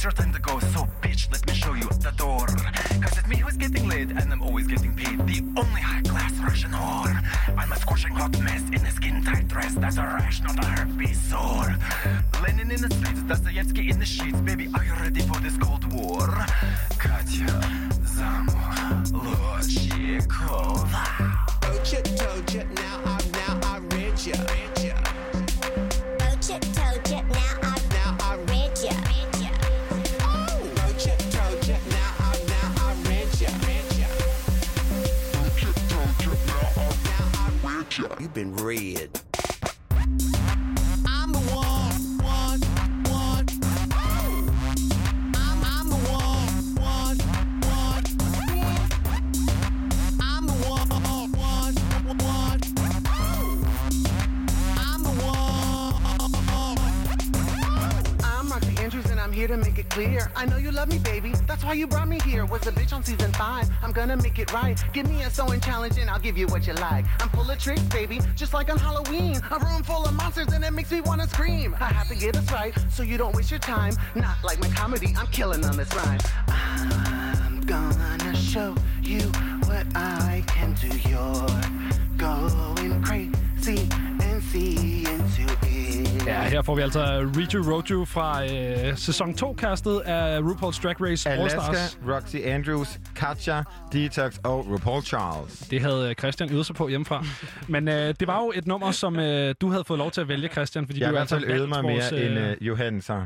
[0.00, 0.58] It's your time to go.
[0.72, 2.46] So, bitch, let me show you the door.
[2.46, 5.18] Cause it's me who's getting laid, and I'm always getting paid.
[5.26, 7.22] The only high class Russian whore.
[7.54, 9.74] I'm a scorching hot mess in a skin tight dress.
[9.74, 11.76] That's a rash, not a herpes sore.
[12.42, 14.40] Lenin in the streets, Dostoevsky in the sheets.
[14.40, 16.46] Baby, are you ready for this cold war?
[16.98, 17.60] Katya
[18.16, 21.04] Zamolodchikova.
[21.60, 24.79] Told ya, told ya, now I, now I read ya.
[38.20, 39.29] You've been read.
[59.90, 60.30] Clear.
[60.34, 61.34] I know you love me, baby.
[61.46, 62.46] That's why you brought me here.
[62.46, 63.68] Was a bitch on season five.
[63.82, 64.82] I'm gonna make it right.
[64.92, 67.04] Give me a sewing challenge and I'll give you what you like.
[67.20, 69.40] I'm full of tricks, baby, just like on Halloween.
[69.50, 71.76] A room full of monsters and it makes me wanna scream.
[71.80, 73.94] I have to get us right so you don't waste your time.
[74.14, 76.20] Not like my comedy, I'm killing on this rhyme.
[76.48, 79.20] I'm gonna show you
[79.66, 80.88] what I can do.
[81.08, 81.46] You're
[82.16, 83.88] going crazy
[84.22, 85.79] and see into it.
[86.26, 87.04] Ja, her får vi altså
[87.36, 91.98] Riju Roju fra øh, sæson 2-kastet af RuPaul's Drag Race All Alaska, Stars.
[92.08, 93.62] Roxy Andrews, Katja,
[93.92, 95.58] Detox og RuPaul Charles.
[95.58, 97.24] Det havde øh, Christian øvet sig på hjemmefra.
[97.68, 100.28] Men øh, det var jo et nummer, som øh, du havde fået lov til at
[100.28, 100.86] vælge, Christian.
[100.86, 103.00] Fordi Jeg du i altså hvert fald øvet mig vandt mere vores, end øh, Johan,
[103.00, 103.22] så.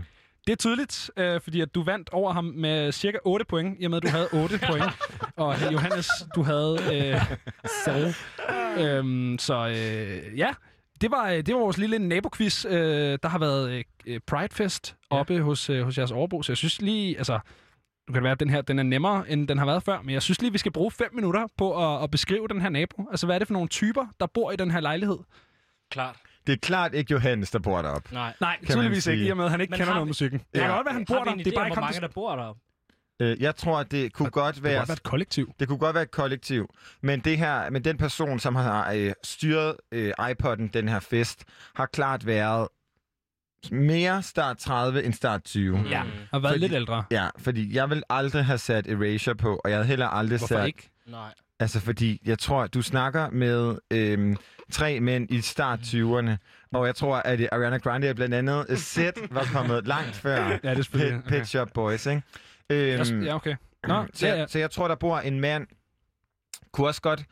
[0.46, 3.84] Det er tydeligt, øh, fordi at du vandt over ham med cirka 8 point, i
[3.84, 4.84] og med, at du havde 8 point.
[5.36, 7.22] Og øh, Johannes, du havde øh,
[7.84, 8.18] 6.
[8.78, 10.48] Øhm, så øh, ja,
[11.00, 12.64] det var, øh, det var vores lille naboquiz.
[12.64, 16.82] Øh, der har været øh, Pridefest oppe hos, øh, hos jeres overbo, så jeg synes
[16.82, 17.38] lige, altså...
[18.08, 20.02] Nu kan det være, at den her den er nemmere, end den har været før,
[20.02, 22.68] men jeg synes lige, vi skal bruge 5 minutter på at, at beskrive den her
[22.68, 23.08] nabo.
[23.10, 25.18] Altså, hvad er det for nogle typer, der bor i den her lejlighed?
[25.90, 26.16] Klart.
[26.46, 28.14] Det er klart ikke Johannes, der bor deroppe.
[28.14, 28.32] Nej.
[28.40, 30.10] Nej, tydeligvis ikke, i og med, at han ikke Men kender har noget om vi-
[30.10, 30.38] musikken.
[30.38, 30.66] Det Ja.
[30.66, 31.36] kan godt være, han bor vi der.
[31.36, 32.54] Det er bare ikke hvor mange, der der bor der?
[33.20, 34.72] Øh, jeg tror, at det kunne godt Det være...
[34.72, 35.52] kunne godt være et kollektiv.
[35.60, 36.68] Det kunne godt være et kollektiv,
[37.02, 41.44] men det her, men den person, som har øh, styret øh, iPod'en, den her fest,
[41.74, 42.68] har klart været
[43.70, 45.84] mere start 30 end start 20.
[45.90, 47.04] Ja, har været lidt ældre.
[47.10, 50.54] Ja, fordi jeg vil aldrig have sat Erasure på, og jeg havde heller aldrig Hvorfor
[50.54, 50.66] sat...
[50.66, 50.90] ikke?
[51.06, 51.32] Nej.
[51.60, 54.36] Altså, fordi jeg tror, du snakker med øhm,
[54.72, 56.30] tre mænd i start 20'erne,
[56.72, 60.74] og jeg tror, at Ariana Grande blandt andet øh, Set var kommet langt før Ja,
[60.74, 62.22] det er Pet, Pet Shop Boys, ikke?
[62.70, 63.54] Øhm, Ja, okay.
[63.88, 64.46] Nå, så, ja, jeg, ja.
[64.46, 65.66] så jeg tror, der bor en mand,
[66.72, 67.24] kunne også godt...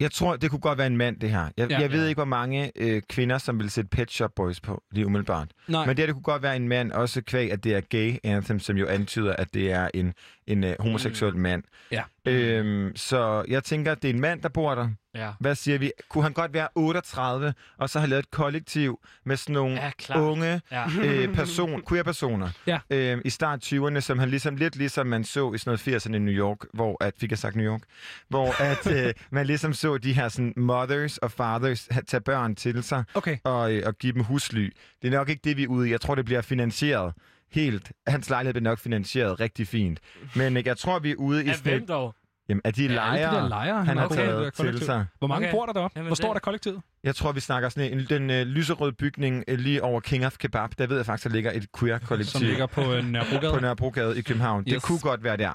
[0.00, 1.40] Jeg tror, det kunne godt være en mand, det her.
[1.40, 1.66] Jeg, Ja.
[1.76, 4.82] ja, jeg ved ikke, hvor mange øh, kvinder, som vil sætte Pet Shop Boys på
[4.90, 5.48] lige umiddelbart.
[5.68, 5.86] Nej.
[5.86, 8.16] Men det, her, det kunne godt være en mand, også kvæg, at det er gay
[8.24, 10.14] anthem, som jo antyder, at det er en,
[10.46, 11.40] en uh, homoseksuel Mm.
[11.40, 11.62] mand.
[11.90, 12.02] Ja.
[12.26, 14.88] Øhm, så jeg tænker, at det er en mand, der bor der.
[15.18, 15.30] Ja.
[15.40, 15.92] Hvad siger vi?
[16.08, 20.20] Kunne han godt være 38, og så have lavet et kollektiv med sådan nogle Ja,
[20.20, 20.84] unge Ja.
[21.02, 22.78] øh, person, queer-personer Ja.
[22.90, 26.14] øh, i start 20'erne, som han ligesom, lidt ligesom man så i sådan noget 80'erne
[26.14, 27.80] i New York, hvor at, fik jeg sagt New York,
[28.28, 32.82] hvor at, øh, man ligesom så de her sådan, mothers og fathers tage børn til
[32.82, 33.36] sig Okay.
[33.44, 34.70] og, øh, og give dem husly.
[35.02, 35.90] Det er nok ikke det, vi er ude i.
[35.90, 37.12] Jeg tror, det bliver finansieret
[37.52, 37.92] helt.
[38.06, 40.00] Hans lejlighed bliver nok finansieret rigtig fint.
[40.36, 42.14] Men øh, jeg tror, vi er ude i Af hvem dog?
[42.48, 45.06] Jamen, er de Ja, lejere, de der lejere, han har taget til sig?
[45.18, 45.56] Hvor mange Okay.
[45.56, 45.98] bor der deroppe?
[45.98, 46.80] Jamen, Hvor står der kollektivet?
[47.04, 50.36] Jeg tror, vi snakker sådan en, den øh, lyserøde bygning øh, lige over King of
[50.38, 50.70] Kebab.
[50.78, 52.38] Der ved jeg faktisk, der ligger et queer-kollektiv.
[52.38, 53.52] Som ligger på øh, Nørrebrogade.
[53.54, 54.64] på Nørrebrogade i København.
[54.68, 54.74] Yes.
[54.74, 55.52] Det kunne godt være der.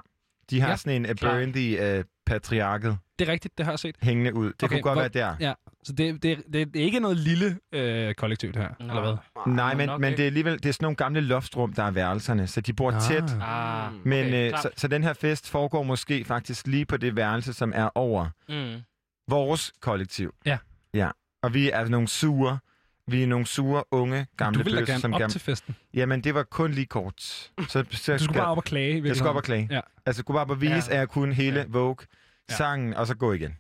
[0.50, 1.32] De har Ja, sådan en uh, klar.
[1.34, 3.96] Burgundy uh, patriarket Det er rigtigt, det har jeg set.
[4.02, 4.46] hængende ud.
[4.46, 5.36] Det okay, kunne godt hvor- være der.
[5.40, 5.54] Ja,
[5.84, 9.54] så det, det, det, det er ikke noget lille øh, kollektiv, det her, eller hvad?
[9.54, 12.48] Nej, men, men det er alligevel det er sådan nogle gamle loftrum, der er værelserne,
[12.48, 13.02] så de bor Ah.
[13.02, 13.24] tæt.
[13.42, 14.64] Ah, Men okay, øh, klart.
[14.64, 18.30] så, så den her fest foregår måske faktisk lige på det værelse, som er over
[18.50, 18.82] Mm.
[19.30, 20.34] vores kollektiv.
[20.46, 20.58] Ja.
[20.94, 21.10] Ja,
[21.44, 22.60] og vi er nogle sure,
[23.08, 25.42] vi er nogle sure, unge, gamle Du vil da bøsser, gerne som op gam- til
[25.42, 25.76] festen.
[25.94, 27.14] Jamen, det var kun lige kort.
[27.22, 27.50] Så,
[27.92, 29.02] så Du skulle bare op og klage.
[29.08, 29.68] Jeg skulle op og klage.
[29.72, 29.80] Ja.
[30.06, 30.78] Altså, gå bare op og vise, Ja.
[30.78, 31.66] at jeg kunne hele Ja.
[31.70, 31.96] Vogue,
[32.50, 32.56] Ja.
[32.56, 33.58] sangen, og så gå igen.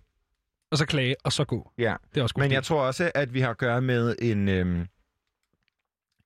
[0.74, 1.72] Og så klage, og så gå.
[1.78, 1.96] Ja.
[2.14, 4.88] Det er også Men jeg tror også, at vi har at gøre med en, øhm,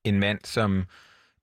[0.03, 0.85] en mand, som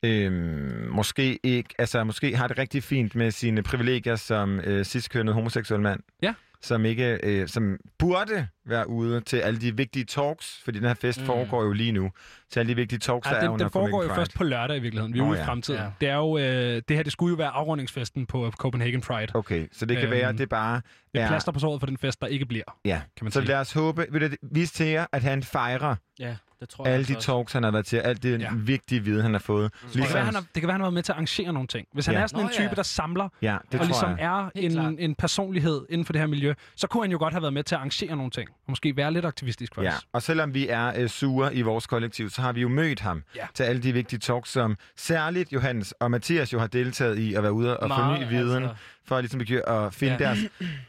[0.02, 5.34] øhm, måske ikke, altså måske har det rigtig fint med sine privilegier som øh, ciskønnet
[5.34, 6.00] homoseksuel mand.
[6.22, 6.34] Ja.
[6.64, 10.94] Som ikke, øh, som burde være ude til alle de vigtige talks, fordi den her
[10.94, 11.26] fest mm.
[11.26, 12.10] foregår jo lige nu.
[12.50, 14.30] Til alle de vigtige talks, der Ja, er den, under den foregår jo Copenhagen først
[14.34, 14.38] Pride.
[14.38, 15.14] på lørdag i virkeligheden.
[15.14, 15.46] Vi er ude i ja.
[15.46, 15.80] fremtiden.
[15.80, 15.88] Ja.
[16.00, 19.26] Det, er jo, øh, det her det skulle jo være afrundingsfesten på Copenhagen Pride.
[19.34, 20.80] Okay, så det kan være, at det bare
[21.14, 22.64] Det er er- plaster på såret for den fest, der ikke bliver.
[22.84, 23.48] Ja, kan man så sige.
[23.48, 26.92] lad os håbe, vil det vise til jer, at han fejrer Ja, det tror jeg
[26.94, 27.26] alle altså de også.
[27.26, 28.44] talks, han har været til, alt det Ja.
[28.44, 28.50] ja.
[28.54, 29.72] vigtige viden, han har fået.
[29.72, 31.52] Det kan, være, han har, det kan være, han har været med til at arrangere
[31.52, 31.86] nogle ting.
[31.92, 32.20] Hvis han Ja.
[32.20, 32.74] er sådan en Nå, type, ja.
[32.74, 34.24] der samler, Ja, det og ligesom jeg.
[34.44, 37.42] er en, en personlighed inden for det her miljø, så kunne han jo godt have
[37.42, 38.48] været med til at arrangere nogle ting.
[38.50, 40.06] Og måske være lidt aktivistisk Ja, faktisk.
[40.12, 43.22] og selvom vi er øh, sure i vores kollektiv, så har vi jo mødt ham
[43.36, 43.46] Ja.
[43.54, 47.42] til alle de vigtige talks, som særligt Johannes og Mathias jo har deltaget i at
[47.42, 48.76] være ude og Meget, forny viden, altså.
[49.06, 50.24] for ligesom at begynde at finde Ja.
[50.24, 50.38] deres,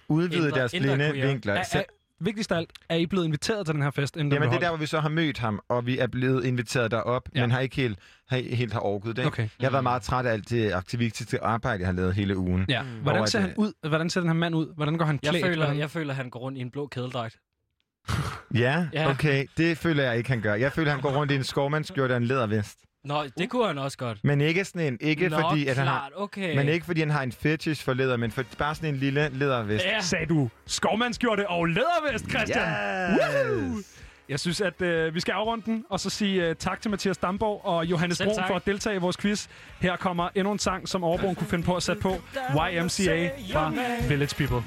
[0.07, 1.53] udvide Ændre- deres blinde vinkler.
[1.53, 1.83] Er, er,
[2.19, 4.55] vigtigst af alt, er I blevet inviteret til den her fest, inden den Jamen, det
[4.55, 7.41] er der, hvor vi så har mødt ham, og vi er blevet inviteret derop, Ja.
[7.41, 9.25] men har ikke helt, har, helt har overgået det.
[9.25, 9.49] Okay.
[9.59, 12.65] Jeg har været meget træt af alt det aktivistiske arbejde, jeg har lavet hele ugen.
[12.69, 12.79] Ja.
[12.79, 13.73] Og Hvordan at, ser han øh, ud?
[13.89, 14.73] Hvordan ser den her mand ud?
[14.75, 15.45] Hvordan går han Jeg klædt?
[15.45, 17.37] føler, Hvordan- jeg føler, han går rundt i en blå kædeldragt.
[18.53, 19.09] Ja, Ja.
[19.09, 19.45] okay.
[19.57, 20.53] Det føler jeg ikke, han gør.
[20.53, 22.79] Jeg føler, han går rundt i en skovmandskjorte og en lædervest.
[23.05, 24.23] Nå, det kunne han også godt.
[24.23, 26.55] Men ikke sådan en, ikke Nå, fordi, at han har, klart, okay.
[26.55, 29.29] men ikke fordi han har en fetish for læder, men for bare sådan en lille
[29.33, 29.85] lædervest.
[29.85, 30.01] Ja.
[30.01, 32.67] Sagde du skovmandskjorte og lædervest, Christian?
[33.11, 33.49] Yes!
[33.49, 33.77] Woo!
[34.29, 37.17] Jeg synes, at øh, vi skal afrunde den, og så sige øh, tak til Mathias
[37.17, 39.47] Damborg og Johannes Brun for at deltage i vores quiz.
[39.79, 42.15] Her kommer endnu en sang, som Overbroen kunne finde på at sætte på.
[42.71, 43.73] YMCA fra
[44.07, 44.63] Village People.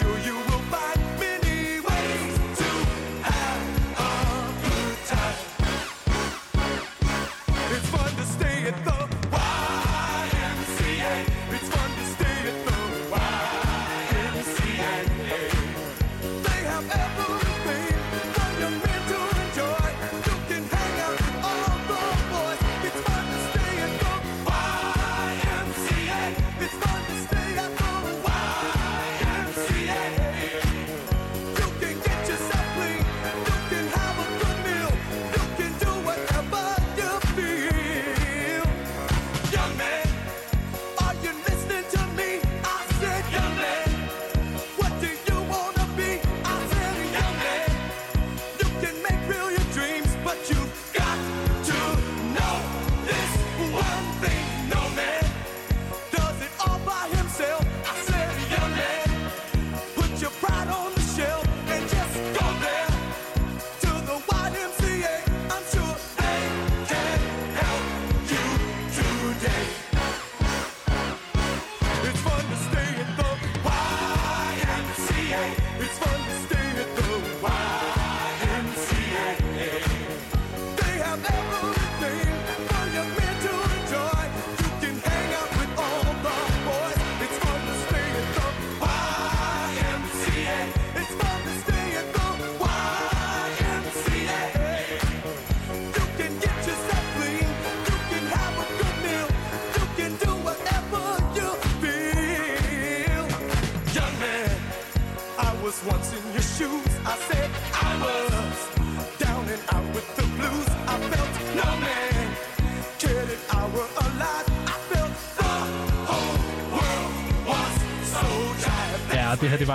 [0.00, 0.37] And I'm sure you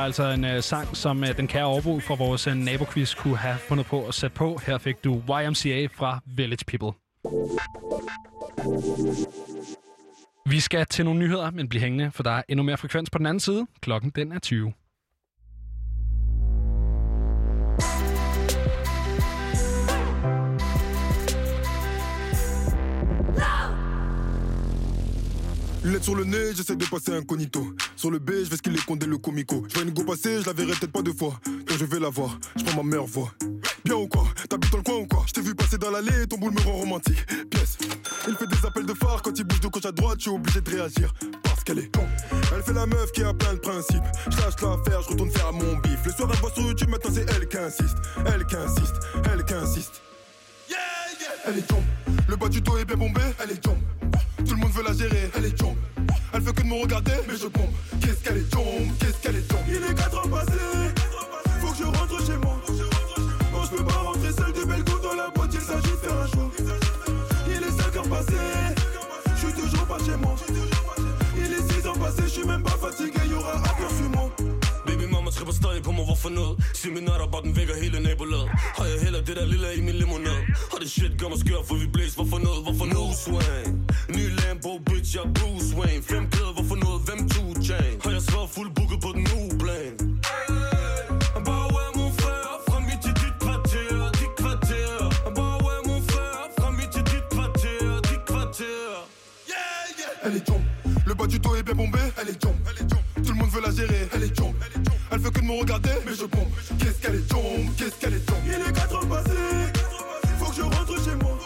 [0.03, 3.57] altså en øh, sang, som øh, den kære overbo fra vores øh, naboquiz kunne have
[3.57, 4.59] fundet på at sætte på.
[4.65, 6.91] Her fik du YMCA fra Village People.
[10.49, 13.17] Vi skal til nogle nyheder, men bliv hængende, for der er endnu mere frekvens på
[13.17, 13.67] den anden side.
[13.81, 14.73] Klokken den er 20.
[25.83, 27.75] Lunettes sur le nez, j'essaie de passer incognito.
[27.97, 29.65] Sur le B, je vais skiller condé le comico.
[29.67, 31.37] Je vois une go passer, je la verrai peut-être pas deux fois.
[31.45, 33.33] Donc je vais la voir, je prends ma meilleure voix.
[33.83, 34.25] Bien ou quoi?
[34.47, 35.25] T'habites dans le coin ou quoi?
[35.27, 37.25] Je t'ai vu passer dans l'allée, ton boule me rend romantique.
[37.49, 37.77] Pièce.
[38.29, 40.31] Il fait des appels de phare quand il bouge de gauche à droite, je suis
[40.31, 41.13] obligé de réagir.
[41.43, 42.07] Parce qu'elle est con.
[42.55, 44.03] Elle fait la meuf qui a plein de principes.
[44.29, 45.99] Je lâche l'affaire, je retourne faire mon bif.
[46.05, 47.97] Le soir, elle voit sur YouTube, maintenant c'est elle qui insiste.
[48.25, 48.95] Elle qui insiste,
[49.33, 50.01] elle qui insiste.
[51.45, 51.83] Elle est tombe.
[52.29, 53.79] Le bas du dos est bien bombé, elle est tombe
[54.45, 55.29] tout le monde veut la gérer.
[55.35, 55.77] Elle est chombe,
[56.33, 57.69] elle veut que de me regarder, mais je pompe.
[58.01, 59.65] Qu'est-ce qu'elle est chombe, qu'est-ce qu'elle est chombe.
[59.67, 60.59] Il est 4 ans passé,
[61.61, 62.57] faut que je rentre chez moi.
[63.51, 65.97] Non, je peux pas rentrer seul de bel goût dans la boîte, il s'agit de
[65.97, 66.51] faire un choix.
[67.47, 68.37] Il est 5 ans passé,
[69.35, 70.35] je suis toujours pas chez moi.
[71.37, 73.61] Il est 6 ans passé, je suis même pas fatigué, y aura un
[75.61, 76.55] på mig, hvorfor noget?
[76.73, 78.49] Sig min natter, bare den vækker hele nabolaget.
[78.77, 80.41] Har jeg heller det der lille i min limonade?
[80.73, 83.15] Og det shit gør mig skør, for vi blæs Hvorfor noget, hvorfor noget?
[83.23, 83.73] Swing
[84.15, 86.03] Ny Lambo, bitch, jeg er Bruce Wayne.
[86.03, 89.53] Fem klæder, hvorfor noget, hvem to chain Har jeg svaret fuld booket på den uge
[89.63, 89.93] plan?
[100.25, 100.63] Elle est jump.
[101.05, 101.99] Le bas du dos est bien bombé.
[102.19, 102.55] Elle est jump.
[103.25, 104.07] Tout le monde veut la gérer.
[104.13, 104.42] Elle est jump.
[105.13, 106.47] Elle fait que de me regarder, mais je pompe.
[106.79, 109.29] Qu'est-ce qu'elle est jump Qu'est-ce qu'elle est jump Il est 4 heures passées.
[110.39, 111.37] Faut que je rentre chez moi.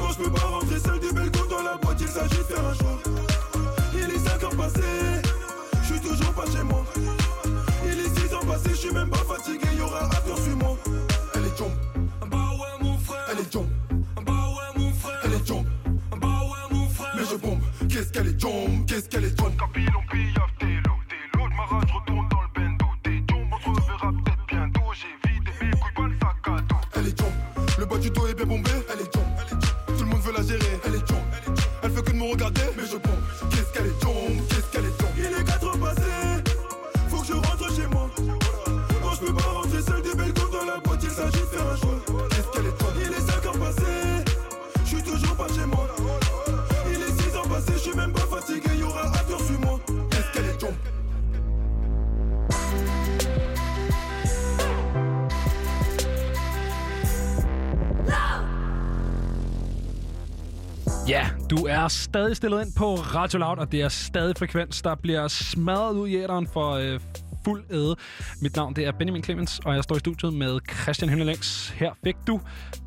[0.00, 2.00] Non, je peux pas rentrer seul du balcon dans la boîte.
[2.00, 2.98] Il s'agit de faire un choix.
[3.94, 5.22] Il est 5 heures passées.
[5.80, 6.84] Je suis toujours pas chez moi.
[7.84, 8.70] Il est 6 heures passées.
[8.70, 9.68] Je suis même pas fatigué.
[9.78, 10.76] Y aura after, suis-moi.
[11.34, 11.70] Elle est jump.
[13.30, 13.68] Elle est jump.
[15.22, 15.68] Elle est jump.
[17.14, 17.60] Mais je bombe.
[17.88, 19.82] Qu'est-ce qu'elle est jump Qu'est-ce qu'elle est jump Elle
[61.52, 65.28] du er stadig stillet ind på Radio Loud, og det er stadig frekvens, der bliver
[65.28, 67.00] smadret ud i æderen for øh,
[67.44, 67.96] fuld æde.
[68.40, 71.68] Mit navn det er Benjamin Clemens, og jeg står i studiet med Christian Hyndelængs.
[71.68, 72.40] Her fik du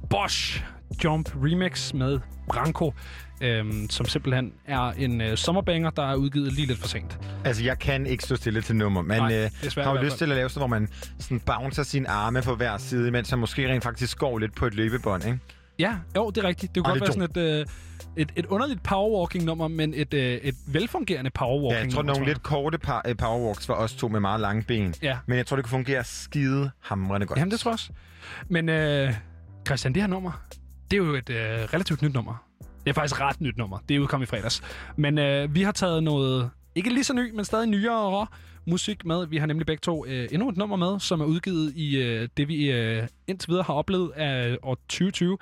[0.09, 0.63] Bosch
[1.03, 2.93] Jump Remix med Branko,
[3.41, 7.19] øhm, som simpelthen er en øh, sommerbanger, der er udgivet lige lidt for sent.
[7.43, 9.01] Altså, jeg kan ikke stå stille til nummer.
[9.01, 10.89] Man Nej, øh, har jo lyst til at lave sådan, hvor man
[11.19, 14.65] sådan bouncer sine arme på hver side, mens han måske rent faktisk går lidt på
[14.65, 15.39] et løbebånd, ikke?
[15.79, 16.75] Ja, jo, det er rigtigt.
[16.75, 17.65] Det kunne godt det være sådan et, øh,
[18.17, 21.81] et, et underligt powerwalking-nummer, men et, øh, et velfungerende Ja, powerwalking-nummer.
[21.85, 24.93] jeg tror, nogle lidt korte par, øh, powerwalks var også to med meget lange ben.
[25.01, 25.17] Ja.
[25.25, 27.39] Men jeg tror, det kunne fungere skide hamrende godt.
[27.39, 27.89] Jamen, det tror jeg også.
[28.47, 29.13] Men øh,
[29.67, 30.45] Christian, det her nummer,
[30.91, 31.37] det er jo et øh,
[31.73, 32.45] relativt nyt nummer.
[32.83, 33.77] Det er faktisk ret nyt nummer.
[33.89, 34.63] Det er udkommet i fredags.
[34.95, 38.27] Men øh, vi har taget noget, ikke lige så ny, men stadig nyere
[38.67, 39.27] musik med.
[39.27, 42.29] Vi har nemlig begge to øh, endnu et nummer med, som er udgivet i øh,
[42.37, 45.37] det, vi øh, indtil videre har oplevet af år 2020.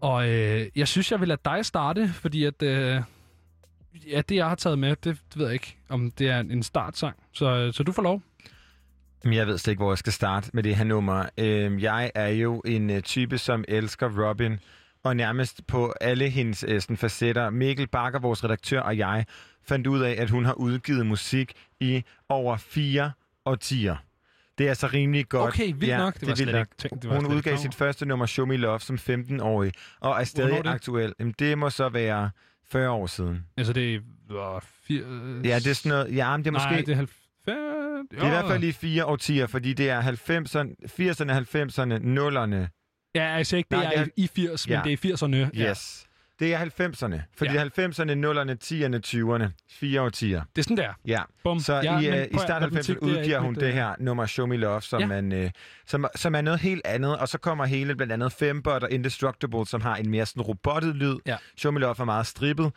[0.00, 2.62] Og øh, jeg synes, jeg vil lade dig starte, fordi at...
[2.62, 3.02] Øh,
[4.06, 6.62] ja, det jeg har taget med, det, det ved jeg ikke, om det er en
[6.62, 7.16] startsang.
[7.32, 8.22] Så, øh, så du får lov.
[9.24, 11.28] Men jeg ved slet ikke, hvor jeg skal starte med det her nummer.
[11.38, 14.58] Øh, jeg er jo en øh, type, som elsker Robin,
[15.04, 17.50] og nærmest på alle hendes øh, sådan, facetter.
[17.50, 19.24] Mikkel Bakker, vores redaktør, og jeg
[19.68, 23.12] fandt ud af, at hun har udgivet musik i over fire
[23.44, 23.96] årtier.
[24.58, 25.54] Det er altså rimelig godt.
[25.54, 26.14] Okay, vildt nok.
[26.14, 28.46] Det var vildt slet ikke tænkt- det var Hun slet udgav sit første nummer, Show
[28.46, 30.70] Me Love, som 15-årig, og er stadig er det?
[30.70, 31.14] aktuel.
[31.18, 32.30] Jamen, det må så være
[32.70, 33.44] 40 år siden.
[33.56, 33.98] Altså, det er...
[34.54, 35.02] Uh, fire,
[35.44, 36.16] Ja, det er sådan noget...
[36.16, 36.70] Ja, men det er måske...
[36.70, 37.18] Nej, det er 90...
[38.10, 42.74] Det er i hvert fald i fire årtier, fordi det er 90'erne, 80'erne, 90'erne, 0'erne.
[43.14, 45.50] Ja, altså ikke, det Nej, er det i 80, men det er i 80'erne.
[45.58, 45.70] Ja.
[45.70, 46.07] Yes.
[46.40, 47.20] Det er 90'erne.
[47.36, 47.62] Fordi Ja.
[47.62, 47.64] ja.
[47.64, 49.66] 90'erne, 0'erne, 10'erne, 20'erne.
[49.70, 50.42] Fire årtier.
[50.56, 50.92] Det er sådan der.
[51.06, 51.22] Ja.
[51.44, 51.60] Bum.
[51.60, 53.72] Så Ja, i, øh, i start af matematik, 90'erne det er udgiver hun det øh,
[53.72, 55.06] her nummer Show Me Love, som, Ja.
[55.06, 55.50] man, øh,
[55.86, 57.16] som, som er noget helt andet.
[57.18, 60.94] Og så kommer hele blandt andet Fembot og Indestructible, som har en mere sådan robottet
[60.96, 61.16] lyd.
[61.26, 61.36] Ja.
[61.56, 62.72] Show Me Love er meget strippet.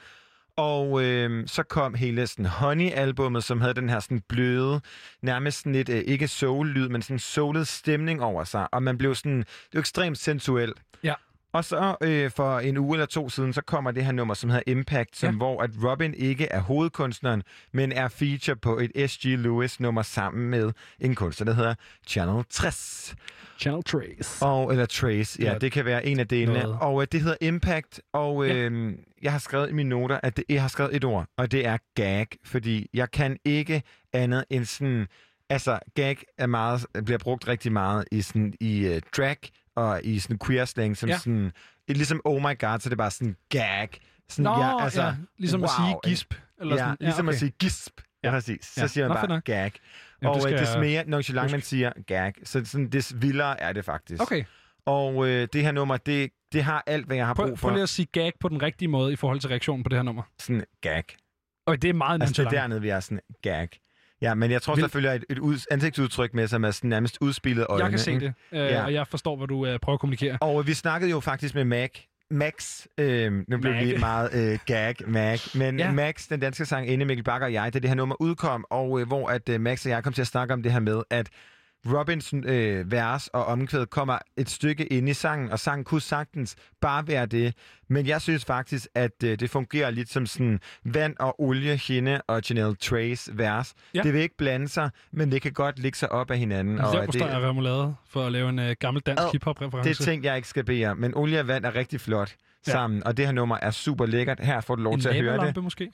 [0.57, 4.81] Og øh, så kom hele sådan Honey-albummet, som havde den her sådan bløde,
[5.21, 8.73] nærmest sådan lidt, øh, ikke soul-lyd, men sådan soulet stemning over sig.
[8.73, 10.77] Og man blev sådan, det var ekstremt sensuelt.
[11.03, 11.13] Ja.
[11.53, 14.49] Og så øh, for en uge eller to siden, så kommer det her nummer, som
[14.49, 15.32] hedder Impact, som, Ja.
[15.32, 15.38] ja.
[15.38, 19.26] hvor at Robin ikke er hovedkunstneren, men er feature på et S.G.
[19.26, 21.76] Lewis-nummer sammen med en kunstner, der hedder
[22.07, 23.15] Channel 60.
[23.60, 24.45] Channel Trace.
[24.45, 26.60] Og, eller Trace, ja, Ja, det kan være en af delene.
[26.60, 26.78] noget.
[26.82, 30.44] Og øh, det hedder Impact, og øh, jeg har skrevet i mine noter, at det,
[30.49, 33.84] jeg har skrevet et ord, og det er gag, fordi jeg kan ikke
[34.14, 35.07] andet end sådan...
[35.49, 39.38] Altså, gag er meget, bliver brugt rigtig meget i, sådan, i uh, drag
[39.76, 41.18] og i sådan queer slang, som Ja.
[41.18, 41.52] sådan...
[41.88, 43.89] Ligesom oh my god, så det er bare sådan gag.
[44.30, 46.98] Sådan, Nå, ja, altså, ja, ligesom at sige gisp, eller ja, sådan.
[46.99, 47.34] Ja, ligesom okay.
[47.34, 48.02] at sige gisp.
[48.23, 48.65] Ja, præcis.
[48.65, 48.88] Så Ja.
[48.88, 49.72] siger Nå, man fedt bare gag.
[50.22, 53.61] Jamen, og det øh, skal des mere nonchalant man siger gag, så sådan, des vildere
[53.61, 54.22] er det faktisk.
[54.22, 54.43] Okay.
[54.85, 57.68] Og øh, det her nummer, det, det har alt, hvad jeg har Prøv, brug for.
[57.68, 59.98] prøv lige at sige gag på den rigtige måde i forhold til reaktionen på det
[59.98, 60.23] her nummer.
[60.39, 61.03] Sådan gag.
[61.68, 62.61] Og det er meget Altså, det er nonchalant.
[62.61, 63.69] dernede, vi er sådan gag.
[64.22, 66.89] Ja, men jeg tror, Vil- der følger et, et ud, ansigtsudtryk med, som er sådan
[66.89, 67.84] nærmest udspillet øjne.
[67.84, 68.26] Jeg kan se ikke?
[68.52, 68.84] det, øh, Ja.
[68.84, 70.38] og jeg forstår, hvad du øh, prøver at kommunikere.
[70.41, 71.89] Og vi snakkede jo faktisk med Mac
[72.34, 75.91] Max, øh, nu blev vi meget øh, gag, Mag, men ja.
[75.91, 78.99] Max, den danske sang inde Mikkel Bakker og jeg, da det her nummer udkom, og
[79.02, 81.02] øh, hvor at øh, Max og jeg kom til at snakke om det her med,
[81.10, 81.30] at
[81.86, 86.56] Robins øh, vers og omkvæd kommer et stykke ind i sangen, og sangen kunne sagtens
[86.82, 87.53] bare være det.
[87.90, 92.22] Men jeg synes faktisk, at øh, det fungerer lidt som sådan vand og olie, hende
[92.28, 93.74] og Janelle Trace vers.
[93.94, 94.02] Ja.
[94.02, 96.80] Det vil ikke blande sig, men det kan godt ligge sig op af hinanden.
[96.80, 99.90] Og og det er remoulade for at lave en uh, gammel dansk Åh, hiphop-reference.
[99.90, 102.36] det er ting, jeg ikke skal bede men olie og vand er rigtig flot
[102.68, 102.72] Ja.
[102.72, 104.40] sammen, og det her nummer er super lækkert.
[104.40, 105.64] Her får du lov en til at høre det.
[105.64, 105.91] måske?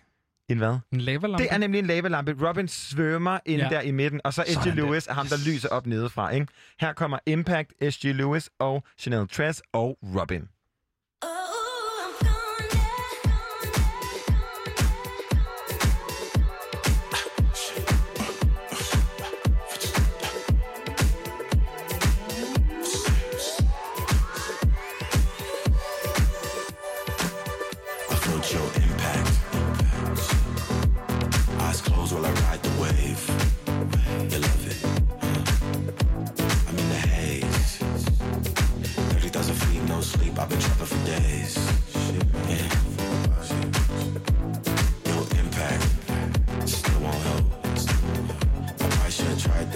[0.49, 0.77] En hvad?
[0.91, 1.43] En lavalampe?
[1.43, 2.35] Det er nemlig en lavalampe.
[2.47, 3.69] Robin svømmer ind Ja.
[3.69, 4.75] der i midten, og så S.G.
[4.75, 6.29] Lewis er ham, der lyser op nedefra.
[6.29, 6.47] Ikke?
[6.79, 8.03] Her kommer Impact, S.G.
[8.03, 10.47] Lewis og Chanel Tress og Robin.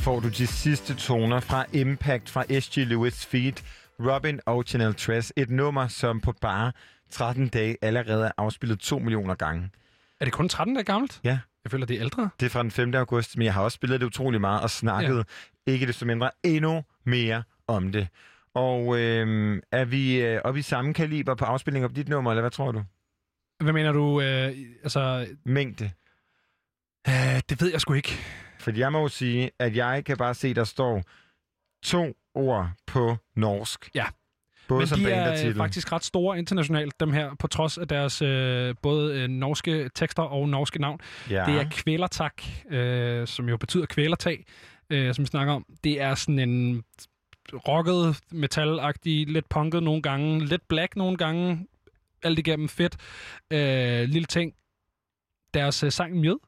[0.00, 2.76] får du de sidste toner fra Impact fra S.G.
[2.76, 3.64] Lewis Feet,
[4.00, 5.32] Robin og Chanel Tress.
[5.36, 6.72] Et nummer, som på bare
[7.10, 9.70] 13 dage allerede er afspillet 2 millioner gange.
[10.20, 11.20] Er det kun 13 dage gammelt?
[11.24, 11.38] Ja.
[11.64, 12.30] Jeg føler, det er ældre.
[12.40, 12.94] Det er fra den 5.
[12.94, 15.26] august, men jeg har også spillet det utrolig meget og snakket
[15.66, 15.72] ja.
[15.72, 18.08] ikke desto mindre endnu mere om det.
[18.54, 22.42] Og øh, er vi øh, oppe i samme kaliber på afspilning på dit nummer, eller
[22.42, 22.82] hvad tror du?
[23.60, 24.20] Hvad mener du?
[24.20, 25.90] Øh, altså, Mængde.
[27.08, 28.18] øh, det ved jeg sgu ikke.
[28.60, 31.02] Fordi jeg må jo sige, at jeg kan bare se, der står
[31.82, 33.90] to ord på norsk.
[33.94, 34.04] Ja.
[34.68, 35.56] Både Men som de er titel.
[35.56, 40.22] faktisk ret store internationalt, dem her, på trods af deres øh, både øh, norske tekster
[40.22, 41.00] og norske navn.
[41.30, 41.44] Ja.
[41.46, 44.44] Det er kvælertak, øh, som jo betyder kvælertag,
[44.90, 45.66] øh, som vi snakker om.
[45.84, 46.84] Det er sådan en
[47.52, 51.66] rocket, metalagtig, lidt punket nogle gange, lidt black nogle gange,
[52.22, 52.96] alt igennem fedt.
[53.50, 54.54] Øh, lille ting.
[55.54, 56.38] Deres øh, sang Mjød,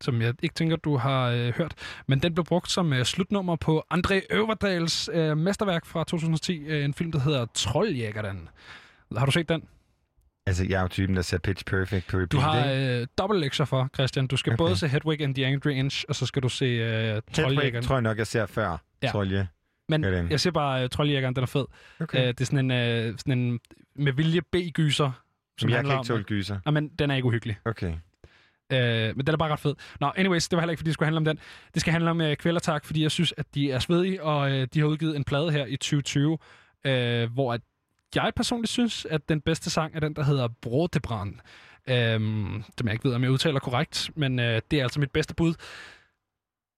[0.00, 1.74] som jeg ikke tænker, du har øh, hørt,
[2.08, 6.84] men den blev brugt som øh, slutnummer på André Øverdals øh, mesterværk fra 2010, øh,
[6.84, 8.48] en film, der hedder Trolljægeren.
[9.16, 9.62] Har du set den?
[10.46, 13.40] Altså, jeg er jo typen, der ser Pitch Perfect på repeat, Du har øh, dobbelt
[13.40, 14.26] lektier for, Christian.
[14.26, 14.58] Du skal okay.
[14.58, 17.84] Både se Hedwig and the Angry Inch, og så skal du se øh, Trolljægeren.
[17.84, 18.76] tror jeg nok, jeg ser før.
[19.02, 19.08] Ja.
[19.08, 19.48] Trolje.
[19.88, 20.30] Men Ja, den.
[20.30, 21.64] jeg siger bare, uh, Trolljægeren, den er fed.
[22.00, 22.18] Okay.
[22.22, 23.60] Uh, det er sådan en, uh, sådan en
[23.96, 25.10] med vilje B-gyser.
[25.58, 26.58] Som jeg kan ikke tåle gyser.
[26.64, 27.56] Nej, men den er ikke uhyggelig.
[27.64, 27.94] Okay.
[28.72, 29.74] Øh, men den er bare ret fed.
[30.00, 31.38] Nå, anyways, det var heller ikke, fordi det skulle handle om den.
[31.74, 34.68] Det skal handle om øh, Kvælertak, fordi jeg synes, at de er svedige, og øh,
[34.74, 36.38] de har udgivet en plade her i 2020,
[36.86, 37.60] øh, hvor at
[38.14, 41.34] jeg personligt synes, at den bedste sang er den, der hedder Brodebrand.
[41.88, 45.00] Um, det øhm, jeg ikke ved, om jeg udtaler korrekt, men øh, det er altså
[45.00, 45.54] mit bedste bud.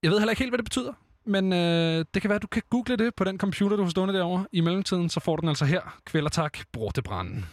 [0.03, 0.93] Jeg ved heller ikke helt, hvad det betyder,
[1.25, 3.91] men øh, det kan være, at du kan google det på den computer, du har
[3.91, 4.47] stående derovre.
[4.53, 6.01] I mellemtiden, så får du den altså her.
[6.05, 7.47] Kvælertak, Brodebranden.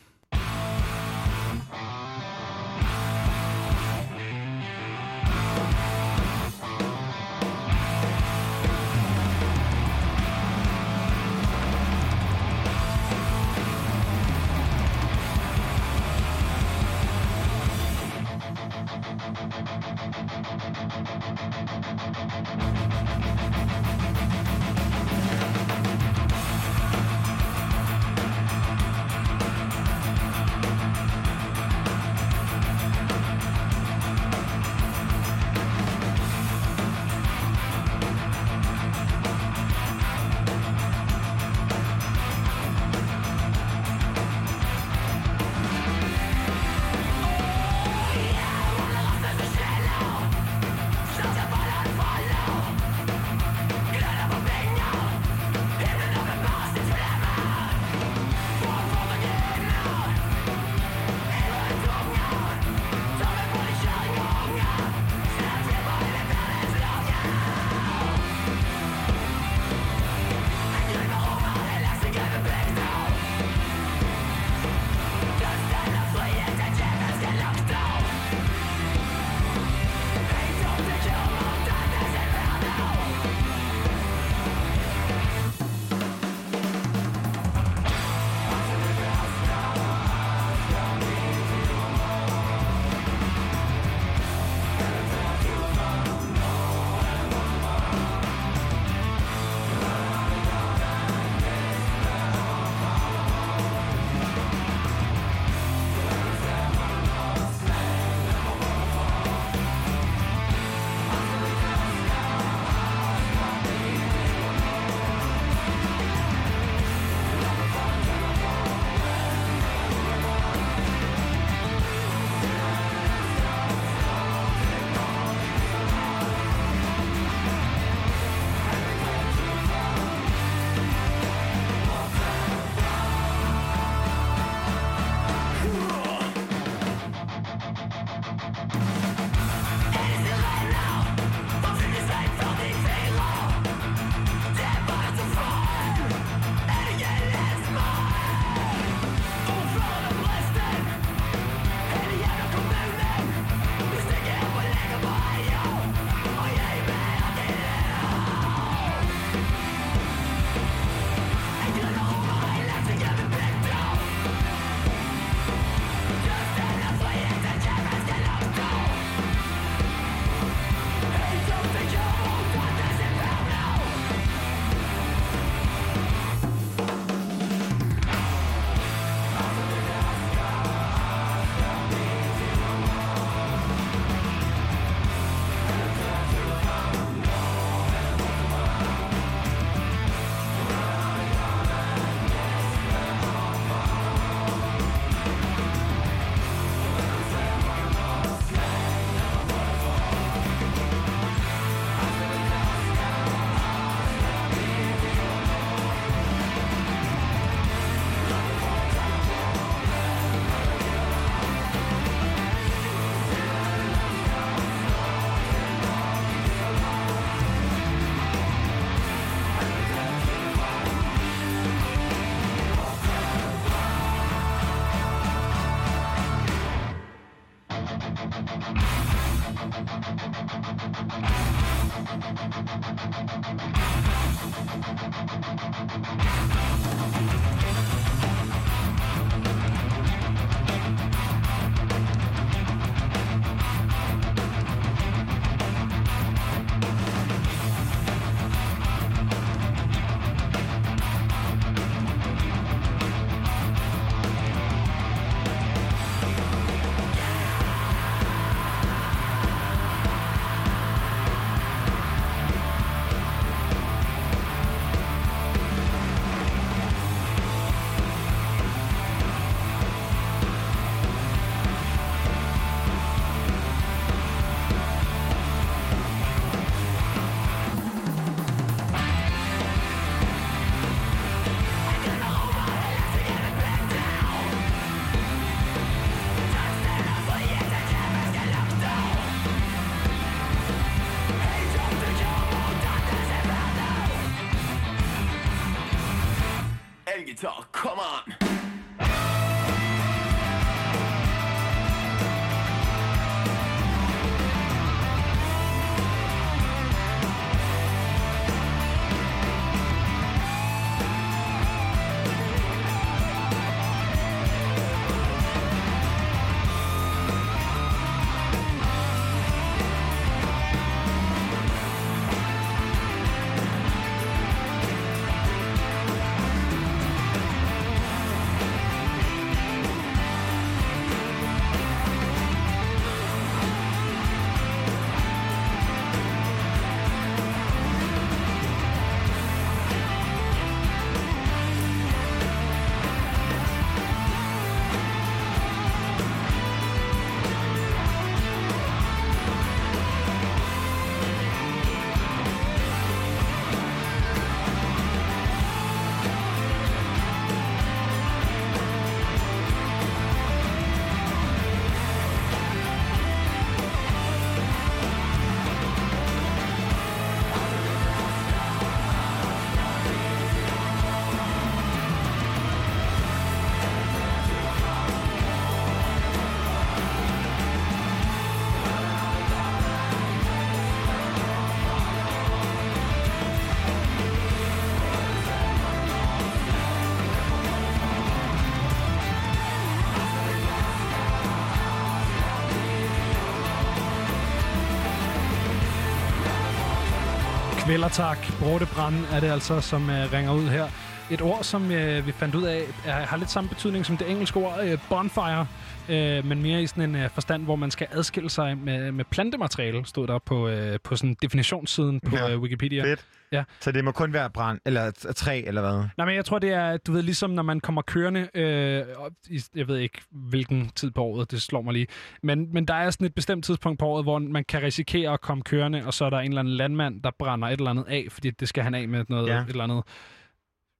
[397.94, 400.88] Kvælertak, Brortebrand er det altså, som uh, ringer ud her.
[401.30, 404.32] Et ord, som uh, vi fandt ud af, er, har lidt samme betydning som det
[404.32, 405.68] engelske ord uh, bonfire,
[406.10, 409.26] uh, men mere i sådan en uh, forstand, hvor man skal adskille sig med, med
[409.32, 410.74] plantemateriale, stod der på, uh,
[411.04, 413.04] på sådan definitionssiden på Ja, uh, Wikipedia.
[413.04, 413.26] Fedt.
[413.52, 413.64] Ja.
[413.80, 416.04] Så det må kun være brand, eller træ, eller hvad?
[416.18, 419.04] Nej, men jeg tror, det er, du ved, ligesom når man kommer kørende, øh,
[419.50, 422.08] i, jeg ved ikke, hvilken tid på året, det slår mig lige,
[422.44, 425.42] men, men der er sådan et bestemt tidspunkt på året, hvor man kan risikere at
[425.42, 428.06] komme kørende, og så er der en eller anden landmand, der brænder et eller andet
[428.08, 429.60] af, fordi det skal han af med noget, Ja.
[429.62, 430.04] et eller andet,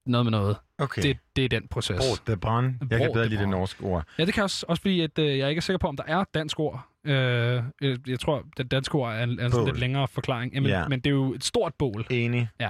[0.06, 0.56] noget med noget.
[0.78, 1.02] Okay.
[1.02, 1.96] Det, det er den proces.
[1.96, 2.74] Brot de brand.
[2.90, 4.04] Jeg kan bedre lide det norske ord.
[4.18, 6.04] Ja, det kan også, også fordi, at øh, jeg ikke er sikker på, om der
[6.06, 6.86] er dansk ord.
[7.04, 7.62] Øh,
[8.06, 10.52] jeg, tror, det danske ord er en, er en lidt længere forklaring.
[10.54, 10.88] Jamen, Ja.
[10.88, 12.06] Men det er jo et stort bål.
[12.10, 12.48] Enig.
[12.60, 12.68] Ja.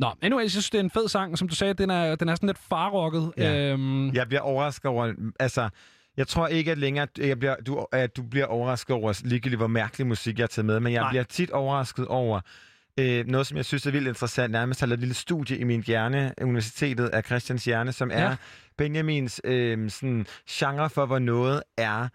[0.00, 1.38] Nå, anyways, jeg synes, det er en fed sang.
[1.38, 3.32] Som du sagde, den er, den er sådan lidt farrocket.
[3.36, 3.72] Ja.
[3.72, 5.12] Øhm, Jeg bliver overrasket over...
[5.40, 5.68] Altså,
[6.16, 9.66] jeg tror ikke, at længere jeg bliver, du, at du bliver overrasket over ligegyldigt, hvor
[9.66, 11.10] mærkelig musik jeg har taget med, men jeg Nej.
[11.10, 12.40] bliver tit overrasket over
[12.98, 14.52] øh, noget, som jeg synes er vildt interessant.
[14.52, 18.22] Nærmest har lavet et lille studie i min hjerne, Universitetet af Christians Hjerne, som er
[18.22, 18.36] Ja.
[18.78, 22.08] Benjamins øh, sådan, genre for, hvor noget er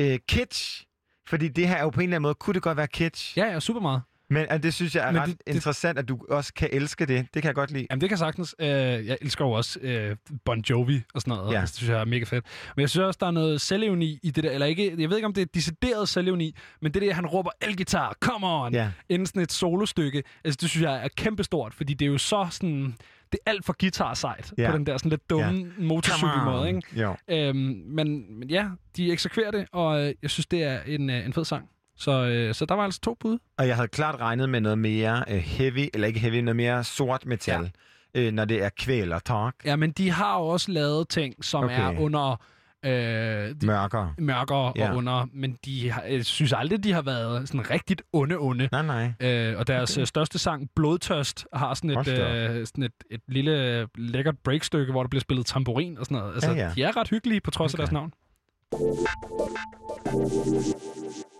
[0.00, 0.82] øh, kitsch.
[1.28, 3.38] Fordi det her er jo på en eller anden måde, kunne det godt være kitsch?
[3.38, 4.02] Ja, ja, super meget.
[4.30, 6.68] Men øh, det synes jeg er Men ret det- det- interessant, at du også kan
[6.72, 7.26] elske det.
[7.34, 7.86] Det kan jeg godt lide.
[7.90, 8.54] Jamen, det kan sagtens.
[8.58, 11.52] Øh, jeg elsker jo også øh, Bon Jovi og sådan noget.
[11.52, 11.56] Ja.
[11.58, 11.60] Ja.
[11.60, 12.44] Det synes jeg er mega fedt.
[12.76, 14.50] Men jeg synes også, der er noget selvevni i det der.
[14.50, 17.50] Eller ikke, jeg ved ikke, om det er decideret selvevni, men det der, han råber
[17.60, 18.90] elgitar, come on, Ja.
[19.08, 20.22] inden sådan et solostykke.
[20.44, 22.94] Altså, det synes jeg er kæmpestort, fordi det er jo så sådan...
[23.32, 24.70] Det er alt for guitar-sejt Ja.
[24.70, 25.52] på den der sådan lidt dumme Ja.
[25.78, 25.84] ja.
[25.84, 26.82] motorcykelmåde, ikke?
[26.96, 27.16] Jo.
[27.28, 28.66] Øhm, men, men ja,
[28.96, 31.68] de eksekverer det, og øh, jeg synes, det er en, øh, en fed sang.
[31.96, 33.38] Så, øh, så der var altså to bud.
[33.58, 36.84] Og jeg havde klart regnet med noget mere øh, heavy, eller ikke heavy, noget mere
[36.84, 37.70] sort metal,
[38.14, 38.20] ja.
[38.20, 39.54] øh, når det er kvæl og talk.
[39.64, 41.80] Ja, men de har jo også lavet ting, som Okay.
[41.94, 42.40] er under...
[42.84, 44.14] Øh, de, Mørkere.
[44.18, 44.90] mørkere Ja.
[44.90, 48.68] og under, men de har, jeg synes aldrig, de har været sådan rigtigt onde, onde.
[48.72, 49.12] Nej, nej.
[49.30, 50.04] Øh, og deres okay.
[50.04, 55.02] største sang, Blodtørst, har sådan et, øh, sådan et, et lille øh, lækkert breakstykke, hvor
[55.02, 56.34] der bliver spillet tamburin og sådan noget.
[56.34, 56.72] Altså, Ja, ja.
[56.74, 57.82] de er ret hyggelige, på trods okay.
[57.82, 58.12] af deres navn.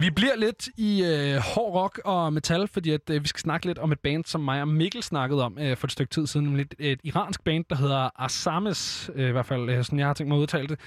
[0.00, 3.66] Vi bliver lidt i øh, hård rock og metal, fordi at, øh, vi skal snakke
[3.66, 6.26] lidt om et band, som mig og Mikkel snakkede om øh, for et stykke tid
[6.26, 6.46] siden.
[6.46, 10.06] Nemlig et, et iransk band, der hedder Asames, øh, i hvert fald øh, sådan jeg
[10.06, 10.80] har tænkt mig at udtale det.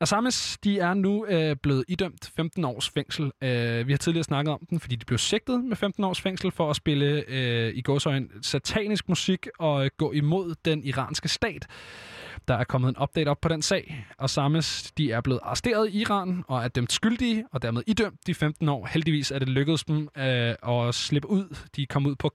[0.00, 3.32] Asames, de er nu øh, blevet idømt 15 års fængsel.
[3.42, 6.50] Øh, vi har tidligere snakket om den, fordi de blev sigtet med 15 års fængsel
[6.50, 11.66] for at spille øh, i gåsøjne satanisk musik og øh, gå imod den iranske stat.
[12.48, 15.90] Der er kommet en update op på den sag, og Sames de er blevet arresteret
[15.90, 18.86] i Iran og er dømt skyldige og dermed idømt de 15 år.
[18.86, 21.56] Heldigvis er det lykkedes dem øh, at slippe ud.
[21.76, 22.28] De er kommet ud på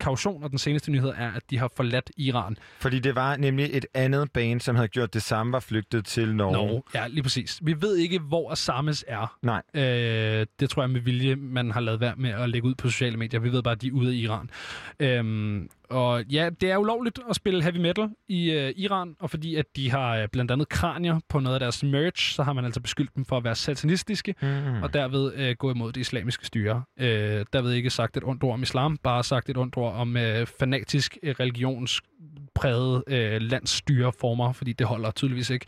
[0.00, 2.56] kaution, og den seneste nyhed er, at de har forladt Iran.
[2.80, 6.34] Fordi det var nemlig et andet band, som havde gjort det samme, var flygtet til
[6.34, 6.52] Norge.
[6.52, 6.82] Norge.
[6.94, 7.58] Ja, lige præcis.
[7.62, 9.36] Vi ved ikke, hvor Asames er.
[9.42, 9.62] Nej.
[9.74, 12.88] Øh, det tror jeg med vilje, man har lavet være med at lægge ud på
[12.88, 13.40] sociale medier.
[13.40, 14.50] Vi ved bare, at de er ude af Iran.
[15.00, 19.54] Øhm, og ja, det er ulovligt at spille heavy metal i øh, Iran, og fordi
[19.54, 22.64] at de har øh, blandt andet kranier på noget af deres merch, så har man
[22.64, 24.82] altså beskyldt dem for at være satanistiske, Mm.
[24.82, 26.82] og derved øh, gå imod det islamiske styre.
[27.00, 30.16] Øh, derved ikke sagt et ondt ord om islam, bare sagt et ondt ord om
[30.16, 31.34] øh, fanatisk øh,
[32.54, 35.66] præget øh, landsstyreformer, fordi det holder tydeligvis ikke.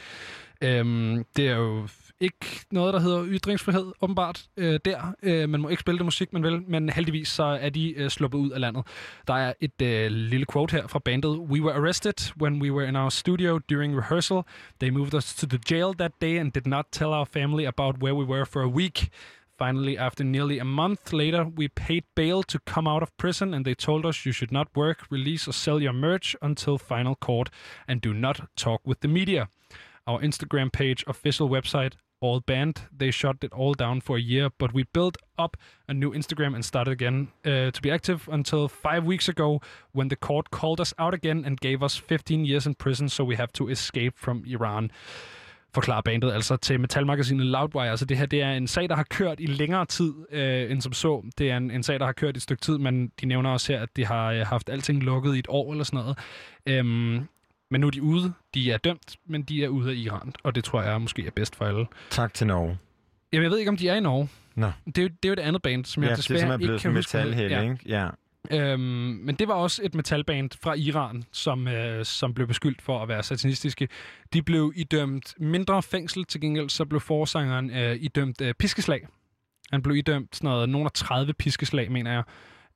[0.63, 1.89] Øhm, det er jo
[2.21, 5.15] ikke noget, der hedder ytringsfrihed, åbenbart, øh, der.
[5.23, 8.11] Øh, man må ikke spille det musik, man vil, men heldigvis så er de øh,
[8.11, 8.87] sluppet ud af landet.
[9.27, 11.31] Der er et øh, lille quote her fra bandet.
[11.31, 14.43] We were arrested when we were in our studio during rehearsal.
[14.81, 17.97] They moved us to the jail that day and did not tell our family about
[18.03, 19.11] where we were for a week.
[19.59, 23.65] Finally, after nearly a month later, we paid bail to come out of prison, and
[23.65, 27.51] they told us you should not work, release, or sell your merch until final court,
[27.89, 29.49] and do not talk with the media.
[30.07, 32.83] Our Instagram page, official website, all banned.
[32.99, 35.57] They shut it all down for a year, but we built up
[35.89, 39.61] a new Instagram and started again uh, to be active until five weeks ago
[39.93, 43.25] when the court called us out again and gave us 15 years in prison, so
[43.25, 44.91] we have to escape from Iran
[45.75, 47.91] forklarer bandet altså til metalmagasinet Loudwire.
[47.91, 50.81] Altså det her, det er en sag, der har kørt i længere tid øh, end
[50.81, 51.23] som så.
[51.39, 53.51] Det er en, en sag, der har kørt i et stykke tid, men de nævner
[53.51, 56.19] også her, at de har øh, haft alting lukket i et år eller sådan noget.
[56.67, 57.29] Øhm,
[57.71, 58.33] men nu er de ude.
[58.55, 61.31] De er dømt, men de er ude af Iran, og det tror jeg måske er
[61.31, 61.87] bedst for alle.
[62.11, 62.79] Tak til Norge.
[63.33, 64.29] Jamen, jeg ved ikke, om de er i Norge.
[64.55, 64.71] Nå.
[64.87, 66.39] Det er, jo, det er jo et andet band, som jeg Ja, det er desværre
[66.39, 67.55] simpelthen blevet ikke kan huske.
[67.55, 67.63] Ja.
[67.63, 67.79] ikke?
[67.87, 68.09] Ja.
[68.51, 68.81] Øhm,
[69.25, 73.09] men det var også et metalband fra Iran, som, øh, som blev beskyldt for at
[73.09, 73.89] være satanistiske.
[74.33, 79.07] De blev idømt mindre fængsel, til gengæld så blev forsangeren øh, idømt øh, piskeslag.
[79.71, 82.23] Han blev idømt sådan noget, nogle af 30 piskeslag, mener jeg.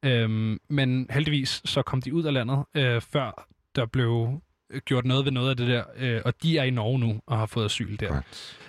[0.02, 4.40] Øhm, men heldigvis så kom de ud af landet, øh, før der blev
[4.80, 5.84] gjort noget ved noget af det der.
[5.96, 8.20] Øh, og de er i Norge nu og har fået asyl der.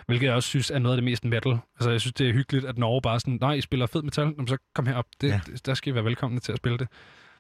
[0.06, 1.58] Hvilket jeg også synes er noget af det mest metal.
[1.76, 4.24] Altså jeg synes, det er hyggeligt, at Norge bare sådan, nej, I spiller fed metal,
[4.24, 5.06] Jamen, så kom herop.
[5.22, 5.40] Det, ja.
[5.66, 6.88] Der skal I være velkomne til at spille det.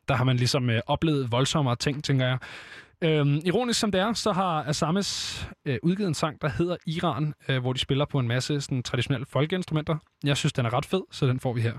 [0.08, 2.38] Der har man ligesom øh, oplevet voldsommere ting, tænker jeg.
[3.02, 7.34] Øhm, ironisk som det er, så har Asames øh, udgivet en sang, der hedder Iran,
[7.50, 9.96] øh, hvor de spiller på en masse sådan, traditionelle folkeinstrumenter.
[10.24, 11.74] Jeg synes, den er ret fed, så den får vi her.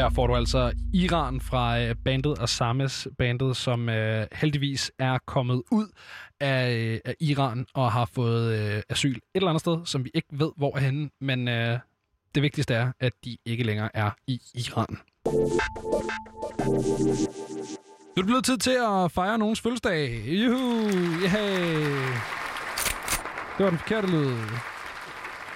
[0.00, 5.62] Her får du altså Iran fra øh, bandet Asames bandet, som øh, heldigvis er kommet
[5.70, 5.86] ud
[6.40, 10.10] af, øh, af Iran og har fået øh, asyl et eller andet sted, som vi
[10.14, 11.10] ikke ved, hvor er henne.
[11.20, 11.78] Men øh,
[12.34, 14.98] det vigtigste er, at de ikke længere er i Iran.
[18.06, 20.24] Nu er det blevet tid til at fejre nogens fødselsdag.
[20.26, 20.88] Juhu!
[21.24, 22.14] Yeah!
[23.58, 24.36] Det var den forkerte lyd.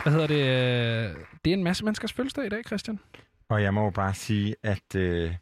[0.02, 0.40] Hvad hedder det?
[0.40, 2.98] Øh, det er en masse menneskers fødselsdag i dag, Christian.
[3.54, 5.34] Og jeg må jo bare sige, at øh,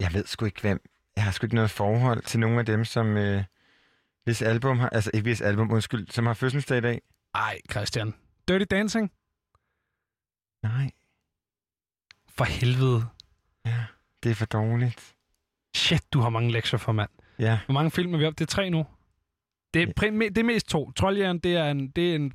[0.00, 0.90] jeg ved sgu ikke, hvem...
[1.16, 3.16] Jeg har sgu ikke noget forhold til nogle af dem, som...
[3.16, 3.44] Øh,
[4.24, 4.88] hvis album har...
[4.88, 7.02] Altså ikke hvis album, undskyld, som har fødselsdag i dag.
[7.34, 8.14] Ej, Christian.
[8.48, 9.12] Dirty Dancing?
[10.62, 10.90] Nej.
[12.28, 13.06] For helvede.
[13.66, 13.84] Ja,
[14.22, 15.14] det er for dårligt.
[15.76, 17.10] Shit, du har mange lektier for, mand.
[17.38, 17.60] Ja.
[17.66, 18.38] Hvor mange film er vi op?
[18.38, 18.86] Det er tre nu.
[19.74, 20.10] Det er, ja.
[20.28, 20.92] det er mest to.
[20.92, 22.32] Trolljæren, det er, en, det, er en,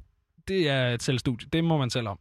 [0.47, 1.49] det er et selvstudie.
[1.53, 2.19] Det må man selv om.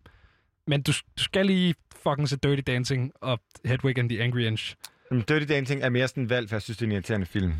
[0.66, 4.74] Men du, du skal lige fucking se Dirty Dancing og Hedwig and the Angry Inch.
[5.10, 7.52] Men Dirty Dancing er mere sådan valg, for jeg synes, det er en irriterende film.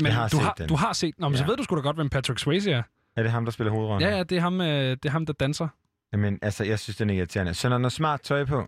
[0.00, 0.68] Men Jeg har du, set har, den.
[0.68, 1.14] du har set...
[1.18, 1.38] Nå, men ja.
[1.38, 2.82] så ved du sgu da godt, hvem Patrick Swayze er.
[3.16, 4.08] Er det ham, der spiller hovedrollen?
[4.08, 5.68] Ja, ja, det er ham, øh, det er ham der danser.
[6.12, 7.54] Jamen, altså, jeg synes, den er irriterende.
[7.54, 8.66] Så når er noget smart tøj på,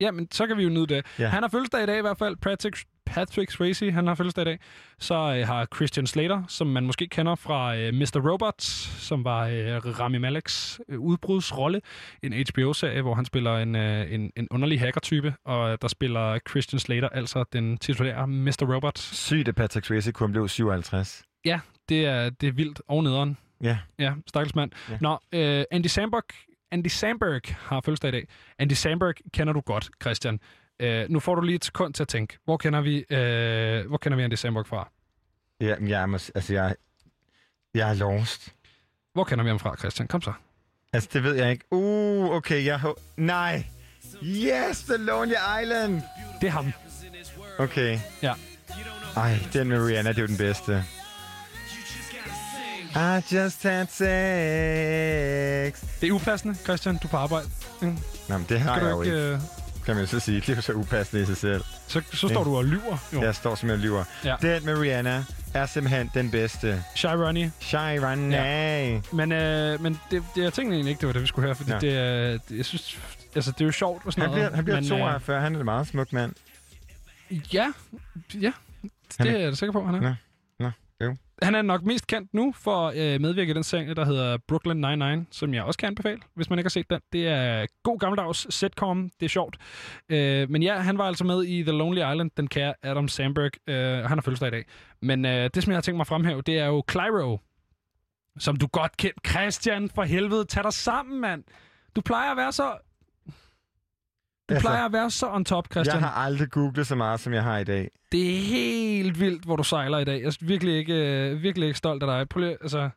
[0.00, 1.06] Ja, men så kan vi jo nyde det.
[1.18, 1.28] Ja.
[1.28, 2.36] Han har fødselsdag i dag i hvert fald.
[2.36, 4.58] Patrick, Patrick Swayze, han har fødselsdag i dag.
[4.98, 8.30] Så øh, har Christian Slater, som man måske kender fra øh, Mr.
[8.30, 11.80] Robot, som var øh, Rami Maleks øh, udbrudsrolle.
[12.22, 15.34] En HBO-serie, hvor han spiller en, øh, en, en underlig hacker-type.
[15.44, 18.74] Og øh, der spiller Christian Slater, altså den titulære Mr.
[18.74, 18.98] Robot.
[18.98, 21.22] sygt, at Patrick Swayze kun blev 57.
[21.44, 23.36] Ja, det er, det er vildt og nederen.
[23.62, 23.78] Ja.
[23.98, 24.70] Ja, stakkels mand.
[24.90, 24.98] Ja.
[25.00, 26.24] Nå, øh, Andy Samberg,
[26.70, 28.28] Andy Samberg har fødselsdag i dag.
[28.58, 30.40] Andy Samberg kender du godt, Christian.
[30.80, 32.38] Øh, nu får du lige et sekund til at tænke.
[32.44, 34.88] Hvor kender vi, øh, hvor kender vi Andy Samberg fra?
[35.60, 36.74] Ja, men jeg er, mås- altså, jeg,
[37.74, 38.54] jeg er lost.
[39.12, 40.08] Hvor kender vi ham fra, Christian?
[40.08, 40.32] Kom så.
[40.92, 41.64] Altså, det ved jeg ikke.
[41.70, 42.94] Uh, okay, jeg har...
[43.16, 43.66] Nej!
[44.22, 46.02] Yes, The Lonely Island!
[46.40, 46.72] Det er ham.
[47.58, 47.98] Okay.
[48.22, 48.34] Ja.
[49.16, 50.84] Ej, den med Rihanna, det er jo den bedste.
[52.96, 54.04] I just had sex.
[56.00, 56.96] Det er upassende, Christian.
[56.96, 57.46] Du er på arbejde.
[57.82, 57.98] Mm.
[58.28, 59.40] Nå, men det har Skal jeg jo ikke, ikke.
[59.84, 60.40] Øh, Kan man så sige.
[60.40, 61.64] Det er jo så upassende i sig selv.
[61.88, 62.98] Så, så står du og lyver.
[63.12, 63.22] Jo.
[63.22, 64.04] Jeg står simpelthen og lyver.
[64.24, 64.36] Ja.
[64.42, 66.84] Den med Rihanna er simpelthen den bedste.
[66.94, 67.52] Shy Ronnie.
[67.60, 68.38] Shy Ronnie.
[68.38, 69.00] Ja.
[69.12, 71.54] Men, øh, men det, det, jeg tænkte egentlig ikke, det var det, vi skulle høre,
[71.54, 71.74] fordi Ja.
[71.74, 71.80] ja.
[71.80, 71.98] det,
[72.32, 72.98] er, det, jeg synes,
[73.34, 74.42] altså, det er jo sjovt og sådan Han noget.
[74.50, 75.40] bliver, han bliver men, 42.
[75.40, 76.32] Han er en meget smuk mand.
[77.30, 77.72] Øh, ja,
[78.40, 78.52] ja.
[79.18, 80.08] Han Det er- er jeg da sikker på, han er.
[80.08, 80.14] Jo.
[81.42, 84.84] Han er nok mest kendt nu for øh, medvirke i den serie, der hedder Brooklyn
[84.84, 87.00] Nine-Nine, som jeg også kan anbefale, hvis man ikke har set den.
[87.12, 89.56] Det er god gammeldags sitcom, det er sjovt.
[90.08, 93.50] Øh, men ja, han var altså med i The Lonely Island, den kære Adam Sandberg.
[93.68, 94.64] Øh, han har fødselsdag i dag.
[95.02, 97.38] Men øh, det, som jeg har tænkt mig at fremhæve, det er jo Clyro,
[98.38, 99.16] som du godt kender.
[99.28, 101.44] Christian, for helvede, tag dig sammen, mand.
[101.96, 102.72] Du plejer at være så...
[104.48, 106.00] Du Altså, plejer at være så on top, Christian.
[106.00, 107.90] Jeg har aldrig googlet så meget, som jeg har i dag.
[108.12, 110.20] Det er helt vildt, hvor du sejler i dag.
[110.20, 112.28] Jeg er virkelig ikke, øh, virkelig ikke stolt af dig.
[112.28, 112.90] Prøv lige, altså...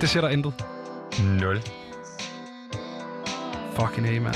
[0.00, 0.54] Det der intet.
[1.40, 1.60] 0.
[3.76, 4.34] Fucking hey, mand.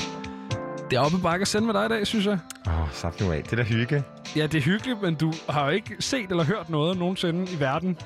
[0.90, 2.38] Det er oppe bakke at sende med dig i dag, synes jeg.
[2.66, 3.42] Åh, oh, slap nu af.
[3.42, 4.04] Det er da hygge.
[4.36, 7.60] Ja, det er hyggeligt, men du har jo ikke set eller hørt noget nogensinde i
[7.60, 7.98] verden.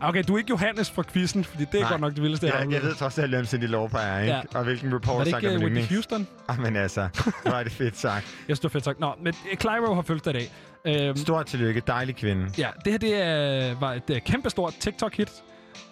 [0.00, 1.90] Okay, du er ikke Johannes fra quizzen, fordi det er Nej.
[1.90, 4.34] godt nok det vildeste, jeg Jeg, jeg ved trods alt, hvem Cindy Lauper er, ikke?
[4.34, 4.40] Ja.
[4.54, 6.08] Og hvilken Var report det sagt ikke er uh, min Whitney yndlings.
[6.08, 6.26] Houston?
[6.48, 7.08] Ah, men altså,
[7.42, 8.14] hvor er det fedt sagt.
[8.14, 9.00] Jeg synes, det fedt sagt.
[9.00, 10.48] Nå, men øh, Clyro har fødselsdag i
[10.84, 11.06] dag.
[11.08, 11.82] Øhm, Stort tillykke.
[11.86, 12.50] Dejlig kvinde.
[12.58, 15.42] Ja, det her det er, var et kæmpestort TikTok-hit.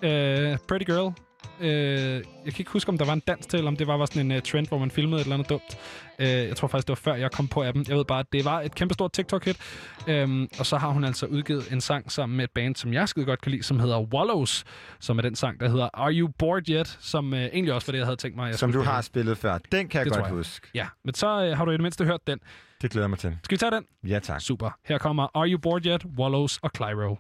[0.03, 0.09] Uh,
[0.69, 1.13] Pretty Girl.
[1.63, 3.97] Uh, jeg kan ikke huske, om der var en dans til, eller om det var,
[3.97, 5.79] var sådan en uh, trend, hvor man filmede et eller andet dumt.
[6.19, 7.85] Uh, jeg tror faktisk, det var før, jeg kom på appen.
[7.89, 9.57] Jeg ved bare, at det var et kæmpestort TikTok-hit.
[10.25, 13.09] Um, og så har hun altså udgivet en sang sammen med et band, som jeg
[13.09, 14.65] skide godt kan lide, som hedder Wallows,
[15.01, 16.99] som er den sang, der hedder Are You Bored Yet?
[17.01, 18.47] Som uh, egentlig også var det, jeg havde tænkt mig.
[18.49, 19.03] Jeg Som du har spille.
[19.03, 19.59] spillet før.
[19.73, 20.35] Den kan jeg Det godt jeg.
[20.37, 20.69] huske.
[20.75, 22.39] Ja, men så uh, har du i det mindste hørt den.
[22.83, 23.37] Det glæder mig til.
[23.45, 23.85] Skal vi tage den?
[24.11, 24.41] Ja, tak.
[24.41, 24.71] Super.
[24.85, 26.05] Her kommer Are You Bored Yet?
[26.19, 27.17] Wallows og Clyro.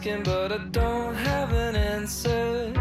[0.00, 2.72] Asking, but I don't have an answer.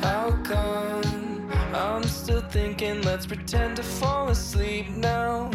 [0.00, 1.50] How come?
[1.74, 5.50] I'm still thinking, let's pretend to fall asleep now.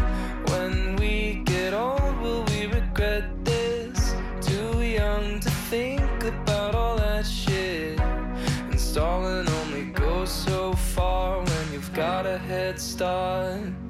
[0.48, 4.16] When we get old, will we regret this?
[4.42, 8.00] Too young to think about all that shit.
[8.02, 13.83] And stalling only goes so far when you've got a head start.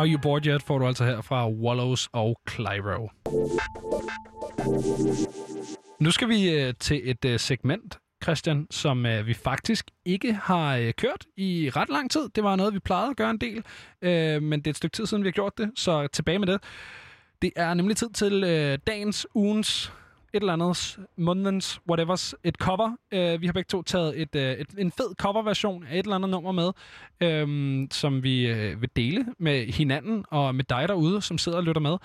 [0.00, 3.08] Are You Bored Yet får du altså her fra Wallows og Clyro.
[6.00, 10.76] Nu skal vi øh, til et øh, segment, Christian, som øh, vi faktisk ikke har
[10.76, 12.28] øh, kørt i ret lang tid.
[12.34, 13.64] Det var noget, vi plejede at gøre en del,
[14.02, 16.46] øh, men det er et stykke tid siden, vi har gjort det, så tilbage med
[16.46, 16.62] det.
[17.42, 19.92] Det er nemlig tid til øh, dagens, ugens,
[20.32, 22.96] et eller andet, månedens, whatevers, et cover.
[23.12, 26.16] Øh, vi har begge to taget et, øh, et, en fed coverversion af et eller
[26.16, 26.72] andet nummer med,
[27.20, 31.64] øh, som vi øh, vil dele med hinanden og med dig derude, som sidder og
[31.64, 31.96] lytter med.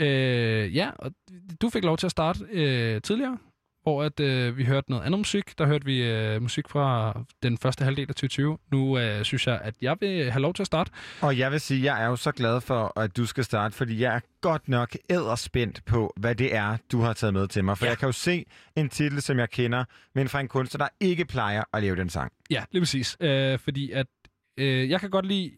[0.00, 1.12] Øh, ja, og
[1.60, 3.38] du fik lov til at starte øh, tidligere,
[3.86, 5.58] hvor at, øh, vi hørte noget andet musik.
[5.58, 8.58] Der hørte vi øh, musik fra den første halvdel af 2020.
[8.72, 10.90] Nu øh, synes jeg, at jeg vil have lov til at starte.
[11.20, 14.00] Og jeg vil sige, jeg er jo så glad for, at du skal starte, fordi
[14.00, 17.78] jeg er godt nok æderspændt på, hvad det er, du har taget med til mig.
[17.78, 17.90] For ja.
[17.90, 18.44] jeg kan jo se
[18.76, 19.84] en titel, som jeg kender,
[20.14, 22.32] men fra en kunstner, der ikke plejer at lave den sang.
[22.50, 23.16] Ja, lige præcis.
[23.20, 24.06] Øh, fordi at
[24.58, 25.50] øh, jeg kan godt lide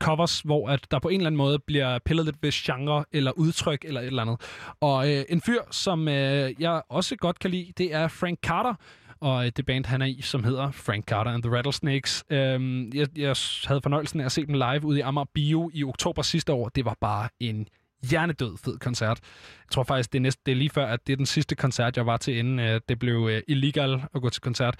[0.00, 3.32] covers, hvor at der på en eller anden måde bliver pillet lidt ved genre eller
[3.32, 4.40] udtryk eller et eller andet.
[4.80, 8.74] Og øh, en fyr, som øh, jeg også godt kan lide, det er Frank Carter,
[9.20, 12.24] og øh, det band, han er i, som hedder Frank Carter and the Rattlesnakes.
[12.30, 15.84] Øhm, jeg, jeg havde fornøjelsen af at se dem live ude i Amager Bio i
[15.84, 16.68] oktober sidste år.
[16.68, 17.66] Det var bare en
[18.10, 19.20] hjernedød fed koncert.
[19.64, 21.54] Jeg tror faktisk, det er, næste, det er lige før, at det er den sidste
[21.54, 24.74] koncert, jeg var til, inden øh, det blev øh, illegal at gå til koncert.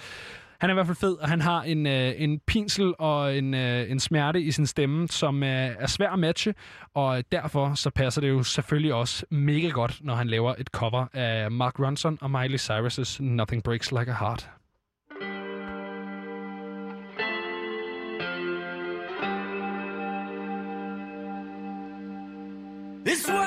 [0.61, 3.55] Han er i hvert fald fed, og han har en, øh, en pinsel og en,
[3.55, 6.55] øh, en smerte i sin stemme, som øh, er svær at matche,
[6.95, 11.07] og derfor så passer det jo selvfølgelig også mega godt, når han laver et cover
[11.12, 14.51] af Mark Ronson og Miley Cyrus' Nothing Breaks Like a Heart.
[23.05, 23.38] This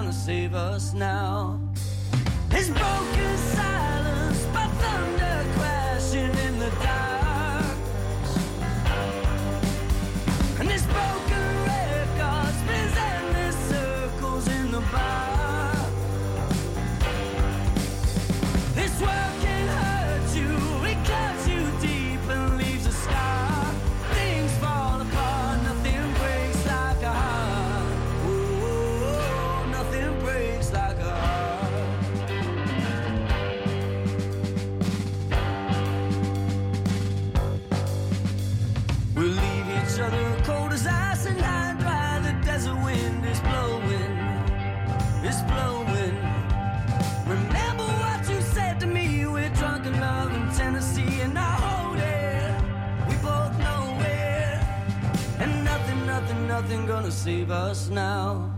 [0.00, 1.60] gonna save us now.
[2.52, 7.76] It's broken silence, by thunder crashing in the dark.
[10.58, 15.76] And this broken record spins endless circles in the bar.
[18.74, 19.49] This world
[57.24, 58.50] save us now.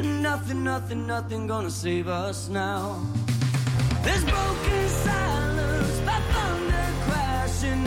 [0.00, 3.00] Nothing, nothing, nothing gonna save us now.
[4.02, 7.86] There's broken silence by thunder crashing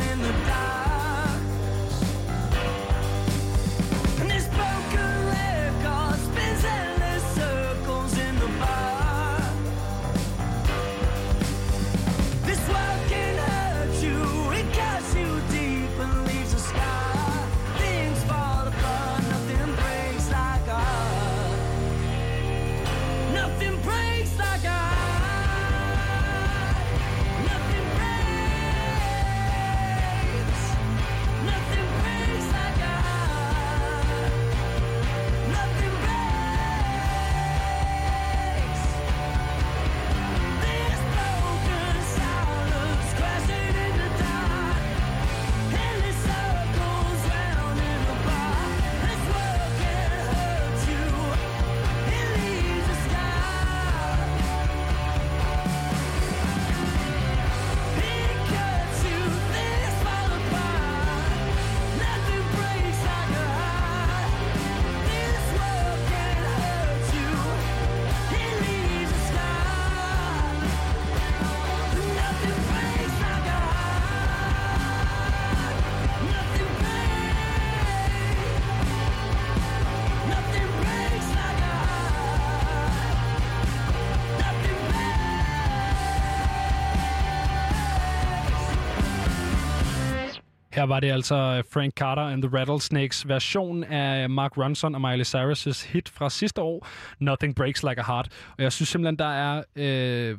[90.84, 95.02] Her var det altså øh, Frank Carter and the Rattlesnakes version af Mark Ronson og
[95.02, 96.88] Miley Cyrus' hit fra sidste år,
[97.20, 98.28] Nothing Breaks Like a Heart.
[98.58, 99.64] Og jeg synes simpelthen, der er...
[99.76, 100.38] Øh,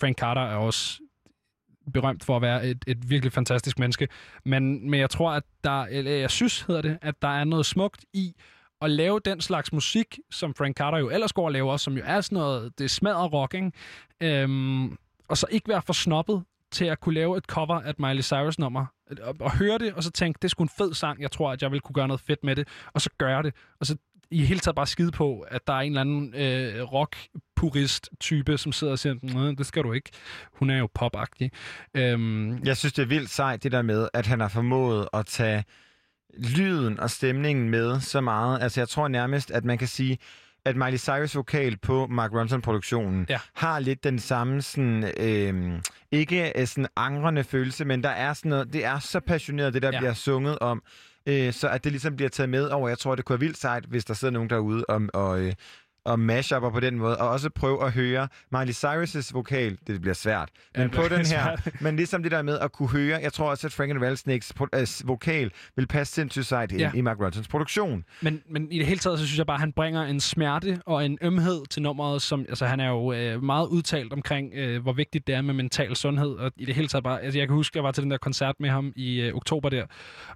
[0.00, 1.00] Frank Carter er også
[1.92, 4.08] berømt for at være et, et virkelig fantastisk menneske.
[4.44, 5.82] Men, men jeg tror, at der...
[5.82, 8.34] Eller jeg synes, hedder det, at der er noget smukt i
[8.82, 12.02] at lave den slags musik, som Frank Carter jo ellers går og laver, som jo
[12.06, 13.72] er sådan noget, det smadrer rock, ikke?
[14.20, 14.96] Øhm,
[15.28, 18.22] og så ikke være for snobbet til at kunne lave et cover af et Miley
[18.22, 18.86] Cyrus nummer,
[19.20, 21.52] og, og høre det, og så tænke, det er sgu en fed sang, jeg tror,
[21.52, 23.96] at jeg vil kunne gøre noget fedt med det, og så gøre det, og så
[24.30, 28.72] i hele taget bare skide på, at der er en eller anden øh, rock-purist-type, som
[28.72, 30.10] sidder og siger, det skal du ikke.
[30.52, 31.50] Hun er jo popagtig.
[31.94, 35.26] Øhm, Jeg synes, det er vildt sejt, det der med, at han har formået at
[35.26, 35.64] tage
[36.38, 38.62] lyden og stemningen med så meget.
[38.62, 40.18] Altså, jeg tror nærmest, at man kan sige,
[40.64, 43.38] at Miley Cyrus vokal på Mark Ronson-produktionen Ja.
[43.54, 45.80] har lidt den samme sådan, øh,
[46.12, 49.88] ikke sådan angrende følelse, men der er sådan noget, det er så passioneret, det der
[49.88, 49.92] Ja.
[49.94, 49.98] ja.
[50.00, 50.82] bliver sunget om,
[51.26, 52.88] øh, så at det ligesom bliver taget med over.
[52.88, 55.52] Jeg tror, det kunne være vildt sejt, hvis der sidder nogen derude og, og, øh,
[56.04, 60.14] og mashuper på den måde, og også prøve at høre Miley Cyrus' vokal, det bliver
[60.14, 61.68] svært, Ja, men det på den her, svært.
[61.82, 64.78] men ligesom det der med at kunne høre, jeg tror også, at Frank Rattlesnakes pro-
[65.02, 66.90] øh, vokal vil passe sindssygt sejt ind Ja.
[66.94, 68.04] i Mark Ronsons produktion.
[68.22, 70.80] Men, men i det hele taget, så synes jeg bare, at han bringer en smerte
[70.86, 74.82] og en ømhed til nummeret, som, altså han er jo øh, meget udtalt omkring, øh,
[74.82, 77.48] hvor vigtigt det er med mental sundhed, og i det hele taget bare, altså jeg
[77.48, 79.86] kan huske, jeg var til den der koncert med ham i øh, oktober der,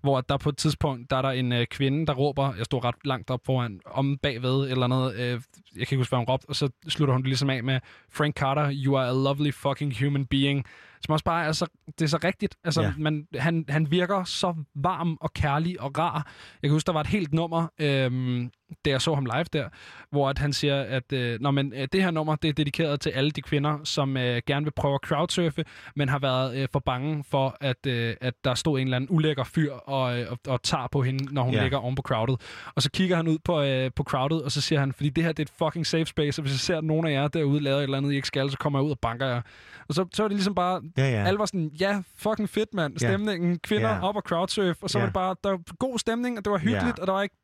[0.03, 2.85] hvor der på et tidspunkt, der er der en øh, kvinde, der råber, jeg stod
[2.85, 5.41] ret langt op foran, om bagved eller noget, øh,
[5.77, 7.81] jeg kan ikke huske, hvad hun råbte, og så slutter hun det ligesom af med,
[8.13, 10.65] Frank Carter, you are a lovely fucking human being,
[11.05, 11.67] som også bare er så,
[11.99, 12.57] det er så rigtigt.
[12.65, 12.93] Altså, Ja.
[12.99, 16.33] man, han, han virker så varm og kærlig og rar.
[16.63, 18.51] Jeg kan huske, der var et helt nummer, øhm,
[18.85, 19.69] da jeg så ham live der,
[20.11, 23.01] hvor at han siger, at øh, Nå, men, øh, det her nummer det er dedikeret
[23.01, 25.65] til alle de kvinder, som øh, gerne vil prøve at crowdsurfe,
[25.97, 29.11] men har været øh, for bange for, at, øh, at der stod en eller anden
[29.17, 31.63] ulækker fyr og, øh, og, og tager på hende, når hun Ja.
[31.63, 32.37] ligger oven på crowded.
[32.75, 35.25] Og så kigger han ud på, øh, på crowded, og så siger han, fordi det
[35.25, 37.29] her det er et fucking safe space, og hvis jeg ser, at nogen af jer
[37.29, 39.43] derude laver et eller andet, I ikke skal, så kommer jeg ud og banker jer.
[39.89, 41.25] Og så, så er det ligesom bare, Ja, ja.
[41.25, 42.99] alle var sådan, ja, fucking fedt, mand.
[42.99, 44.09] Stemningen, kvinder Ja.
[44.09, 45.03] op og crowdsurf, og så Ja.
[45.03, 47.01] var det bare, der var god stemning, og det var hyggeligt, Ja.
[47.01, 47.35] og der var ikke,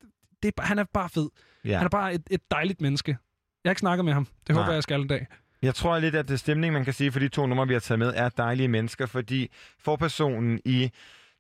[0.44, 1.28] det er, han er bare fed.
[1.64, 1.76] Ja.
[1.76, 3.10] Han er bare et, et dejligt menneske.
[3.64, 4.26] Jeg har ikke snakket med ham.
[4.46, 5.26] Det håber jeg, jeg skal en dag.
[5.62, 7.80] Jeg tror lidt, at det stemning, man kan sige for de to numre, vi har
[7.80, 10.90] taget med, er dejlige mennesker, fordi forpersonen i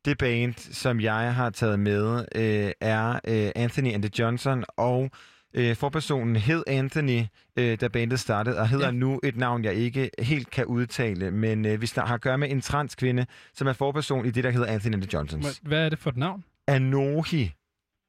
[0.04, 5.10] det band, som jeg har taget med, øh, er øh, Anthony and the Johnson, og
[5.54, 7.22] øh, forpersonen hed Anthony,
[7.56, 8.90] øh, da bandet startede, og hedder ja.
[8.92, 12.50] Nu et navn, jeg ikke helt kan udtale, men øh, vi har at gøre med
[12.50, 15.44] en transkvinde, som er forperson i det, der hedder Anthony and the Johnsons.
[15.46, 16.44] Hvad- Hvad er det for et navn?
[16.66, 17.52] Anohi.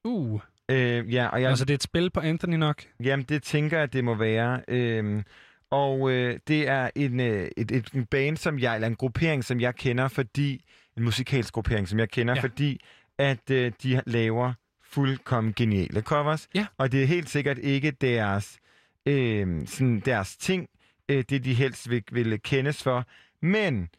[0.03, 0.41] Uh.
[0.71, 2.83] Øh, ja, og jeg, Altså, det er et spil på Anthony nok.
[3.03, 4.61] Jamen, det tænker jeg, det må være.
[4.67, 5.23] Øhm,
[5.69, 9.43] og øh, det er en, øh, et, et, en band, som jeg, eller en gruppering,
[9.43, 10.65] som jeg kender, fordi,
[10.97, 12.41] en musikalsk gruppering, som jeg kender, ja.
[12.41, 12.81] fordi
[13.17, 14.53] at øh, de laver
[14.83, 16.47] fuldkommen geniale covers.
[16.55, 16.65] Ja.
[16.77, 18.57] Og det er helt sikkert ikke deres,
[19.05, 20.69] øh, sådan deres ting,
[21.09, 23.05] øh, det de helst vil, vil kendes for.
[23.41, 23.89] Men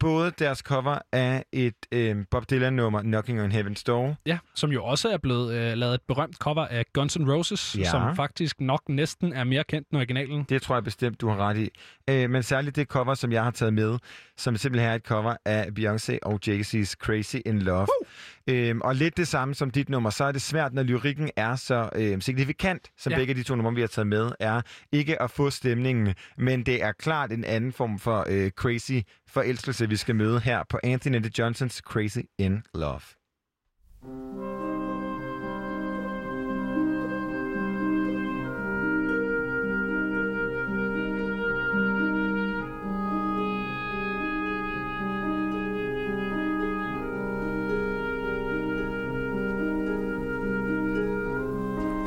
[0.00, 4.84] både deres cover af et øh, Bob Dylan-nummer, Knocking on Heaven's Door, Ja, som jo
[4.84, 7.84] også er blevet øh, lavet et berømt cover af Guns N' Roses, Ja.
[7.90, 10.46] som faktisk nok næsten er mere kendt end originalen.
[10.48, 11.68] Det tror jeg bestemt, du har ret i.
[12.10, 13.98] Øh, men særligt det cover, som jeg har taget med,
[14.36, 17.80] som simpelthen er et cover af Beyoncé og Jay-Z's Crazy in Love.
[18.00, 18.06] Uh!
[18.48, 21.56] Øhm, og lidt det samme som dit nummer, så er det svært, når lyrikken er
[21.56, 23.18] så øh, signifikant, som ja.
[23.18, 24.60] begge de to numre, vi har taget med, er
[24.92, 28.92] ikke at få stemningen, men det er klart en anden form for øh, crazy
[29.28, 33.00] forelskelse, vi skal møde her på Anthony the Johnsons Crazy in Love.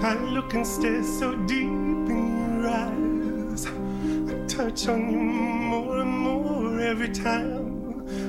[0.05, 3.65] I look and stare so deep in your eyes.
[3.65, 7.62] I touch on you more and more every time.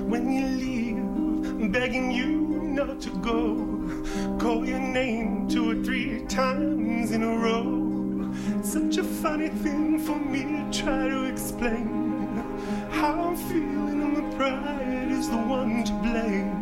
[0.07, 4.39] When you leave, I'm begging you not to go.
[4.39, 8.31] Call your name two or three times in a row.
[8.63, 12.37] Such a funny thing for me to try to explain.
[12.91, 16.53] How I'm feeling and my pride is the one to blame.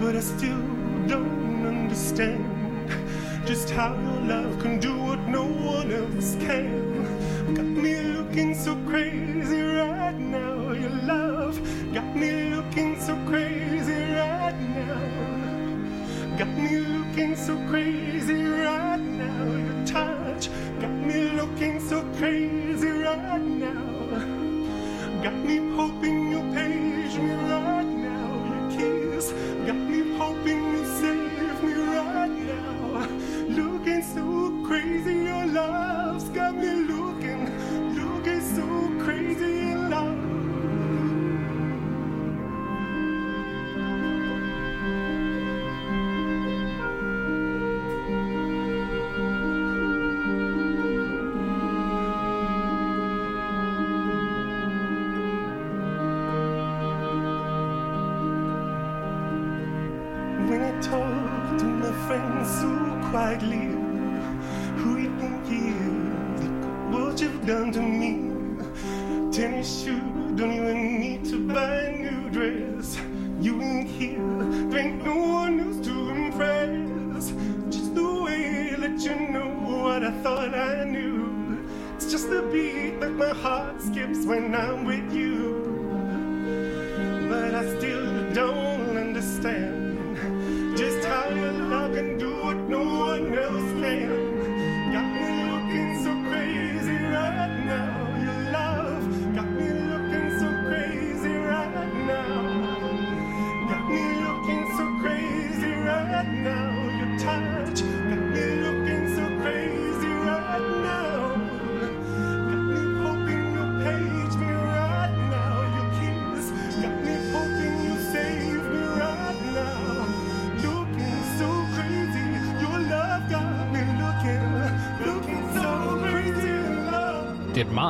[0.00, 0.62] But I still
[1.06, 2.44] don't understand
[3.46, 7.54] just how your love can do what no one else can.
[7.54, 10.57] Got me looking so crazy right now.
[11.98, 16.36] Got me looking so crazy right now.
[16.38, 19.44] Got me looking so crazy right now.
[19.44, 20.48] Your touch
[20.80, 24.10] got me looking so crazy right now.
[25.24, 28.30] Got me hoping you'll page me right now.
[28.48, 29.32] Your kiss
[29.66, 33.08] Got me hoping you save me right now.
[33.48, 36.97] Looking so crazy, your love's got me looking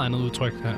[0.08, 0.20] love.
[0.20, 0.74] Andet udtryk her.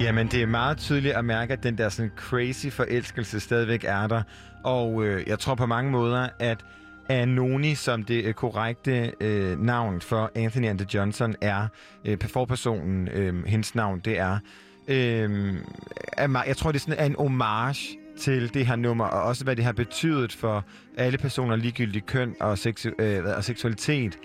[0.00, 4.06] Jamen, det er meget tydeligt at mærke, at den der sådan crazy forelskelse stadigvæk er
[4.06, 4.22] der.
[4.64, 6.64] Og øh, jeg tror på mange måder, at
[7.08, 11.66] Anoni, som det øh, korrekte øh, navn for Anthony and the Johnson er,
[12.04, 14.38] øh, forpersonen, øh, hendes navn, det er,
[14.88, 15.54] øh,
[16.12, 19.56] er, jeg tror, det er sådan en homage til det her nummer, og også hvad
[19.56, 20.64] det har betydet for
[20.96, 24.18] alle personer ligegyldigt køn og, seksu- øh, og seksualitet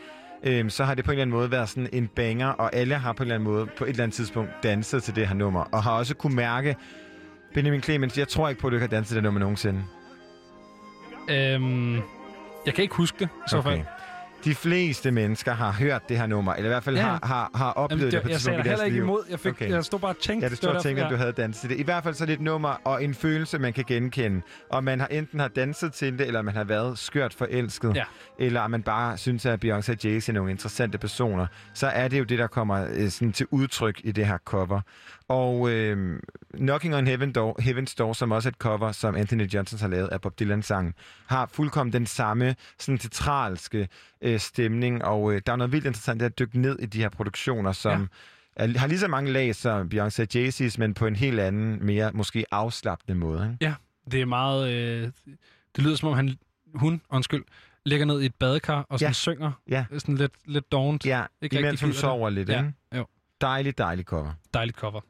[0.44, 2.95] øhm, så har det på en eller anden måde været sådan en banger, og alle
[2.95, 5.36] har på en eller anden måde på et eller andet tidspunkt danset til det her
[5.36, 6.76] nummer, og har også kunne mærke,
[7.53, 9.84] Benjamin Clemens, jeg tror ikke på, at du kan danse det nummer nogensinde.
[11.30, 11.95] Øhm,
[12.66, 13.80] jeg kan ikke huske det, i så fald.
[14.42, 14.50] Okay.
[14.50, 17.02] De fleste mennesker har hørt det her nummer, eller i hvert fald Ja.
[17.02, 18.95] har, har, har oplevet Jamen, det på et jeg tidspunkt i dig heller deres ikke
[18.98, 19.03] liv.
[19.03, 19.24] imod.
[19.30, 20.44] Jeg, fik, jeg stod bare og tænkte.
[20.45, 21.80] Ja, du det stod og tænkte, at du havde danset det.
[21.80, 24.42] I hvert fald så er det et nummer og en følelse, man kan genkende.
[24.70, 27.95] Og man har enten har danset til det, eller man har været skørt forelsket.
[27.95, 28.03] Ja.
[28.40, 31.48] Eller man bare synes, at Beyoncé og Jay-Z er nogle interessante personer.
[31.74, 34.82] Så er det jo det, der kommer øh, sådan til udtryk i det her cover.
[35.32, 36.19] Og øh,
[36.53, 39.88] Knocking on Heaven Door, Heaven's Door, som også er et cover, som Anthony Johnson har
[39.88, 40.95] lavet af Bob Dylan sang,
[41.27, 43.88] har fuldkommen den samme sådan teatralske
[44.22, 45.03] øh, stemning.
[45.03, 47.72] Og øh, der er noget vildt interessant er at dykke ned i de her produktioner,
[47.72, 48.10] som
[48.58, 48.64] ja.
[48.64, 51.85] er, har lige så mange lag som Beyoncé og Jay-Z's, men på en helt anden,
[51.85, 53.43] mere måske afslappende måde.
[53.43, 53.58] Ikke?
[53.66, 53.74] Ja,
[54.11, 54.72] det er meget...
[54.74, 55.10] Øh,
[55.76, 56.38] det lyder som om han,
[56.76, 57.43] hun, undskyld,
[57.85, 59.14] ligger ned i et badekar og sådan Ja.
[59.14, 59.51] synger.
[59.69, 59.85] Ja.
[59.98, 61.06] Sådan lidt, lidt dovent.
[61.06, 62.01] Ja, Ikke imens hun gider det.
[62.01, 62.50] sover lidt.
[62.50, 62.74] Ja, Ikke?
[62.95, 63.06] jo.
[63.42, 64.32] Dejligt, dejligt cover.
[64.53, 65.01] Dejligt cover.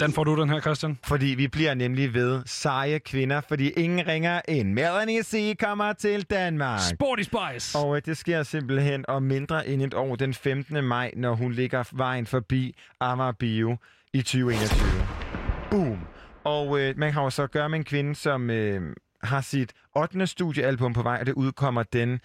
[0.00, 0.98] Den får du den her, Christian.
[1.04, 4.72] Fordi vi bliver nemlig ved seje kvinder, fordi ingen ringer ind.
[4.72, 5.56] Melanie C.
[5.58, 6.80] kommer til Danmark.
[6.94, 7.78] Sporty Spice!
[7.78, 10.84] Og øh, det sker simpelthen om mindre end et år, den 15.
[10.84, 13.76] maj, når hun ligger vejen forbi Amager Bio
[14.12, 14.80] i 2021.
[15.70, 15.98] Boom!
[16.44, 19.72] Og øh, man har jo så at gøre med en kvinde, som øh, har sit
[19.96, 20.26] 8.
[20.26, 22.20] studiealbum på vej, og det udkommer den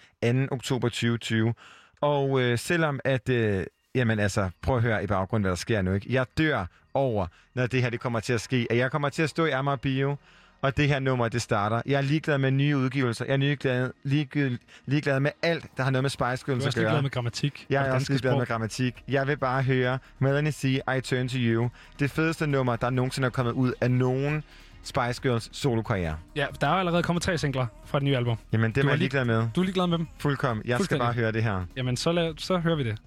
[0.48, 0.54] 2.
[0.54, 1.54] oktober 2020.
[2.00, 3.28] Og øh, selvom at...
[3.28, 3.64] Øh,
[3.94, 5.92] jamen altså, prøv at høre i baggrunden, hvad der sker nu.
[5.92, 6.06] Ikke?
[6.12, 8.66] Jeg dør over, når det her det kommer til at ske.
[8.70, 10.16] At jeg kommer til at stå i Amager Bio,
[10.62, 11.82] og det her nummer, det starter.
[11.86, 13.24] Jeg er ligeglad med nye udgivelser.
[13.24, 16.66] Jeg er ligeglad, ligeglad, ligeglad med alt, der har noget med Spice Girls er at
[16.66, 16.84] også gøre.
[16.84, 17.66] ligeglad med grammatik.
[17.70, 18.38] Jeg er også ligeglad sprog.
[18.38, 19.02] med grammatik.
[19.08, 20.64] Jeg vil bare høre Melanie C.
[20.64, 21.70] I Turn To You.
[21.98, 24.44] Det fedeste nummer, der nogensinde er kommet ud af nogen
[24.82, 26.16] Spice Girls solokarriere.
[26.36, 28.36] Ja, der er allerede kommet tre singler fra det nye album.
[28.52, 29.48] Jamen, det er jeg lige- ligeglad med.
[29.56, 30.06] Du er ligeglad med dem?
[30.18, 30.66] Fuldkommen.
[30.66, 31.64] Jeg skal bare høre det her.
[31.76, 32.98] Jamen, så, lav, så hører vi det.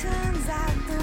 [0.00, 0.97] Turns out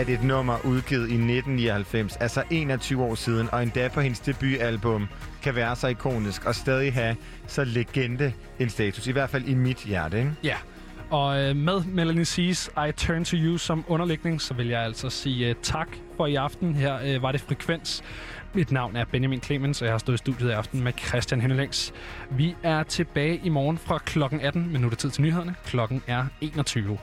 [0.00, 5.08] at et nummer udgivet i 1999, altså 21 år siden, og endda på hendes debutalbum,
[5.42, 9.06] kan være så ikonisk og stadig have så legende en status.
[9.06, 10.32] I hvert fald i mit hjerte, ikke?
[10.42, 10.56] Ja,
[11.10, 15.10] og øh, med Melanie C's I Turn To You som underlægning, så vil jeg altså
[15.10, 16.74] sige øh, tak for i aften.
[16.74, 18.02] Her øh, var det Frekvens.
[18.54, 21.40] Mit navn er Benjamin Clemens, og jeg har stået i studiet i aften med Christian
[21.40, 21.92] Hennelings.
[22.30, 25.54] Vi er tilbage i morgen fra klokken 18, men nu er det tid til nyhederne.
[25.64, 26.98] Klokken er 21.